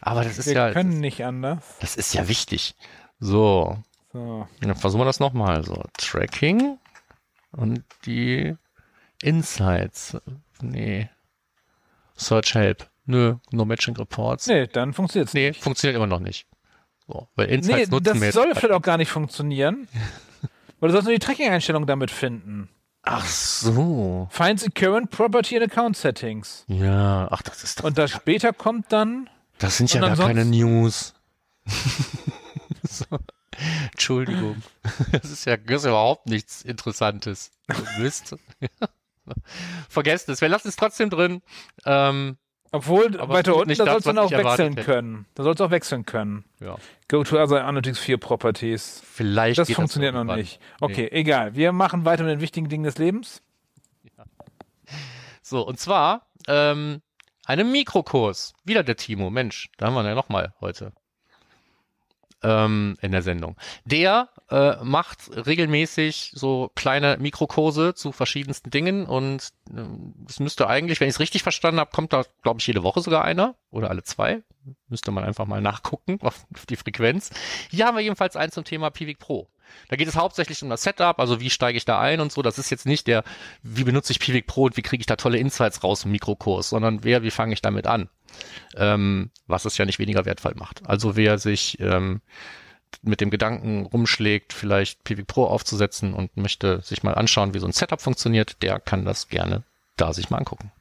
Aber 0.02 0.24
das 0.24 0.38
ist 0.38 0.46
Wir 0.48 0.54
ja, 0.54 0.72
können 0.72 1.00
nicht 1.00 1.24
anders. 1.26 1.64
das 1.80 1.96
ist 1.96 2.14
ja 2.14 2.28
wichtig. 2.28 2.76
So. 3.20 3.78
So. 4.14 4.48
Dann 4.62 4.76
versuchen 4.76 5.02
wir 5.02 5.06
das 5.06 5.20
nochmal. 5.20 5.64
So, 5.64 5.84
Tracking 5.98 6.78
und 7.52 7.84
die 8.06 8.56
Insights. 9.22 10.18
Nee. 10.62 11.10
Search 12.16 12.54
Help. 12.56 12.90
Nö, 13.06 13.36
No 13.52 13.66
Matching 13.66 13.96
Reports. 13.98 14.48
Nee, 14.48 14.68
dann 14.68 14.94
funktioniert's 14.94 15.34
Nee, 15.34 15.50
nicht. 15.50 15.62
funktioniert 15.64 15.96
immer 15.96 16.08
noch 16.08 16.20
nicht. 16.20 16.48
So, 17.08 17.28
weil 17.36 17.48
Nee, 17.48 17.54
Insights 17.56 17.92
nutzen 17.92 18.04
das 18.06 18.16
wir 18.20 18.26
jetzt. 18.26 18.34
soll 18.34 18.56
vielleicht 18.56 18.74
auch 18.74 18.82
gar 18.82 18.98
nicht 18.98 19.12
funktionieren. 19.12 19.88
Weil 20.80 20.90
du 20.90 20.94
sollst 20.94 21.06
nur 21.08 21.14
die 21.18 21.26
Tracking-Einstellung 21.26 21.86
damit 21.88 22.12
finden. 22.12 22.68
Ach 23.04 23.26
so. 23.26 24.28
Find 24.32 24.60
the 24.60 24.70
current 24.70 25.10
property 25.10 25.56
and 25.56 25.72
account 25.72 25.96
settings. 25.96 26.66
Ja, 26.68 27.28
ach, 27.32 27.42
das 27.44 27.64
ist 27.64 27.80
doch. 27.80 27.86
Und 27.86 27.98
das 27.98 28.12
später 28.12 28.52
kommt 28.52 28.92
dann. 28.92 29.30
Das 29.60 29.78
sind 29.78 29.94
ja 29.94 30.02
gar 30.02 30.18
keine 30.18 30.44
News. 30.44 31.14
so. 32.84 33.06
Entschuldigung. 33.92 34.62
Das 35.12 35.32
ist 35.32 35.46
ja 35.46 35.56
das 35.58 35.84
ist 35.84 35.86
überhaupt 35.88 36.28
nichts 36.28 36.62
Interessantes. 36.62 37.52
Mist. 38.00 38.36
Vergesst 39.90 40.30
es. 40.30 40.42
Wir 40.42 40.50
lassen 40.50 40.68
es 40.68 40.76
trotzdem 40.76 41.10
drin. 41.10 41.42
Ähm, 41.86 42.38
Obwohl, 42.72 43.14
weiter 43.30 43.56
unten, 43.56 43.76
da 43.76 43.86
das, 43.86 43.94
sollst 43.94 44.08
du 44.08 44.14
dann 44.14 44.20
auch 44.20 44.32
wechseln 44.32 44.76
können. 44.76 45.26
Da 45.36 45.44
sollst 45.44 45.60
du 45.60 45.66
auch 45.66 45.72
wechseln 45.72 46.06
können. 46.06 46.46
ja. 46.60 46.76
Go 47.08 47.24
to 47.24 47.40
other 47.42 47.66
Analytics 47.66 48.00
4 48.00 48.18
Properties. 48.18 49.02
Vielleicht 49.06 49.60
Das 49.60 49.72
funktioniert 49.72 50.14
noch 50.14 50.22
irgendwann. 50.22 50.40
nicht. 50.40 50.60
Okay, 50.82 51.08
egal. 51.12 51.56
Wir 51.56 51.72
machen 51.72 52.04
weiter 52.06 52.24
mit 52.24 52.32
den 52.32 52.42
wichtigen 52.42 52.68
Dingen 52.68 52.84
des 52.84 52.98
Lebens. 52.98 53.42
So, 55.42 55.62
und 55.66 55.80
zwar 55.80 56.28
ähm, 56.48 57.02
einem 57.46 57.72
Mikrokurs. 57.72 58.54
Wieder 58.64 58.84
der 58.84 58.96
Timo. 58.98 59.30
Mensch, 59.30 59.70
da 59.78 59.86
haben 59.88 59.94
wir 59.94 60.02
ihn 60.02 60.08
ja 60.08 60.16
nochmal 60.16 60.54
heute 60.60 60.92
ähm, 62.44 62.98
in 63.02 63.12
der 63.12 63.22
Sendung. 63.22 63.56
Der 63.86 64.30
äh, 64.50 64.76
macht 64.84 65.30
regelmäßig 65.34 66.32
so 66.36 66.72
kleine 66.76 67.18
Mikrokurse 67.20 67.96
zu 67.96 68.12
verschiedensten 68.12 68.70
Dingen 68.70 69.06
und 69.06 69.50
ähm, 69.76 70.14
es 70.28 70.40
müsste 70.40 70.68
eigentlich, 70.68 71.00
wenn 71.00 71.08
ich 71.08 71.16
es 71.16 71.20
richtig 71.20 71.44
verstanden 71.44 71.80
habe, 71.80 71.92
kommt 71.92 72.14
da, 72.14 72.24
glaube 72.44 72.60
ich, 72.60 72.68
jede 72.68 72.84
Woche 72.84 73.02
sogar 73.02 73.24
einer 73.24 73.56
oder 73.72 73.90
alle 73.90 74.04
zwei. 74.04 74.44
Müsste 74.88 75.12
man 75.12 75.24
einfach 75.24 75.46
mal 75.46 75.62
nachgucken 75.62 76.20
auf, 76.22 76.46
auf 76.54 76.66
die 76.66 76.76
Frequenz. 76.76 77.32
Hier 77.70 77.86
haben 77.86 77.96
wir 77.96 78.04
jedenfalls 78.04 78.36
einen 78.36 78.52
zum 78.52 78.64
Thema 78.64 78.90
Pivik 78.90 79.20
Pro. 79.20 79.50
Da 79.90 79.96
geht 79.96 80.08
es 80.08 80.16
hauptsächlich 80.16 80.62
um 80.64 80.70
das 80.70 80.84
Setup, 80.84 81.20
also 81.20 81.40
wie 81.40 81.50
steige 81.50 81.78
ich 81.78 81.86
da 81.86 82.00
ein 82.00 82.20
und 82.20 82.32
so. 82.32 82.42
Das 82.42 82.58
ist 82.58 82.70
jetzt 82.70 82.86
nicht 82.86 83.08
der, 83.08 83.24
wie 83.64 83.84
benutze 83.84 84.12
ich 84.12 84.20
Pivik 84.20 84.48
Pro 84.48 84.64
und 84.64 84.78
wie 84.78 84.82
kriege 84.82 85.02
ich 85.02 85.08
da 85.08 85.16
tolle 85.16 85.38
Insights 85.38 85.84
raus 85.84 86.06
im 86.06 86.12
Mikrokurs, 86.12 86.70
sondern 86.70 87.04
wer, 87.04 87.24
wie 87.24 87.32
fange 87.32 87.54
ich 87.54 87.62
damit 87.62 87.88
an? 87.88 88.10
Ähm, 88.76 89.30
was 89.48 89.66
es 89.66 89.78
ja 89.78 89.86
nicht 89.86 90.00
weniger 90.00 90.26
wertvoll 90.26 90.54
macht. 90.56 90.82
Also 90.86 91.16
wer 91.16 91.38
sich 91.38 91.80
ähm, 91.80 92.22
mit 93.02 93.22
dem 93.22 93.30
Gedanken 93.30 93.86
rumschlägt, 93.86 94.54
vielleicht 94.54 95.04
Pivik 95.04 95.28
Pro 95.28 95.46
aufzusetzen 95.46 96.14
und 96.14 96.36
möchte 96.38 96.82
sich 96.82 97.04
mal 97.04 97.14
anschauen, 97.14 97.54
wie 97.54 97.60
so 97.60 97.68
ein 97.68 97.74
Setup 97.74 98.02
funktioniert, 98.02 98.62
der 98.62 98.80
kann 98.80 99.06
das 99.06 99.28
gerne 99.30 99.64
da 99.98 100.14
sich 100.14 100.30
mal 100.30 100.38
angucken. 100.38 100.72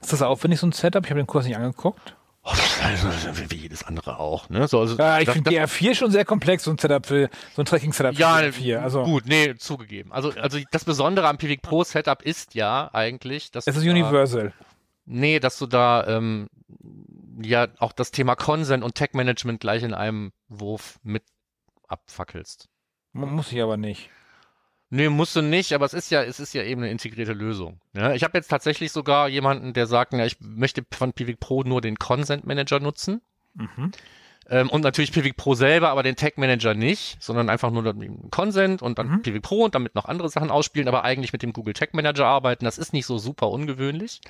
Ist 0.00 0.12
das 0.12 0.22
aufwendig, 0.22 0.60
so 0.60 0.66
ein 0.66 0.72
Setup? 0.72 1.04
Ich 1.04 1.10
habe 1.10 1.20
den 1.20 1.26
Kurs 1.26 1.46
nicht 1.46 1.56
angeguckt. 1.56 2.16
Oh, 2.44 2.50
wie 3.48 3.54
jedes 3.54 3.84
andere 3.84 4.18
auch. 4.18 4.48
Ne? 4.48 4.66
So, 4.66 4.80
also, 4.80 4.96
Ja, 4.96 5.20
ich 5.20 5.30
finde 5.30 5.50
GR4 5.52 5.94
schon 5.94 6.10
sehr 6.10 6.24
komplex, 6.24 6.64
so 6.64 6.72
ein 6.72 6.78
Setup 6.78 7.06
für, 7.06 7.30
so 7.54 7.62
ein 7.62 7.66
Tracking-Setup 7.66 8.14
Ja, 8.18 8.38
für 8.38 8.46
GR4. 8.60 8.78
Also, 8.78 9.04
gut, 9.04 9.26
nee, 9.26 9.54
zugegeben. 9.56 10.12
Also, 10.12 10.32
also 10.32 10.58
das 10.72 10.84
Besondere 10.84 11.28
am 11.28 11.38
Pivik 11.38 11.62
Pro 11.62 11.84
Setup 11.84 12.20
ist 12.22 12.56
ja 12.56 12.90
eigentlich, 12.92 13.52
dass 13.52 13.68
es 13.68 13.76
ist 13.76 13.86
da- 13.86 13.90
universal. 13.90 14.52
Nee, 15.04 15.40
dass 15.40 15.58
du 15.58 15.66
da 15.66 16.06
ähm, 16.06 16.48
ja 17.42 17.68
auch 17.78 17.92
das 17.92 18.10
Thema 18.10 18.36
Consent 18.36 18.84
und 18.84 18.94
Tech 18.94 19.10
Management 19.14 19.60
gleich 19.60 19.82
in 19.82 19.94
einem 19.94 20.32
Wurf 20.48 20.98
mit 21.02 21.24
abfackelst. 21.88 22.68
Man 23.12 23.34
muss 23.34 23.52
ich 23.52 23.60
aber 23.60 23.76
nicht. 23.76 24.10
Nee, 24.94 25.08
musst 25.08 25.34
du 25.36 25.40
nicht, 25.42 25.72
aber 25.72 25.86
es 25.86 25.94
ist 25.94 26.10
ja, 26.10 26.22
es 26.22 26.38
ist 26.38 26.52
ja 26.52 26.62
eben 26.62 26.82
eine 26.82 26.90
integrierte 26.90 27.32
Lösung. 27.32 27.80
Ja, 27.94 28.12
ich 28.12 28.24
habe 28.24 28.36
jetzt 28.36 28.48
tatsächlich 28.48 28.92
sogar 28.92 29.28
jemanden, 29.28 29.72
der 29.72 29.86
sagt, 29.86 30.12
ja, 30.12 30.26
ich 30.26 30.36
möchte 30.40 30.84
von 30.92 31.14
Pivik 31.14 31.40
Pro 31.40 31.62
nur 31.62 31.80
den 31.80 31.96
Consent 31.96 32.46
Manager 32.46 32.78
nutzen. 32.78 33.22
Mhm. 33.54 33.92
Ähm, 34.50 34.68
und 34.68 34.82
natürlich 34.82 35.12
Pivik 35.12 35.36
Pro 35.36 35.54
selber, 35.54 35.88
aber 35.88 36.02
den 36.02 36.16
Tag 36.16 36.36
Manager 36.36 36.74
nicht, 36.74 37.16
sondern 37.22 37.48
einfach 37.48 37.70
nur 37.70 37.94
den 37.94 38.30
Consent 38.30 38.82
und 38.82 38.98
dann 38.98 39.08
Mhm. 39.08 39.22
Pivik 39.22 39.42
Pro 39.42 39.64
und 39.64 39.74
damit 39.74 39.94
noch 39.94 40.04
andere 40.04 40.28
Sachen 40.28 40.50
ausspielen, 40.50 40.88
aber 40.88 41.04
eigentlich 41.04 41.32
mit 41.32 41.42
dem 41.42 41.54
Google 41.54 41.72
Tag 41.74 41.94
Manager 41.94 42.26
arbeiten. 42.26 42.66
Das 42.66 42.76
ist 42.76 42.92
nicht 42.92 43.06
so 43.06 43.16
super 43.16 43.48
ungewöhnlich. 43.48 44.20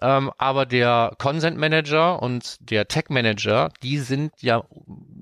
Ähm, 0.00 0.30
aber 0.38 0.66
der 0.66 1.14
Consent 1.18 1.58
Manager 1.58 2.22
und 2.22 2.56
der 2.70 2.88
Tag 2.88 3.10
Manager, 3.10 3.70
die 3.82 3.98
sind 3.98 4.32
ja 4.40 4.64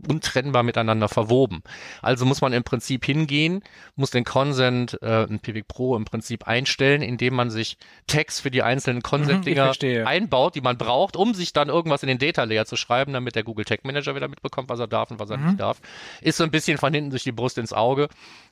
untrennbar 0.09 0.63
miteinander 0.63 1.09
verwoben. 1.09 1.63
Also 2.03 2.25
muss 2.27 2.41
man 2.41 2.53
im 2.53 2.63
Prinzip 2.65 3.05
hingehen, 3.05 3.63
muss 3.97 4.11
den 4.11 4.25
Consent 4.25 4.99
äh, 5.03 5.25
in 5.25 5.41
Pivik 5.41 5.69
Pro 5.69 5.97
im 5.97 6.05
Prinzip 6.05 6.47
einstellen, 6.47 7.03
indem 7.03 7.35
man 7.35 7.51
sich 7.51 7.77
Tags 8.07 8.41
für 8.41 8.51
die 8.51 8.63
einzelnen 8.63 8.99
Mhm, 8.99 9.03
Consent-Dinger 9.03 9.73
einbaut, 10.07 10.55
die 10.55 10.61
man 10.61 10.79
braucht, 10.79 11.17
um 11.17 11.35
sich 11.35 11.53
dann 11.53 11.69
irgendwas 11.69 12.03
in 12.03 12.09
den 12.09 12.19
Data 12.19 12.45
Layer 12.45 12.67
zu 12.67 12.77
schreiben, 12.77 13.13
damit 13.13 13.35
der 13.35 13.43
Google 13.43 13.65
Tag 13.65 13.85
Manager 13.85 14.15
wieder 14.15 14.29
mitbekommt, 14.29 14.69
was 14.69 14.79
er 14.81 14.87
darf 14.87 15.11
und 15.11 15.19
was 15.19 15.31
er 15.31 15.37
Mhm. 15.37 15.47
nicht 15.47 15.61
darf. 15.61 15.81
Ist 16.21 16.37
so 16.37 16.45
ein 16.45 16.51
bisschen 16.51 16.79
von 16.79 16.93
hinten 16.95 17.11
durch 17.11 17.25
die 17.25 17.33
Brust 17.33 17.59
ins 17.59 17.73
Auge. 17.73 18.09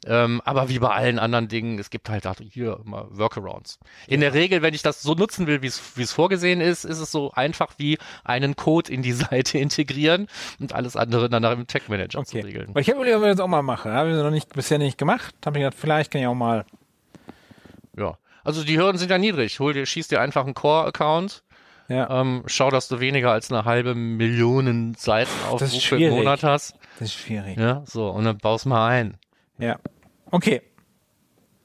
Ähm, 0.07 0.41
aber 0.45 0.69
wie 0.69 0.79
bei 0.79 0.91
allen 0.91 1.19
anderen 1.19 1.49
Dingen, 1.49 1.79
es 1.79 1.91
gibt 1.91 2.09
halt 2.09 2.27
auch 2.27 2.37
hier 2.51 2.81
immer 2.85 3.07
Workarounds. 3.11 3.79
In 4.07 4.21
der 4.21 4.35
Regel, 4.35 4.63
wenn 4.63 4.75
ich 4.75 4.83
das 4.83 5.03
so 5.03 5.15
nutzen 5.15 5.47
will, 5.47 5.63
wie 5.63 5.67
es 5.67 6.13
vorgesehen 6.13 6.61
ist, 6.61 6.85
ist 6.85 6.99
es 6.99 7.11
so 7.11 7.33
einfach 7.33 7.73
wie 7.79 7.99
einen 8.25 8.57
Code 8.57 8.93
in 8.93 9.03
die 9.03 9.13
Seite 9.29 9.59
integrieren 9.59 10.29
und 10.61 10.73
alles 10.75 10.97
andere 10.97 11.29
dann 11.29 11.38
nach 11.41 11.55
dem 11.55 11.67
Tag 11.67 11.89
Manager 11.89 12.19
Okay. 12.21 12.41
zu 12.41 12.47
regeln. 12.47 12.69
Weil 12.75 12.83
ich 12.83 12.89
habe 12.91 12.99
überlegt, 12.99 13.17
ob 13.17 13.23
ich 13.25 13.31
das 13.31 13.41
auch 13.41 13.49
mal 13.49 13.63
mache. 13.63 13.91
Habe 13.93 14.11
ich 14.11 14.17
noch 14.17 14.31
nicht, 14.31 14.53
bisher 14.55 14.79
nicht 14.79 14.99
gemacht. 14.99 15.35
Habe 15.45 15.59
ich 15.59 15.65
gedacht, 15.65 15.79
vielleicht 15.81 16.11
kann 16.11 16.21
ich 16.21 16.27
auch 16.27 16.35
mal. 16.35 16.65
Ja. 17.97 18.17
Also 18.45 18.65
die 18.65 18.79
Hürden 18.79 18.99
sind 18.99 19.11
ja 19.11 19.19
niedrig. 19.19 19.59
Hol 19.61 19.73
dir, 19.75 19.85
schieß 19.87 20.09
dir 20.09 20.21
einfach 20.21 20.45
einen 20.45 20.55
Core-Account, 20.55 21.43
Ja, 21.89 22.21
ähm, 22.21 22.43
schau, 22.47 22.71
dass 22.71 22.89
du 22.89 23.01
weniger 23.01 23.33
als 23.33 23.51
eine 23.53 23.65
halbe 23.65 23.95
Million 23.95 24.95
Seiten 24.95 25.31
auf 25.51 25.61
im. 25.93 26.11
Monat 26.11 26.43
hast. 26.43 26.75
das 26.99 27.09
ist 27.09 27.15
schwierig. 27.15 27.59
Ja, 27.59 27.83
so, 27.87 28.09
und 28.09 28.25
dann 28.25 28.39
baust 28.39 28.67
mal 28.67 28.89
ein. 28.89 29.17
Ja. 29.59 29.79
Okay. 30.31 30.63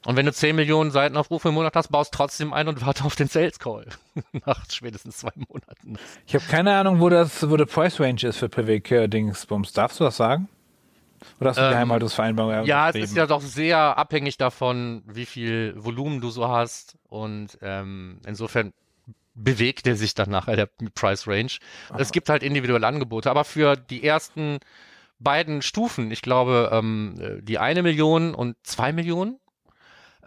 Und 0.04 0.16
wenn 0.16 0.26
du 0.26 0.32
10 0.32 0.54
Millionen 0.54 0.90
Seitenaufrufe 0.90 1.48
im 1.48 1.54
Monat 1.54 1.74
hast, 1.76 1.88
baust 1.88 2.12
trotzdem 2.12 2.52
ein 2.52 2.68
und 2.68 2.84
warte 2.84 3.04
auf 3.04 3.16
den 3.16 3.28
Sales 3.28 3.58
Call. 3.58 3.86
Nach 4.46 4.64
spätestens 4.70 5.18
zwei 5.18 5.32
Monaten. 5.48 5.96
Ich 6.26 6.34
habe 6.34 6.44
keine 6.44 6.76
Ahnung, 6.76 7.00
wo 7.00 7.08
das, 7.08 7.48
wo 7.48 7.56
der 7.56 7.66
Price 7.66 7.98
Range 8.00 8.22
ist 8.22 8.36
für 8.36 8.48
PWK-Dingsbums. 8.48 9.72
Darfst 9.72 10.00
du 10.00 10.04
das 10.04 10.16
sagen? 10.16 10.48
Oder 11.40 11.50
hast 11.50 11.56
du 11.56 11.62
Ähm, 11.62 11.70
Geheimhaltungsvereinbarung 11.70 12.66
Ja, 12.66 12.90
es 12.90 12.96
ist 12.96 13.16
ja 13.16 13.26
doch 13.26 13.40
sehr 13.40 13.78
abhängig 13.78 14.36
davon, 14.36 15.02
wie 15.06 15.26
viel 15.26 15.74
Volumen 15.76 16.20
du 16.20 16.30
so 16.30 16.48
hast. 16.48 16.98
Und 17.08 17.58
ähm, 17.62 18.20
insofern 18.26 18.74
bewegt 19.34 19.86
er 19.86 19.96
sich 19.96 20.14
dann 20.14 20.30
nachher, 20.30 20.56
der 20.56 20.68
Price 20.94 21.26
Range. 21.26 21.50
Aha. 21.90 21.98
Es 21.98 22.12
gibt 22.12 22.28
halt 22.28 22.42
individuelle 22.42 22.86
Angebote, 22.86 23.30
aber 23.30 23.44
für 23.44 23.76
die 23.76 24.04
ersten 24.04 24.58
beiden 25.18 25.62
Stufen, 25.62 26.10
ich 26.10 26.22
glaube, 26.22 26.70
ähm, 26.72 27.40
die 27.42 27.58
eine 27.58 27.82
Million 27.82 28.34
und 28.34 28.56
zwei 28.62 28.92
Millionen, 28.92 29.38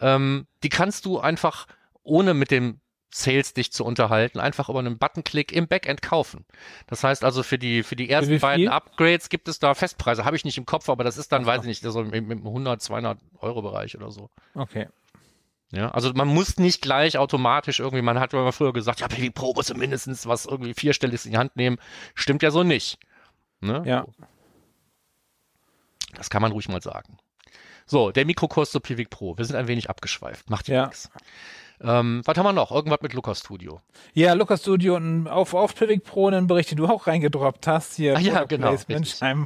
ähm, 0.02 0.48
die 0.64 0.70
kannst 0.70 1.06
du 1.06 1.20
einfach 1.20 1.68
ohne 2.04 2.34
mit 2.34 2.52
dem 2.52 2.80
Sales 3.10 3.54
dich 3.54 3.72
zu 3.72 3.86
unterhalten, 3.86 4.40
einfach 4.40 4.70
über 4.70 4.80
einen 4.80 4.98
Buttonklick 4.98 5.52
im 5.52 5.68
Backend 5.68 6.02
kaufen. 6.02 6.46
Das 6.88 7.04
heißt 7.04 7.24
also 7.24 7.42
für 7.42 7.58
die 7.58 7.84
für 7.84 7.96
die 7.96 8.10
ersten 8.10 8.40
beiden 8.40 8.68
Upgrades 8.68 9.30
gibt 9.30 9.48
es 9.48 9.60
da 9.60 9.74
Festpreise. 9.74 10.26
Habe 10.26 10.36
ich 10.36 10.44
nicht 10.44 10.58
im 10.58 10.66
Kopf, 10.66 10.90
aber 10.90 11.04
das 11.04 11.18
ist 11.18 11.32
dann, 11.32 11.44
Ach, 11.44 11.48
weiß 11.48 11.62
ich 11.62 11.68
nicht, 11.68 11.84
so 11.84 12.02
im, 12.02 12.14
im 12.14 12.46
100, 12.46 12.82
200 12.82 13.20
Euro 13.40 13.62
Bereich 13.62 13.96
oder 13.96 14.12
so. 14.12 14.30
Okay. 14.54 14.88
Ja, 15.72 15.92
also 15.92 16.12
man 16.14 16.28
muss 16.28 16.58
nicht 16.58 16.82
gleich 16.82 17.18
automatisch 17.18 17.80
irgendwie, 17.80 18.02
man 18.02 18.20
hat 18.20 18.34
immer 18.34 18.54
früher 18.54 18.72
gesagt, 18.72 19.02
ja, 19.02 19.08
Baby 19.08 19.32
Pro 19.32 19.54
muss 19.54 19.74
mindestens 19.74 20.26
was 20.26 20.46
irgendwie 20.46 20.74
vierstelliges 20.74 21.26
in 21.26 21.32
die 21.32 21.38
Hand 21.38 21.56
nehmen. 21.56 21.78
Stimmt 22.14 22.44
ja 22.44 22.52
so 22.52 22.64
nicht. 22.64 23.00
Ne? 23.60 23.84
Ja. 23.86 24.06
Das 26.16 26.30
kann 26.30 26.42
man 26.42 26.52
ruhig 26.52 26.70
mal 26.70 26.82
sagen. 26.82 27.18
So, 27.88 28.12
der 28.12 28.26
Mikrokurs 28.26 28.72
zu 28.72 28.80
Pivik 28.80 29.10
Pro. 29.10 29.38
Wir 29.38 29.46
sind 29.46 29.56
ein 29.56 29.68
wenig 29.68 29.90
abgeschweift. 29.90 30.50
Macht 30.50 30.68
ja, 30.68 30.86
nichts. 30.86 31.10
Ähm, 31.80 32.22
was 32.26 32.38
haben 32.38 32.46
wir 32.46 32.54
noch? 32.54 32.72
Irgendwas 32.72 33.02
mit 33.02 33.14
Lucas 33.14 33.40
Studio. 33.40 33.82
Ja, 34.14 34.34
Lucas 34.34 34.62
Studio 34.62 34.96
und 34.96 35.28
auf, 35.28 35.54
auf 35.54 35.76
Pivik 35.76 36.04
Pro 36.04 36.28
einen 36.28 36.48
Bericht, 36.48 36.72
den 36.72 36.78
du 36.78 36.88
auch 36.88 37.08
reingedroppt 37.08 37.66
hast. 37.68 37.96
Hier, 37.96 38.16
Ach 38.18 38.20
ja, 38.20 38.44
genau. 38.44 38.76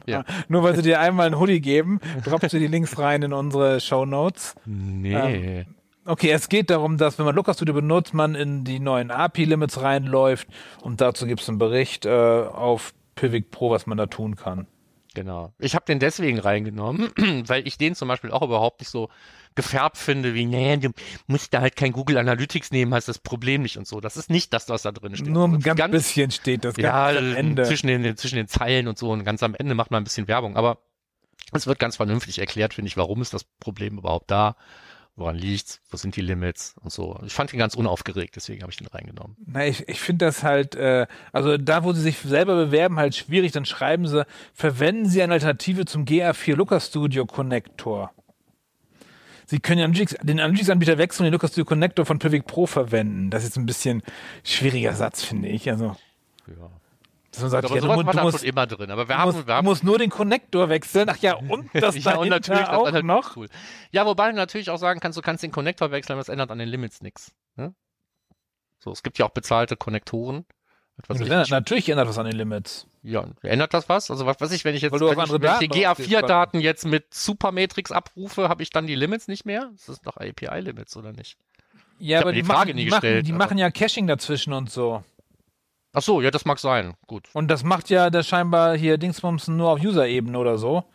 Ja. 0.08 0.24
Nur 0.48 0.64
weil 0.64 0.76
sie 0.76 0.82
dir 0.82 1.00
einmal 1.00 1.28
einen 1.28 1.40
Hoodie 1.40 1.62
geben, 1.62 2.00
droppst 2.26 2.54
du 2.54 2.60
die 2.60 2.68
Links 2.68 2.98
rein 2.98 3.22
in 3.22 3.34
unsere 3.34 3.80
Show 3.80 4.06
Notes. 4.06 4.56
Nee. 4.66 5.14
Ähm, 5.14 5.76
Okay, 6.04 6.32
es 6.32 6.50
geht 6.50 6.72
darum, 6.72 6.98
dass 6.98 7.20
wenn 7.20 7.26
man 7.26 7.36
Lucas 7.36 7.58
Studio 7.58 7.76
benutzt, 7.76 8.16
man 8.16 8.34
in 8.34 8.64
die 8.64 8.80
neuen 8.80 9.12
API-Limits 9.12 9.82
reinläuft 9.82 10.48
und 10.82 11.00
dazu 11.00 11.28
gibt 11.28 11.42
es 11.42 11.50
einen 11.50 11.60
Bericht 11.60 12.08
äh, 12.08 12.10
auf 12.10 12.94
Pivik 13.14 13.52
Pro, 13.52 13.70
was 13.70 13.86
man 13.86 14.00
da 14.00 14.08
tun 14.08 14.36
kann. 14.36 14.66
Genau. 15.14 15.54
Ich 15.60 15.76
habe 15.76 15.86
den 15.86 16.00
deswegen 16.00 16.40
reingenommen, 16.40 17.12
weil 17.48 17.68
ich 17.68 17.78
den 17.78 17.96
zum 17.96 18.08
Beispiel 18.08 18.32
auch 18.32 18.42
überhaupt 18.42 18.80
nicht 18.80 18.90
so 18.90 19.10
gefärbt 19.56 19.98
finde, 19.98 20.34
wie, 20.34 20.46
nee, 20.46 20.78
du 20.78 20.92
musst 21.28 21.54
da 21.54 21.60
halt 21.60 21.76
kein 21.76 21.92
Google 21.92 22.18
Analytics 22.18 22.72
nehmen, 22.72 22.94
hast 22.94 23.10
das 23.10 23.20
Problem 23.20 23.62
nicht 23.62 23.78
und 23.78 23.86
so. 23.86 24.00
Das 24.00 24.16
ist 24.16 24.30
nicht 24.30 24.54
das, 24.54 24.70
was 24.70 24.84
da 24.84 24.92
drin 24.94 25.16
steht. 25.16 25.28
Nur 25.28 25.50
ein 25.50 25.60
ganz, 25.60 25.78
ganz 25.78 25.92
bisschen 25.92 26.32
steht 26.32 26.64
das 26.64 26.78
ja, 26.78 27.12
ganz 27.12 27.20
am 27.20 27.36
Ende. 27.36 27.64
Zwischen 27.64 27.88
den, 27.88 28.16
zwischen 28.16 28.38
den 28.38 28.48
Zeilen 28.48 28.88
und 28.88 28.98
so 28.98 29.12
und 29.12 29.26
ganz 29.26 29.44
am 29.44 29.54
Ende 29.54 29.76
macht 29.76 29.92
man 29.92 30.02
ein 30.02 30.06
bisschen 30.06 30.30
Werbung. 30.30 30.56
Aber 30.56 30.78
es 31.52 31.68
wird 31.68 31.80
ganz 31.80 31.98
vernünftig 31.98 32.40
erklärt, 32.40 32.74
finde 32.74 32.88
ich, 32.88 32.96
warum 32.96 33.22
ist 33.22 33.34
das 33.34 33.44
Problem 33.44 33.98
überhaupt 33.98 34.32
da 34.32 34.56
woran 35.16 35.36
liegt's, 35.36 35.82
wo 35.90 35.98
sind 35.98 36.16
die 36.16 36.22
Limits 36.22 36.76
und 36.82 36.92
so. 36.92 37.20
Ich 37.26 37.34
fand 37.34 37.54
ihn 37.54 37.60
ganz 37.60 37.76
unaufgeregt, 37.76 38.36
deswegen 38.36 38.62
habe 38.62 38.72
ich 38.72 38.78
den 38.78 38.88
reingenommen. 38.88 39.36
Na, 39.46 39.66
ich, 39.66 39.88
ich 39.88 40.00
finde 40.00 40.26
das 40.26 40.44
halt, 40.44 40.76
äh, 40.76 41.08
also 41.32 41.58
da, 41.58 41.84
wo 41.84 41.94
sie 41.94 42.02
sich 42.02 42.18
selber 42.18 42.56
bewerben, 42.56 42.98
halt 42.98 43.16
schwierig, 43.16 43.52
dann 43.52 43.66
schreiben 43.66 44.08
sie, 44.08 44.26
verwenden 44.54 45.08
sie 45.08 45.22
eine 45.22 45.34
Alternative 45.34 45.86
zum 45.86 46.06
GA4 46.06 46.56
Lucas 46.56 46.88
Studio 46.88 47.26
Connector. 47.26 48.12
Sie 49.46 49.60
können 49.60 49.80
den 49.80 49.86
Analytics, 49.86 50.16
den 50.24 50.40
Analytics-Anbieter 50.40 50.98
wechseln 50.98 51.26
und 51.26 51.32
den 51.32 51.34
Lucas 51.34 51.52
Studio 51.52 51.66
Connector 51.66 52.06
von 52.06 52.20
Pivik 52.20 52.46
Pro 52.46 52.66
verwenden. 52.66 53.30
Das 53.30 53.44
ist 53.44 53.50
jetzt 53.50 53.58
ein 53.58 53.66
bisschen 53.66 54.02
schwieriger 54.44 54.94
Satz, 54.94 55.24
finde 55.24 55.50
ich. 55.50 55.70
Also. 55.70 55.98
Ja. 56.48 56.70
Dass 57.32 57.42
man 57.42 57.50
sagt, 57.50 57.66
aber 57.66 57.76
ja, 57.76 57.82
sowas 57.82 57.98
du, 57.98 58.06
war 58.06 58.14
du 58.14 58.22
musst, 58.22 58.44
immer 58.44 58.68
drin. 58.68 58.92
Aber 58.92 59.08
wir 59.08 59.18
haben, 59.18 59.32
musst, 59.32 59.48
wir 59.48 59.54
haben, 59.56 59.66
du 59.66 59.72
musst 59.72 59.84
nur 59.84 59.98
den 59.98 60.10
Connector 60.10 60.68
wechseln. 60.68 61.08
Ach 61.10 61.18
ja, 61.18 61.36
und 61.36 61.70
das 61.74 62.02
ja, 62.04 62.18
und 62.18 62.28
natürlich, 62.28 62.68
auch 62.68 62.92
das 62.92 63.04
noch. 63.04 63.38
Cool. 63.38 63.48
Ja, 63.92 64.06
wobei 64.06 64.30
du 64.30 64.36
natürlich 64.36 64.70
auch 64.70 64.78
sagen 64.78 65.00
kannst, 65.00 65.18
du 65.18 65.22
kannst 65.22 65.42
den 65.42 65.52
Connector 65.52 65.92
wechseln, 65.92 66.14
aber 66.14 66.22
das 66.22 66.30
ändert 66.30 66.52
an 66.52 66.60
den 66.60 66.68
Limits 66.68 67.02
nichts. 67.02 67.32
Ne? 67.56 67.74
So, 68.80 68.92
es 68.92 69.02
gibt 69.02 69.18
ja 69.18 69.26
auch 69.26 69.32
bezahlte 69.32 69.78
Konnektoren. 69.78 70.46
Ja, 71.10 71.46
natürlich 71.50 71.90
ändert 71.90 72.10
das 72.10 72.18
an 72.18 72.26
den 72.26 72.36
Limits. 72.36 72.86
Ja, 73.02 73.26
ändert 73.42 73.74
das 73.74 73.90
was? 73.90 74.12
Also 74.12 74.26
was 74.26 74.40
weiß 74.40 74.52
ich, 74.52 74.66
wenn 74.66 74.76
ich 74.76 74.82
jetzt 74.82 74.92
wenn 74.92 75.02
ich, 75.02 75.60
die 75.60 75.70
GA4-Daten 75.70 76.60
jetzt 76.60 76.86
mit 76.86 77.14
Supermatrix 77.14 77.92
abrufe, 77.92 78.50
habe 78.50 78.62
ich 78.62 78.70
dann 78.70 78.86
die 78.86 78.96
Limits 78.96 79.28
nicht 79.28 79.46
mehr? 79.46 79.72
Das 79.72 79.90
ist 79.90 80.06
doch 80.06 80.18
API-Limits, 80.18 80.96
oder 80.98 81.12
nicht? 81.12 81.38
Ja, 81.98 82.22
aber 82.22 82.32
die, 82.32 82.42
die 82.42 82.48
Frage 82.48 82.72
machen, 82.72 82.76
nie 82.76 82.86
gestellt. 82.86 83.28
Die, 83.28 83.32
machen 83.32 83.58
ja 83.58 83.70
Caching 83.70 84.08
dazwischen 84.08 84.54
und 84.54 84.72
so. 84.72 85.04
Ach 85.94 86.02
so, 86.02 86.22
ja, 86.22 86.32
das 86.32 86.46
mag 86.46 86.60
sein. 86.60 86.94
Gut. 87.08 87.28
Und 87.34 87.50
das 87.50 87.64
macht 87.64 87.90
ja 87.90 88.10
der 88.10 88.24
scheinbar 88.24 88.78
hier 88.78 88.98
Dingsbums 88.98 89.48
nur 89.50 89.72
auf 89.72 89.80
User-Ebene 89.80 90.38
oder 90.38 90.58
so. 90.58 90.86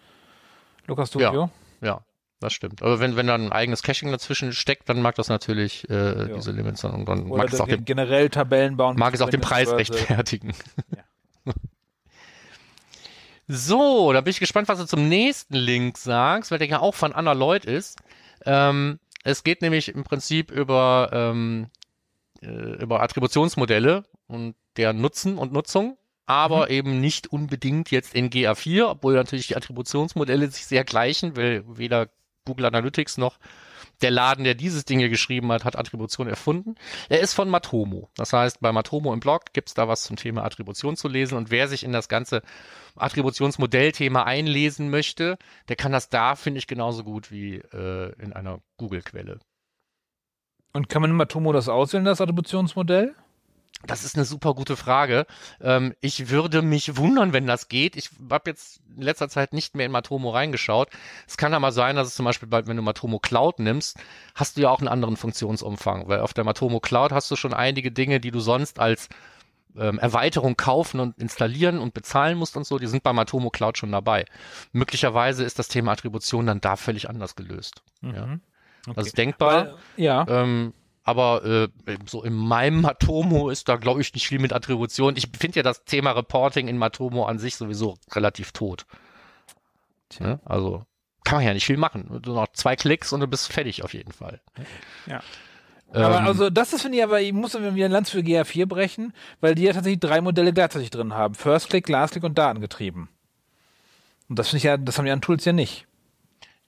Lucas 0.87 1.11
Studio. 1.11 1.51
Ja, 1.83 1.89
ja, 1.89 2.01
das 2.41 2.55
stimmt. 2.55 2.83
Aber 2.83 2.99
wenn, 2.99 3.17
wenn 3.17 3.27
da 3.27 3.35
ein 3.35 3.53
eigenes 3.53 3.83
Caching 3.83 4.11
dazwischen 4.11 4.53
steckt, 4.53 4.89
dann 4.89 5.03
mag 5.03 5.15
das 5.17 5.29
natürlich 5.29 5.89
äh, 5.91 6.33
diese 6.35 6.53
Limits 6.53 6.81
dann, 6.81 6.93
und 6.93 7.09
dann 7.09 7.27
oder 7.27 7.43
mag 7.45 7.53
es 7.53 7.61
auch 7.61 7.69
den, 7.69 7.85
generell 7.85 8.31
Tabellen 8.31 8.77
bauen. 8.77 8.97
Mag 8.97 9.13
es 9.13 9.21
auch 9.21 9.31
den 9.31 9.41
Preis 9.41 9.71
rechtfertigen. 9.71 10.55
Ja. 11.45 11.53
so, 13.49 14.13
da 14.15 14.23
bin 14.23 14.31
ich 14.31 14.41
gespannt, 14.41 14.69
was 14.69 14.79
du 14.79 14.87
zum 14.87 15.09
nächsten 15.09 15.55
Link 15.55 15.99
sagst, 15.99 16.51
weil 16.51 16.59
der 16.59 16.69
ja 16.69 16.81
auch 16.81 16.95
von 16.95 17.13
Anna 17.13 17.33
Lloyd 17.33 17.67
ist. 17.67 17.99
Ähm, 18.47 18.99
es 19.25 19.45
geht 19.45 19.61
nämlich 19.61 19.89
im 19.89 20.05
Prinzip 20.05 20.51
über 20.51 21.11
ähm, 21.13 21.67
äh, 22.43 22.47
über 22.83 23.03
Attributionsmodelle 23.03 24.05
und 24.29 24.55
der 24.77 24.93
Nutzen 24.93 25.39
und 25.39 25.53
Nutzung, 25.53 25.97
aber 26.27 26.67
mhm. 26.67 26.73
eben 26.73 27.01
nicht 27.01 27.33
unbedingt 27.33 27.91
jetzt 27.91 28.15
in 28.15 28.31
GA4, 28.31 28.87
obwohl 28.91 29.15
natürlich 29.15 29.49
die 29.49 29.57
Attributionsmodelle 29.57 30.51
sich 30.51 30.67
sehr 30.67 30.85
gleichen, 30.85 31.37
weil 31.37 31.65
weder 31.67 32.09
Google 32.45 32.67
Analytics 32.67 33.19
noch 33.19 33.39
der 34.03 34.11
Laden, 34.11 34.45
der 34.45 34.55
dieses 34.55 34.85
Ding 34.85 34.99
hier 34.99 35.09
geschrieben 35.09 35.51
hat, 35.53 35.65
hat 35.65 35.77
Attribution 35.77 36.29
erfunden. 36.29 36.75
Er 37.09 37.21
ist 37.21 37.33
von 37.33 37.49
Matomo. 37.49 38.11
Das 38.17 38.33
heißt, 38.33 38.61
bei 38.61 38.73
Matomo 38.73 39.13
im 39.13 39.21
Blog 39.21 39.53
gibt 39.53 39.69
es 39.69 39.75
da 39.75 39.89
was 39.89 40.03
zum 40.03 40.17
Thema 40.17 40.45
Attribution 40.45 40.97
zu 40.97 41.09
lesen. 41.09 41.37
Und 41.39 41.51
wer 41.51 41.67
sich 41.69 41.83
in 41.83 41.93
das 41.93 42.09
ganze 42.09 42.43
Attributionsmodellthema 42.97 44.23
einlesen 44.23 44.91
möchte, 44.91 45.39
der 45.69 45.77
kann 45.77 45.93
das 45.93 46.09
da, 46.11 46.37
finde 46.37 46.59
ich, 46.59 46.67
genauso 46.67 47.05
gut 47.05 47.31
wie 47.31 47.57
äh, 47.57 48.13
in 48.21 48.33
einer 48.33 48.61
Google-Quelle. 48.77 49.39
Und 50.73 50.89
kann 50.91 51.01
man 51.01 51.11
in 51.11 51.17
Matomo 51.17 51.53
das 51.53 51.69
auswählen, 51.71 52.05
das 52.05 52.21
Attributionsmodell? 52.21 53.15
Das 53.85 54.05
ist 54.05 54.17
eine 54.17 54.25
super 54.25 54.55
gute 54.55 54.77
Frage. 54.77 55.27
Ähm, 55.61 55.95
ich 56.01 56.31
würde 56.31 56.63
mich 56.63 56.97
wundern, 56.97 57.33
wenn 57.33 57.47
das 57.47 57.69
geht. 57.69 57.97
Ich 57.97 58.11
habe 58.31 58.51
jetzt 58.51 58.81
in 58.97 59.03
letzter 59.03 59.29
Zeit 59.29 59.53
nicht 59.53 59.77
mehr 59.77 59.87
in 59.87 59.93
Matomo 59.93 60.31
reingeschaut. 60.31 60.89
Es 61.27 61.37
kann 61.37 61.55
aber 61.55 61.73
sein, 61.73 61.97
dass 61.97 62.09
es 62.09 62.15
zum 62.15 62.25
Beispiel, 62.25 62.49
bald, 62.49 62.67
wenn 62.67 62.77
du 62.77 62.83
Matomo 62.83 63.19
Cloud 63.19 63.59
nimmst, 63.59 63.99
hast 64.35 64.57
du 64.57 64.63
ja 64.63 64.71
auch 64.71 64.79
einen 64.79 64.89
anderen 64.89 65.17
Funktionsumfang, 65.17 66.09
weil 66.09 66.21
auf 66.21 66.35
der 66.35 66.45
Matomo 66.45 66.81
Cloud 66.81 67.13
hast 67.13 67.31
du 67.31 67.37
schon 67.37 67.55
einige 67.55 67.93
Dinge, 67.93 68.19
die 68.19 68.31
du 68.31 68.41
sonst 68.41 68.81
als 68.81 69.09
ähm, 69.79 69.99
Erweiterung 69.99 70.57
kaufen 70.57 71.01
und 71.01 71.19
installieren 71.19 71.79
und 71.79 71.95
bezahlen 71.95 72.39
musst 72.39 72.57
und 72.57 72.67
so, 72.67 72.79
die 72.79 72.87
sind 72.87 73.03
bei 73.03 73.13
Matomo 73.13 73.51
Cloud 73.51 73.79
schon 73.79 73.93
dabei. 73.93 74.25
Möglicherweise 74.73 75.45
ist 75.45 75.59
das 75.59 75.69
Thema 75.69 75.93
Attribution 75.93 76.47
dann 76.47 76.61
da 76.61 76.77
völlig 76.77 77.09
anders 77.09 77.37
gelöst. 77.37 77.83
Mhm. 78.01 78.15
Ja. 78.15 78.23
Okay. 78.87 78.95
Das 78.97 79.07
ist 79.09 79.19
denkbar. 79.19 79.67
Weil, 79.67 79.75
ja. 79.97 80.27
Ähm, 80.29 80.73
aber 81.07 81.45
äh, 81.45 81.69
so 82.05 82.25
in 82.25 82.35
meinem 82.35 82.81
Matomo 82.81 83.49
ist 83.49 83.69
da, 83.69 83.77
glaube 83.77 84.01
ich, 84.01 84.13
nicht 84.13 84.27
viel 84.27 84.41
mit 84.41 84.53
Attribution. 84.53 85.17
Ich 85.17 85.29
finde 85.39 85.61
ja 85.61 85.63
das 85.63 85.85
Thema 85.85 86.11
Reporting 86.11 86.67
in 86.67 86.79
Matomo 86.79 87.27
an 87.27 87.39
sich 87.39 87.55
sowieso 87.55 87.97
relativ 88.11 88.51
tot. 88.51 88.87
Ja, 90.19 90.41
also 90.45 90.83
kann 91.23 91.39
man 91.39 91.47
ja 91.47 91.55
nicht 91.55 91.65
viel 91.65 91.77
machen. 91.77 92.21
Du 92.23 92.35
noch 92.35 92.49
zwei 92.55 92.75
Klicks 92.75 93.13
und 93.13 93.21
du 93.21 93.29
bist 93.29 93.53
fertig 93.53 93.85
auf 93.85 93.95
jeden 93.95 94.11
Fall. 94.11 94.41
Ja. 95.07 95.23
Ähm, 95.95 96.03
aber 96.03 96.21
also 96.23 96.51
das 96.51 96.73
ist, 96.73 96.83
finde 96.83 96.99
ich, 96.99 97.05
aber 97.05 97.21
ich 97.21 97.33
muss 97.33 97.55
wieder 97.55 97.87
ein 97.87 97.93
Lanz 97.93 98.11
für 98.11 98.19
GA4 98.19 98.67
brechen, 98.67 99.13
weil 99.41 99.55
die 99.55 99.63
ja 99.63 99.73
tatsächlich 99.73 100.01
drei 100.01 100.21
Modelle 100.21 100.53
gleichzeitig 100.53 100.91
drin 100.91 101.15
haben. 101.15 101.37
First 101.37 101.71
Click, 101.71 101.89
Last 101.89 102.15
Click 102.15 102.25
und 102.25 102.37
Datengetrieben. 102.37 103.09
Und 104.29 104.39
das 104.41 104.49
finde 104.49 104.59
ich 104.59 104.65
ja, 104.65 104.77
das 104.77 104.99
haben 104.99 105.05
die 105.05 105.13
anderen 105.13 105.23
Tools 105.23 105.45
ja 105.45 105.53
nicht. 105.53 105.87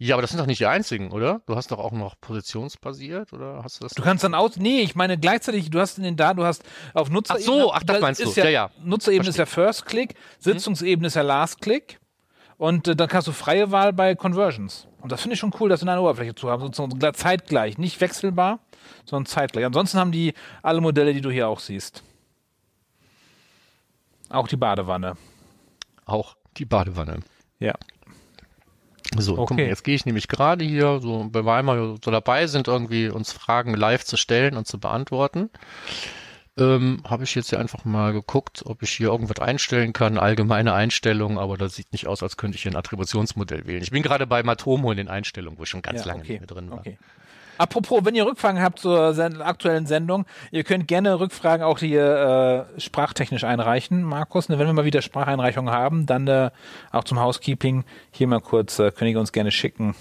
Ja, 0.01 0.15
aber 0.15 0.23
das 0.23 0.31
sind 0.31 0.39
doch 0.39 0.47
nicht 0.47 0.61
die 0.61 0.67
einzigen, 0.67 1.11
oder? 1.11 1.43
Du 1.47 1.57
hast 1.57 1.73
doch 1.73 1.79
auch 1.79 1.91
noch 1.91 2.15
positionsbasiert, 2.21 3.33
oder 3.33 3.65
hast 3.65 3.81
du 3.81 3.85
das? 3.85 3.95
Du 3.95 4.03
kannst 4.03 4.23
dann 4.23 4.33
aus, 4.33 4.57
nee, 4.57 4.81
ich 4.81 4.95
meine 4.95 5.19
gleichzeitig, 5.19 5.71
du 5.71 5.81
hast 5.81 5.99
in 5.99 6.05
den 6.05 6.17
Daten, 6.17 6.39
du 6.39 6.45
hast 6.45 6.63
auf 6.95 7.11
Nutzerebene. 7.11 7.51
Ach 7.51 7.61
so, 7.63 7.73
ach, 7.73 7.83
das 7.83 8.01
meinst 8.01 8.25
du, 8.25 8.31
ja, 8.31 8.45
ja. 8.45 8.51
ja. 8.51 8.71
Nutzerebene 8.85 9.29
ist 9.29 9.39
ja 9.39 9.47
First 9.47 9.87
Click, 9.87 10.15
Sitzungsebene 10.39 11.07
hm. 11.07 11.07
ist 11.07 11.15
ja 11.15 11.23
Last 11.23 11.61
Click 11.61 11.99
und 12.59 12.87
äh, 12.87 12.95
dann 12.95 13.09
kannst 13.09 13.27
du 13.27 13.33
freie 13.33 13.73
Wahl 13.73 13.93
bei 13.93 14.15
Conversions. 14.15 14.87
Und 15.01 15.11
das 15.11 15.23
finde 15.23 15.35
ich 15.35 15.41
schon 15.41 15.53
cool, 15.59 15.69
das 15.69 15.83
in 15.83 15.89
einer 15.89 16.03
Oberfläche 16.03 16.35
zu 16.35 16.49
haben, 16.49 16.63
sozusagen 16.63 17.15
zeitgleich, 17.15 17.77
nicht 17.79 18.01
wechselbar, 18.01 18.61
sondern 19.05 19.27
zeitgleich. 19.27 19.65
Ansonsten 19.65 19.99
haben 19.99 20.13
die 20.13 20.35
alle 20.63 20.81
Modelle, 20.81 21.13
die 21.13 21.21
du 21.21 21.31
hier 21.31 21.49
auch 21.49 21.61
siehst. 21.61 22.05
Auch 24.29 24.47
die 24.47 24.57
Badewanne. 24.57 25.17
Auch 26.05 26.37
die 26.57 26.65
Badewanne. 26.65 27.21
Ja. 27.59 27.75
So, 29.21 29.33
okay. 29.33 29.45
guck 29.47 29.57
mal, 29.57 29.67
jetzt 29.67 29.85
gehe 29.85 29.95
ich 29.95 30.07
nämlich 30.07 30.29
gerade 30.29 30.65
hier, 30.65 31.01
so, 31.01 31.29
wenn 31.33 31.45
wir 31.45 31.55
einmal 31.55 31.97
so 32.05 32.11
dabei 32.11 32.47
sind, 32.47 32.69
irgendwie 32.69 33.09
uns 33.09 33.33
Fragen 33.33 33.75
live 33.75 34.05
zu 34.05 34.17
stellen 34.17 34.57
und 34.57 34.67
zu 34.67 34.79
beantworten, 34.79 35.51
ähm, 36.59 37.03
habe 37.05 37.25
ich 37.25 37.35
jetzt 37.35 37.51
hier 37.51 37.61
einfach 37.61 37.85
mal 37.85 38.13
geguckt, 38.13 38.63
ob 38.65 38.83
ich 38.83 38.91
hier 38.91 39.09
irgendwas 39.09 39.39
einstellen 39.39 39.93
kann, 39.93 40.19
allgemeine 40.19 40.73
Einstellungen, 40.73 41.39
aber 41.39 41.57
das 41.57 41.75
sieht 41.77 41.93
nicht 41.93 42.07
aus, 42.07 42.23
als 42.23 42.37
könnte 42.37 42.57
ich 42.57 42.63
hier 42.63 42.73
ein 42.73 42.77
Attributionsmodell 42.77 43.67
wählen. 43.67 43.83
Ich 43.83 43.91
bin 43.91 44.03
gerade 44.03 44.27
bei 44.27 44.43
Matomo 44.43 44.91
in 44.91 44.97
den 44.97 45.09
Einstellungen, 45.09 45.59
wo 45.59 45.63
ich 45.63 45.69
schon 45.69 45.83
ganz 45.83 46.01
ja, 46.01 46.07
lange 46.07 46.23
okay. 46.23 46.33
nicht 46.33 46.41
mehr 46.41 46.47
drin 46.49 46.71
war. 46.71 46.79
Okay. 46.79 46.99
Apropos, 47.59 48.05
wenn 48.05 48.15
ihr 48.15 48.25
Rückfragen 48.25 48.63
habt 48.63 48.79
zur 48.79 49.13
sen 49.15 49.43
aktuellen 49.43 49.87
Sendung, 49.87 50.25
ihr 50.51 50.65
könnt 50.65 50.89
gerne 50.89 51.21
Rückfragen 51.21 51.65
auch 51.65 51.81
hier 51.81 52.67
äh, 52.77 52.81
sprachtechnisch 52.81 53.45
einreichen, 53.45 54.03
Markus. 54.03 54.49
Ne, 54.49 54.59
wenn 54.59 54.67
wir 54.67 54.73
mal 54.73 54.85
wieder 54.85 55.03
Spracheinreichungen 55.03 55.73
haben, 55.73 56.07
dann 56.07 56.27
äh, 56.29 56.51
auch 56.93 57.05
zum 57.05 57.21
Housekeeping 57.21 57.85
hier 58.13 58.29
mal 58.29 58.41
kurz, 58.41 58.79
äh, 58.79 58.91
könnt 58.93 59.11
ihr 59.11 59.21
uns 59.21 59.33
gerne 59.33 59.51
schicken. 59.51 59.95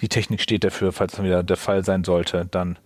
Die 0.00 0.08
Technik 0.08 0.40
steht 0.40 0.64
dafür, 0.64 0.92
falls 0.92 1.12
das 1.12 1.24
wieder 1.24 1.42
der 1.42 1.56
Fall 1.56 1.84
sein 1.84 2.04
sollte. 2.04 2.46
Dann 2.50 2.78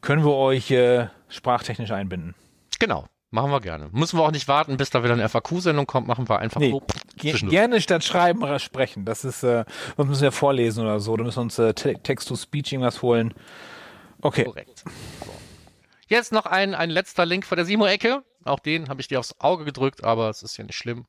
können 0.00 0.24
wir 0.24 0.34
euch 0.34 0.70
äh, 0.70 1.08
sprachtechnisch 1.28 1.90
einbinden. 1.90 2.34
Genau. 2.78 3.06
Machen 3.30 3.50
wir 3.50 3.60
gerne. 3.60 3.88
Müssen 3.90 4.16
wir 4.16 4.22
auch 4.22 4.30
nicht 4.30 4.46
warten, 4.46 4.76
bis 4.76 4.90
da 4.90 5.02
wieder 5.02 5.14
eine 5.14 5.28
FAQ-Sendung 5.28 5.86
kommt, 5.86 6.06
machen 6.06 6.28
wir 6.28 6.38
einfach 6.38 6.60
Nee, 6.60 6.70
so. 6.70 6.82
Gerne 7.16 7.80
statt 7.80 8.04
schreiben 8.04 8.42
oder 8.42 8.58
sprechen. 8.58 9.04
Das 9.04 9.24
ist, 9.24 9.42
äh, 9.42 9.64
sonst 9.96 10.08
müssen 10.08 10.22
wir 10.22 10.32
vorlesen 10.32 10.82
oder 10.84 11.00
so. 11.00 11.16
Da 11.16 11.24
müssen 11.24 11.36
wir 11.38 11.42
uns 11.42 11.58
äh, 11.58 11.72
Te- 11.74 11.94
Text-to-Speech 12.02 12.72
irgendwas 12.72 13.02
holen. 13.02 13.34
Okay. 14.20 14.44
Korrekt. 14.44 14.78
So. 15.24 15.30
Jetzt 16.08 16.32
noch 16.32 16.46
ein, 16.46 16.74
ein 16.74 16.90
letzter 16.90 17.24
Link 17.26 17.46
vor 17.46 17.56
der 17.56 17.64
Simo-Ecke. 17.64 18.22
Auch 18.44 18.58
den 18.58 18.88
habe 18.88 19.00
ich 19.00 19.08
dir 19.08 19.18
aufs 19.20 19.34
Auge 19.40 19.64
gedrückt, 19.64 20.04
aber 20.04 20.28
es 20.28 20.42
ist 20.42 20.56
ja 20.56 20.64
nicht 20.64 20.76
schlimm. 20.76 21.06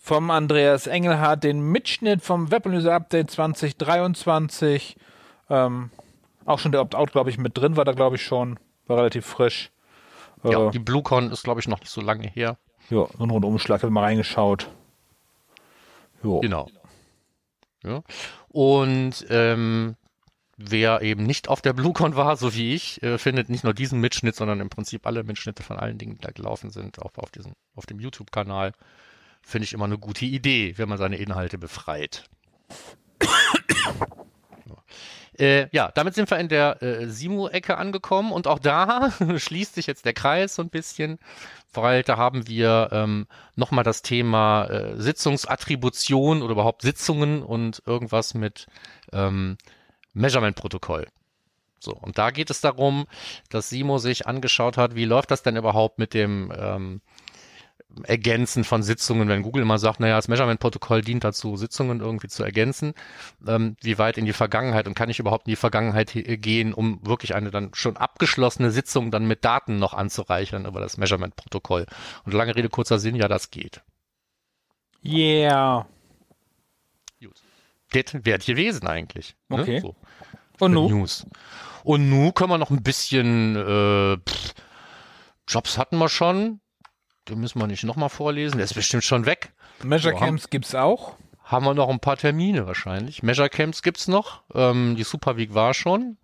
Vom 0.00 0.30
Andreas 0.30 0.86
Engelhardt 0.86 1.44
den 1.44 1.60
Mitschnitt 1.60 2.22
vom 2.22 2.50
Webanalyse-Update 2.50 3.30
2023. 3.30 4.96
Ähm, 5.50 5.90
auch 6.44 6.58
schon 6.58 6.72
der 6.72 6.80
Opt-out, 6.80 7.12
glaube 7.12 7.30
ich, 7.30 7.38
mit 7.38 7.58
drin 7.58 7.76
war 7.76 7.84
da, 7.84 7.92
glaube 7.92 8.16
ich, 8.16 8.22
schon. 8.22 8.58
War 8.86 8.98
relativ 8.98 9.26
frisch. 9.26 9.70
Äh, 10.44 10.52
Ja, 10.52 10.64
ja, 10.64 10.70
die 10.70 10.78
BlueCon 10.78 11.30
ist, 11.30 11.42
glaube 11.42 11.60
ich, 11.60 11.68
noch 11.68 11.80
nicht 11.80 11.90
so 11.90 12.00
lange 12.00 12.26
her. 12.28 12.56
So 12.88 13.08
ein 13.18 13.30
Rundumschlag, 13.30 13.82
habe 13.82 13.92
mal 13.92 14.02
reingeschaut. 14.02 14.70
Jo. 16.22 16.40
Genau. 16.40 16.68
Ja. 17.84 18.02
Und 18.48 19.26
ähm, 19.30 19.96
wer 20.56 21.02
eben 21.02 21.24
nicht 21.24 21.48
auf 21.48 21.62
der 21.62 21.72
BlueCon 21.72 22.16
war, 22.16 22.36
so 22.36 22.54
wie 22.54 22.74
ich, 22.74 23.02
äh, 23.02 23.18
findet 23.18 23.48
nicht 23.48 23.64
nur 23.64 23.74
diesen 23.74 24.00
Mitschnitt, 24.00 24.34
sondern 24.34 24.60
im 24.60 24.68
Prinzip 24.68 25.06
alle 25.06 25.22
Mitschnitte 25.22 25.62
von 25.62 25.78
allen 25.78 25.98
Dingen, 25.98 26.16
die 26.16 26.20
da 26.20 26.30
gelaufen 26.30 26.70
sind, 26.70 27.00
auch 27.00 27.16
auf, 27.16 27.30
diesem, 27.30 27.52
auf 27.76 27.86
dem 27.86 28.00
YouTube-Kanal. 28.00 28.72
Finde 29.42 29.64
ich 29.64 29.72
immer 29.72 29.84
eine 29.84 29.98
gute 29.98 30.24
Idee, 30.24 30.76
wenn 30.76 30.88
man 30.88 30.98
seine 30.98 31.16
Inhalte 31.16 31.58
befreit. 31.58 32.28
Äh, 35.38 35.68
ja, 35.70 35.90
damit 35.94 36.14
sind 36.14 36.30
wir 36.30 36.38
in 36.38 36.48
der 36.48 36.82
äh, 36.82 37.06
Simu-Ecke 37.06 37.76
angekommen 37.76 38.32
und 38.32 38.46
auch 38.46 38.58
da 38.58 39.12
schließt 39.36 39.74
sich 39.74 39.86
jetzt 39.86 40.04
der 40.04 40.12
Kreis 40.12 40.56
so 40.56 40.62
ein 40.62 40.70
bisschen, 40.70 41.18
weil 41.72 42.02
da 42.02 42.16
haben 42.16 42.48
wir 42.48 42.88
ähm, 42.90 43.26
nochmal 43.54 43.84
das 43.84 44.02
Thema 44.02 44.64
äh, 44.64 45.00
Sitzungsattribution 45.00 46.42
oder 46.42 46.52
überhaupt 46.52 46.82
Sitzungen 46.82 47.42
und 47.42 47.82
irgendwas 47.86 48.34
mit 48.34 48.66
ähm, 49.12 49.58
Measurement-Protokoll. 50.14 51.06
So, 51.78 51.92
und 51.92 52.18
da 52.18 52.32
geht 52.32 52.50
es 52.50 52.60
darum, 52.60 53.06
dass 53.50 53.68
Simo 53.68 53.98
sich 53.98 54.26
angeschaut 54.26 54.76
hat, 54.76 54.96
wie 54.96 55.04
läuft 55.04 55.30
das 55.30 55.44
denn 55.44 55.56
überhaupt 55.56 56.00
mit 56.00 56.14
dem 56.14 56.52
ähm, 56.56 57.00
Ergänzen 58.04 58.64
von 58.64 58.82
Sitzungen, 58.82 59.28
wenn 59.28 59.42
Google 59.42 59.62
immer 59.62 59.78
sagt, 59.78 59.98
naja, 59.98 60.16
das 60.16 60.28
Measurement-Protokoll 60.28 61.00
dient 61.02 61.24
dazu, 61.24 61.56
Sitzungen 61.56 62.00
irgendwie 62.00 62.28
zu 62.28 62.44
ergänzen, 62.44 62.94
ähm, 63.46 63.76
wie 63.80 63.98
weit 63.98 64.18
in 64.18 64.24
die 64.24 64.32
Vergangenheit 64.32 64.86
und 64.86 64.94
kann 64.94 65.10
ich 65.10 65.18
überhaupt 65.18 65.46
in 65.46 65.50
die 65.50 65.56
Vergangenheit 65.56 66.10
he- 66.10 66.36
gehen, 66.36 66.74
um 66.74 67.00
wirklich 67.04 67.34
eine 67.34 67.50
dann 67.50 67.70
schon 67.74 67.96
abgeschlossene 67.96 68.70
Sitzung 68.70 69.10
dann 69.10 69.26
mit 69.26 69.44
Daten 69.44 69.78
noch 69.78 69.94
anzureichern 69.94 70.64
über 70.66 70.80
das 70.80 70.96
Measurement-Protokoll. 70.96 71.86
Und 72.24 72.34
lange 72.34 72.54
Rede, 72.54 72.68
kurzer 72.68 72.98
Sinn, 72.98 73.16
ja, 73.16 73.26
das 73.26 73.50
geht. 73.50 73.82
Yeah. 75.04 75.86
Gut. 77.20 77.42
Das 77.90 78.24
wäre 78.24 78.38
gewesen 78.38 78.86
eigentlich. 78.86 79.34
Ne? 79.48 79.62
Okay. 79.62 79.80
So. 79.80 79.96
Und 80.60 80.72
nu? 80.72 80.88
News. 80.88 81.26
Und 81.84 82.10
nu 82.10 82.32
können 82.32 82.50
wir 82.50 82.58
noch 82.58 82.70
ein 82.70 82.82
bisschen 82.82 83.56
äh, 83.56 84.18
pff, 84.18 84.54
Jobs 85.48 85.78
hatten 85.78 85.98
wir 85.98 86.08
schon. 86.08 86.60
Den 87.28 87.40
müssen 87.40 87.60
wir 87.60 87.66
nicht 87.66 87.84
nochmal 87.84 88.08
vorlesen. 88.08 88.56
Der 88.58 88.64
ist 88.64 88.74
bestimmt 88.74 89.04
schon 89.04 89.26
weg. 89.26 89.52
Measure 89.82 90.14
So, 90.14 90.18
Camps 90.20 90.50
gibt's 90.50 90.74
auch. 90.74 91.16
Haben 91.44 91.64
wir 91.64 91.74
noch 91.74 91.88
ein 91.88 92.00
paar 92.00 92.16
Termine 92.16 92.66
wahrscheinlich. 92.66 93.22
Measure 93.22 93.48
Camps 93.48 93.82
gibt's 93.82 94.08
noch. 94.08 94.42
Ähm, 94.54 94.96
die 94.96 95.02
Super 95.04 95.36
Week 95.36 95.54
war 95.54 95.72
schon. 95.74 96.16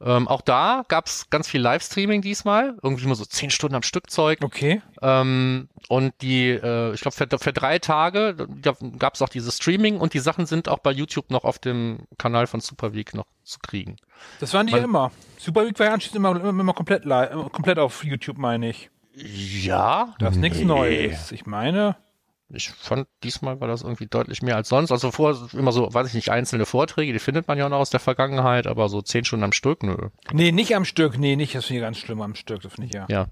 Ähm, 0.00 0.28
auch 0.28 0.42
da 0.42 0.84
gab's 0.86 1.28
ganz 1.28 1.48
viel 1.48 1.60
Livestreaming 1.60 2.22
diesmal. 2.22 2.76
Irgendwie 2.82 3.04
immer 3.04 3.16
so 3.16 3.24
zehn 3.24 3.50
Stunden 3.50 3.74
am 3.74 3.82
Stück 3.82 4.10
Zeug. 4.10 4.38
Okay. 4.42 4.80
Ähm, 5.02 5.68
und 5.88 6.14
die, 6.22 6.50
äh, 6.50 6.94
ich 6.94 7.00
glaube, 7.00 7.16
für, 7.16 7.26
für 7.38 7.52
drei 7.52 7.80
Tage 7.80 8.34
da 8.62 8.74
gab's 8.98 9.22
auch 9.22 9.28
dieses 9.28 9.56
Streaming 9.56 9.98
und 9.98 10.14
die 10.14 10.20
Sachen 10.20 10.46
sind 10.46 10.68
auch 10.68 10.78
bei 10.78 10.92
YouTube 10.92 11.30
noch 11.30 11.42
auf 11.42 11.58
dem 11.58 12.06
Kanal 12.16 12.46
von 12.46 12.60
Super 12.60 12.94
Week 12.94 13.12
noch 13.14 13.26
zu 13.42 13.58
kriegen. 13.58 13.96
Das 14.38 14.54
waren 14.54 14.68
die 14.68 14.72
Weil- 14.74 14.84
immer. 14.84 15.10
Super 15.36 15.66
Week 15.66 15.76
war 15.80 15.86
ja 15.86 15.94
anschließend 15.94 16.16
immer, 16.16 16.30
immer, 16.36 16.48
immer 16.50 16.74
komplett, 16.74 17.04
li- 17.04 17.10
äh, 17.12 17.48
komplett 17.50 17.78
auf 17.80 18.04
YouTube, 18.04 18.38
meine 18.38 18.70
ich. 18.70 18.90
Ja, 19.24 20.14
Das 20.18 20.34
ist 20.34 20.40
nichts 20.40 20.58
Nee. 20.58 20.64
Neues. 20.64 21.32
Ich 21.32 21.46
meine, 21.46 21.96
ich 22.50 22.70
fand, 22.70 23.06
diesmal 23.22 23.60
war 23.60 23.68
das 23.68 23.82
irgendwie 23.82 24.06
deutlich 24.06 24.42
mehr 24.42 24.56
als 24.56 24.68
sonst. 24.68 24.90
Also 24.92 25.10
vorher 25.10 25.38
immer 25.52 25.72
so, 25.72 25.92
weiß 25.92 26.08
ich 26.08 26.14
nicht, 26.14 26.30
einzelne 26.30 26.64
Vorträge, 26.66 27.12
die 27.12 27.18
findet 27.18 27.46
man 27.48 27.58
ja 27.58 27.68
noch 27.68 27.78
aus 27.78 27.90
der 27.90 28.00
Vergangenheit, 28.00 28.66
aber 28.66 28.88
so 28.88 29.02
zehn 29.02 29.24
Stunden 29.24 29.44
am 29.44 29.52
Stück, 29.52 29.82
nö. 29.82 29.96
nee, 30.32 30.52
nicht 30.52 30.74
am 30.74 30.84
Stück. 30.84 31.18
Nee, 31.18 31.36
nicht. 31.36 31.54
Das 31.54 31.66
finde 31.66 31.80
ich 31.80 31.84
ganz 31.84 31.98
schlimm 31.98 32.20
am 32.22 32.34
Stück. 32.34 32.62
Das 32.62 32.72
finde 32.72 32.88
ich 32.88 32.94
ja. 32.94 33.06
Ja. 33.08 33.26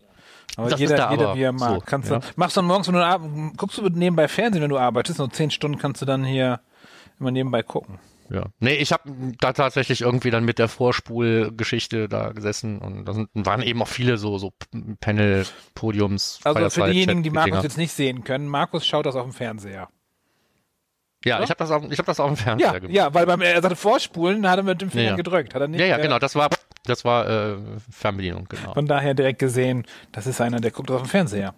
Aber 0.57 0.71
Das 0.71 0.81
ist 0.81 0.91
jeder, 0.91 0.97
da 0.97 1.11
jeder 1.11 1.29
aber 1.29 1.39
wie 1.39 1.43
er 1.43 1.53
mag. 1.53 1.75
so, 1.75 1.81
kannst 1.85 2.11
ja. 2.11 2.19
du, 2.19 2.27
machst 2.37 2.57
du 2.57 2.61
dann 2.61 2.69
morgens, 2.69 2.89
wenn 2.89 2.95
du 2.95 3.53
guckst 3.57 3.79
du 3.79 3.89
nebenbei 3.89 4.29
Fernsehen, 4.29 4.63
wenn 4.63 4.71
du 4.71 4.79
arbeitest, 4.79 5.19
nur 5.19 5.31
zehn 5.31 5.51
Stunden 5.51 5.79
kannst 5.79 6.03
du 6.03 6.07
dann 6.07 6.25
hier 6.25 6.61
immer 7.19 7.31
nebenbei 7.31 7.63
gucken. 7.63 7.99
Ja. 8.31 8.47
Nee, 8.61 8.75
ich 8.75 8.93
habe 8.93 9.03
da 9.41 9.53
tatsächlich 9.53 10.01
irgendwie 10.01 10.31
dann 10.31 10.45
mit 10.45 10.59
der 10.59 10.69
Vorspulgeschichte 10.69 12.09
da 12.09 12.33
gesessen 12.33 12.79
und 12.79 13.05
da 13.05 13.13
sind, 13.13 13.29
waren 13.35 13.63
eben 13.63 13.81
auch 13.83 13.89
viele 13.89 14.17
so, 14.19 14.39
so 14.39 14.53
Panel, 15.01 15.47
Podiums, 15.75 16.41
Also 16.45 16.71
für 16.71 16.91
diejenigen, 16.91 17.23
die 17.23 17.31
Markus 17.31 17.63
jetzt 17.63 17.79
nicht 17.79 17.93
sehen 17.93 18.25
können, 18.25 18.49
Markus 18.49 18.87
schaut 18.87 19.07
das 19.07 19.15
auf 19.17 19.25
dem 19.25 19.33
Fernseher. 19.33 19.89
Ja, 21.25 21.43
ich 21.43 21.51
habe 21.51 21.59
das, 21.59 21.71
auf- 21.71 21.91
ich 21.91 21.99
hab 21.99 22.07
das 22.07 22.21
auf 22.21 22.29
dem 22.29 22.37
Fernseher 22.37 22.73
Ja, 22.73 22.79
gemacht. 22.79 22.95
ja, 22.95 23.15
weil 23.15 23.27
beim 23.27 23.41
er 23.41 23.61
sagte 23.61 23.75
Vorspulen, 23.77 24.49
hat 24.49 24.59
er 24.59 24.63
mit 24.63 24.81
dem 24.81 24.91
Finger 24.91 25.03
Ja, 25.05 25.11
ja. 25.11 25.17
gedrückt. 25.17 25.55
Hat 25.55 25.61
er 25.63 25.69
nicht, 25.69 25.81
Ja, 25.81 25.87
ja, 25.87 25.99
äh, 25.99 26.03
genau, 26.03 26.19
das 26.21 26.37
war, 26.37 26.51
das 26.85 27.05
war 27.05 27.29
äh, 27.29 27.57
Fernbedienung, 27.91 28.47
genau. 28.49 28.75
Von 28.75 28.87
daher 28.87 29.15
direkt 29.15 29.41
gesehen, 29.41 29.87
das 30.13 30.27
ist 30.27 30.41
einer, 30.41 30.61
der 30.61 30.71
guckt 30.71 30.91
auf 30.91 31.03
dem 31.03 31.09
Fernseher. 31.09 31.55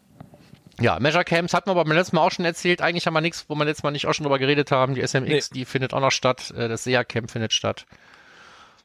Ja, 0.81 0.99
Measure 1.01 1.25
Camps 1.25 1.55
hatten 1.55 1.67
wir 1.69 1.73
aber 1.73 1.85
beim 1.85 1.93
letzten 1.97 2.17
Mal 2.17 2.23
auch 2.23 2.31
schon 2.31 2.45
erzählt. 2.45 2.81
Eigentlich 2.83 3.07
haben 3.07 3.15
wir 3.15 3.21
nichts, 3.21 3.45
wo 3.49 3.55
wir 3.55 3.65
letztes 3.65 3.83
Mal 3.83 3.91
nicht 3.91 4.07
auch 4.07 4.13
schon 4.15 4.25
drüber 4.25 4.39
geredet 4.39 4.71
haben. 4.71 4.95
Die 4.95 5.07
SMX, 5.07 5.51
die 5.51 5.65
findet 5.65 5.93
auch 5.95 6.01
noch 6.01 6.13
statt. 6.13 6.53
Äh, 6.57 6.69
Das 6.69 6.85
SEA 6.85 7.05
Camp 7.05 7.31
findet 7.31 7.53
statt. 7.53 7.87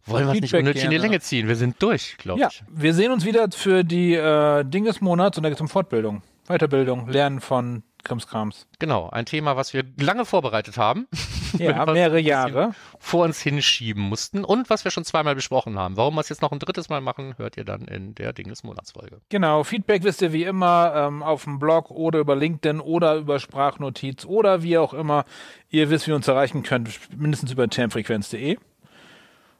Wollen 0.05 0.25
wir 0.27 0.33
es 0.33 0.41
nicht 0.41 0.53
unnötig 0.53 0.83
in 0.83 0.89
die 0.89 0.95
gerne. 0.97 1.07
Länge 1.07 1.21
ziehen? 1.21 1.47
Wir 1.47 1.55
sind 1.55 1.81
durch, 1.81 2.17
glaube 2.17 2.41
Ja, 2.41 2.49
ich. 2.49 2.61
wir 2.69 2.93
sehen 2.93 3.11
uns 3.11 3.23
wieder 3.25 3.47
für 3.51 3.83
die 3.85 4.13
äh, 4.15 4.65
Ding 4.65 4.83
des 4.85 4.99
Monats 5.01 5.37
und 5.37 5.43
da 5.43 5.49
geht 5.49 5.57
es 5.57 5.61
um 5.61 5.69
Fortbildung, 5.69 6.23
Weiterbildung, 6.47 7.07
Lernen 7.07 7.39
von 7.39 7.83
Krimskrams. 8.03 8.67
Genau, 8.79 9.09
ein 9.09 9.25
Thema, 9.25 9.55
was 9.55 9.73
wir 9.73 9.83
lange 9.99 10.25
vorbereitet 10.25 10.77
haben, 10.77 11.07
Ja, 11.57 11.85
mehrere 11.85 12.19
Jahre. 12.19 12.73
vor 12.99 13.23
uns 13.25 13.39
hinschieben 13.41 14.01
mussten 14.03 14.43
und 14.43 14.69
was 14.69 14.83
wir 14.83 14.91
schon 14.91 15.05
zweimal 15.05 15.35
besprochen 15.35 15.77
haben. 15.77 15.97
Warum 15.97 16.15
wir 16.15 16.21
es 16.21 16.29
jetzt 16.29 16.41
noch 16.41 16.51
ein 16.51 16.59
drittes 16.59 16.89
Mal 16.89 16.99
machen, 17.01 17.35
hört 17.37 17.57
ihr 17.57 17.63
dann 17.63 17.81
in 17.85 18.15
der 18.15 18.33
Ding 18.33 18.47
des 18.49 18.63
Monatsfolge. 18.63 19.21
Genau, 19.29 19.63
Feedback 19.63 20.03
wisst 20.03 20.21
ihr 20.21 20.33
wie 20.33 20.43
immer 20.43 20.93
ähm, 20.95 21.23
auf 21.23 21.43
dem 21.43 21.59
Blog 21.59 21.91
oder 21.91 22.19
über 22.19 22.35
LinkedIn 22.35 22.79
oder 22.79 23.15
über 23.15 23.39
Sprachnotiz 23.39 24.25
oder 24.25 24.63
wie 24.63 24.77
auch 24.77 24.93
immer. 24.93 25.25
Ihr 25.69 25.89
wisst, 25.89 26.07
wie 26.07 26.11
ihr 26.11 26.15
uns 26.15 26.27
erreichen 26.27 26.63
könnt, 26.63 26.99
mindestens 27.17 27.51
über 27.51 27.67
termfrequenz.de. 27.69 28.55
Und 28.55 28.61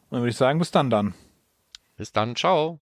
dann 0.09 0.21
würde 0.21 0.29
ich 0.29 0.37
sagen, 0.37 0.59
bis 0.59 0.71
dann 0.71 0.89
dann. 0.89 1.13
Bis 1.95 2.11
dann, 2.11 2.35
ciao. 2.35 2.79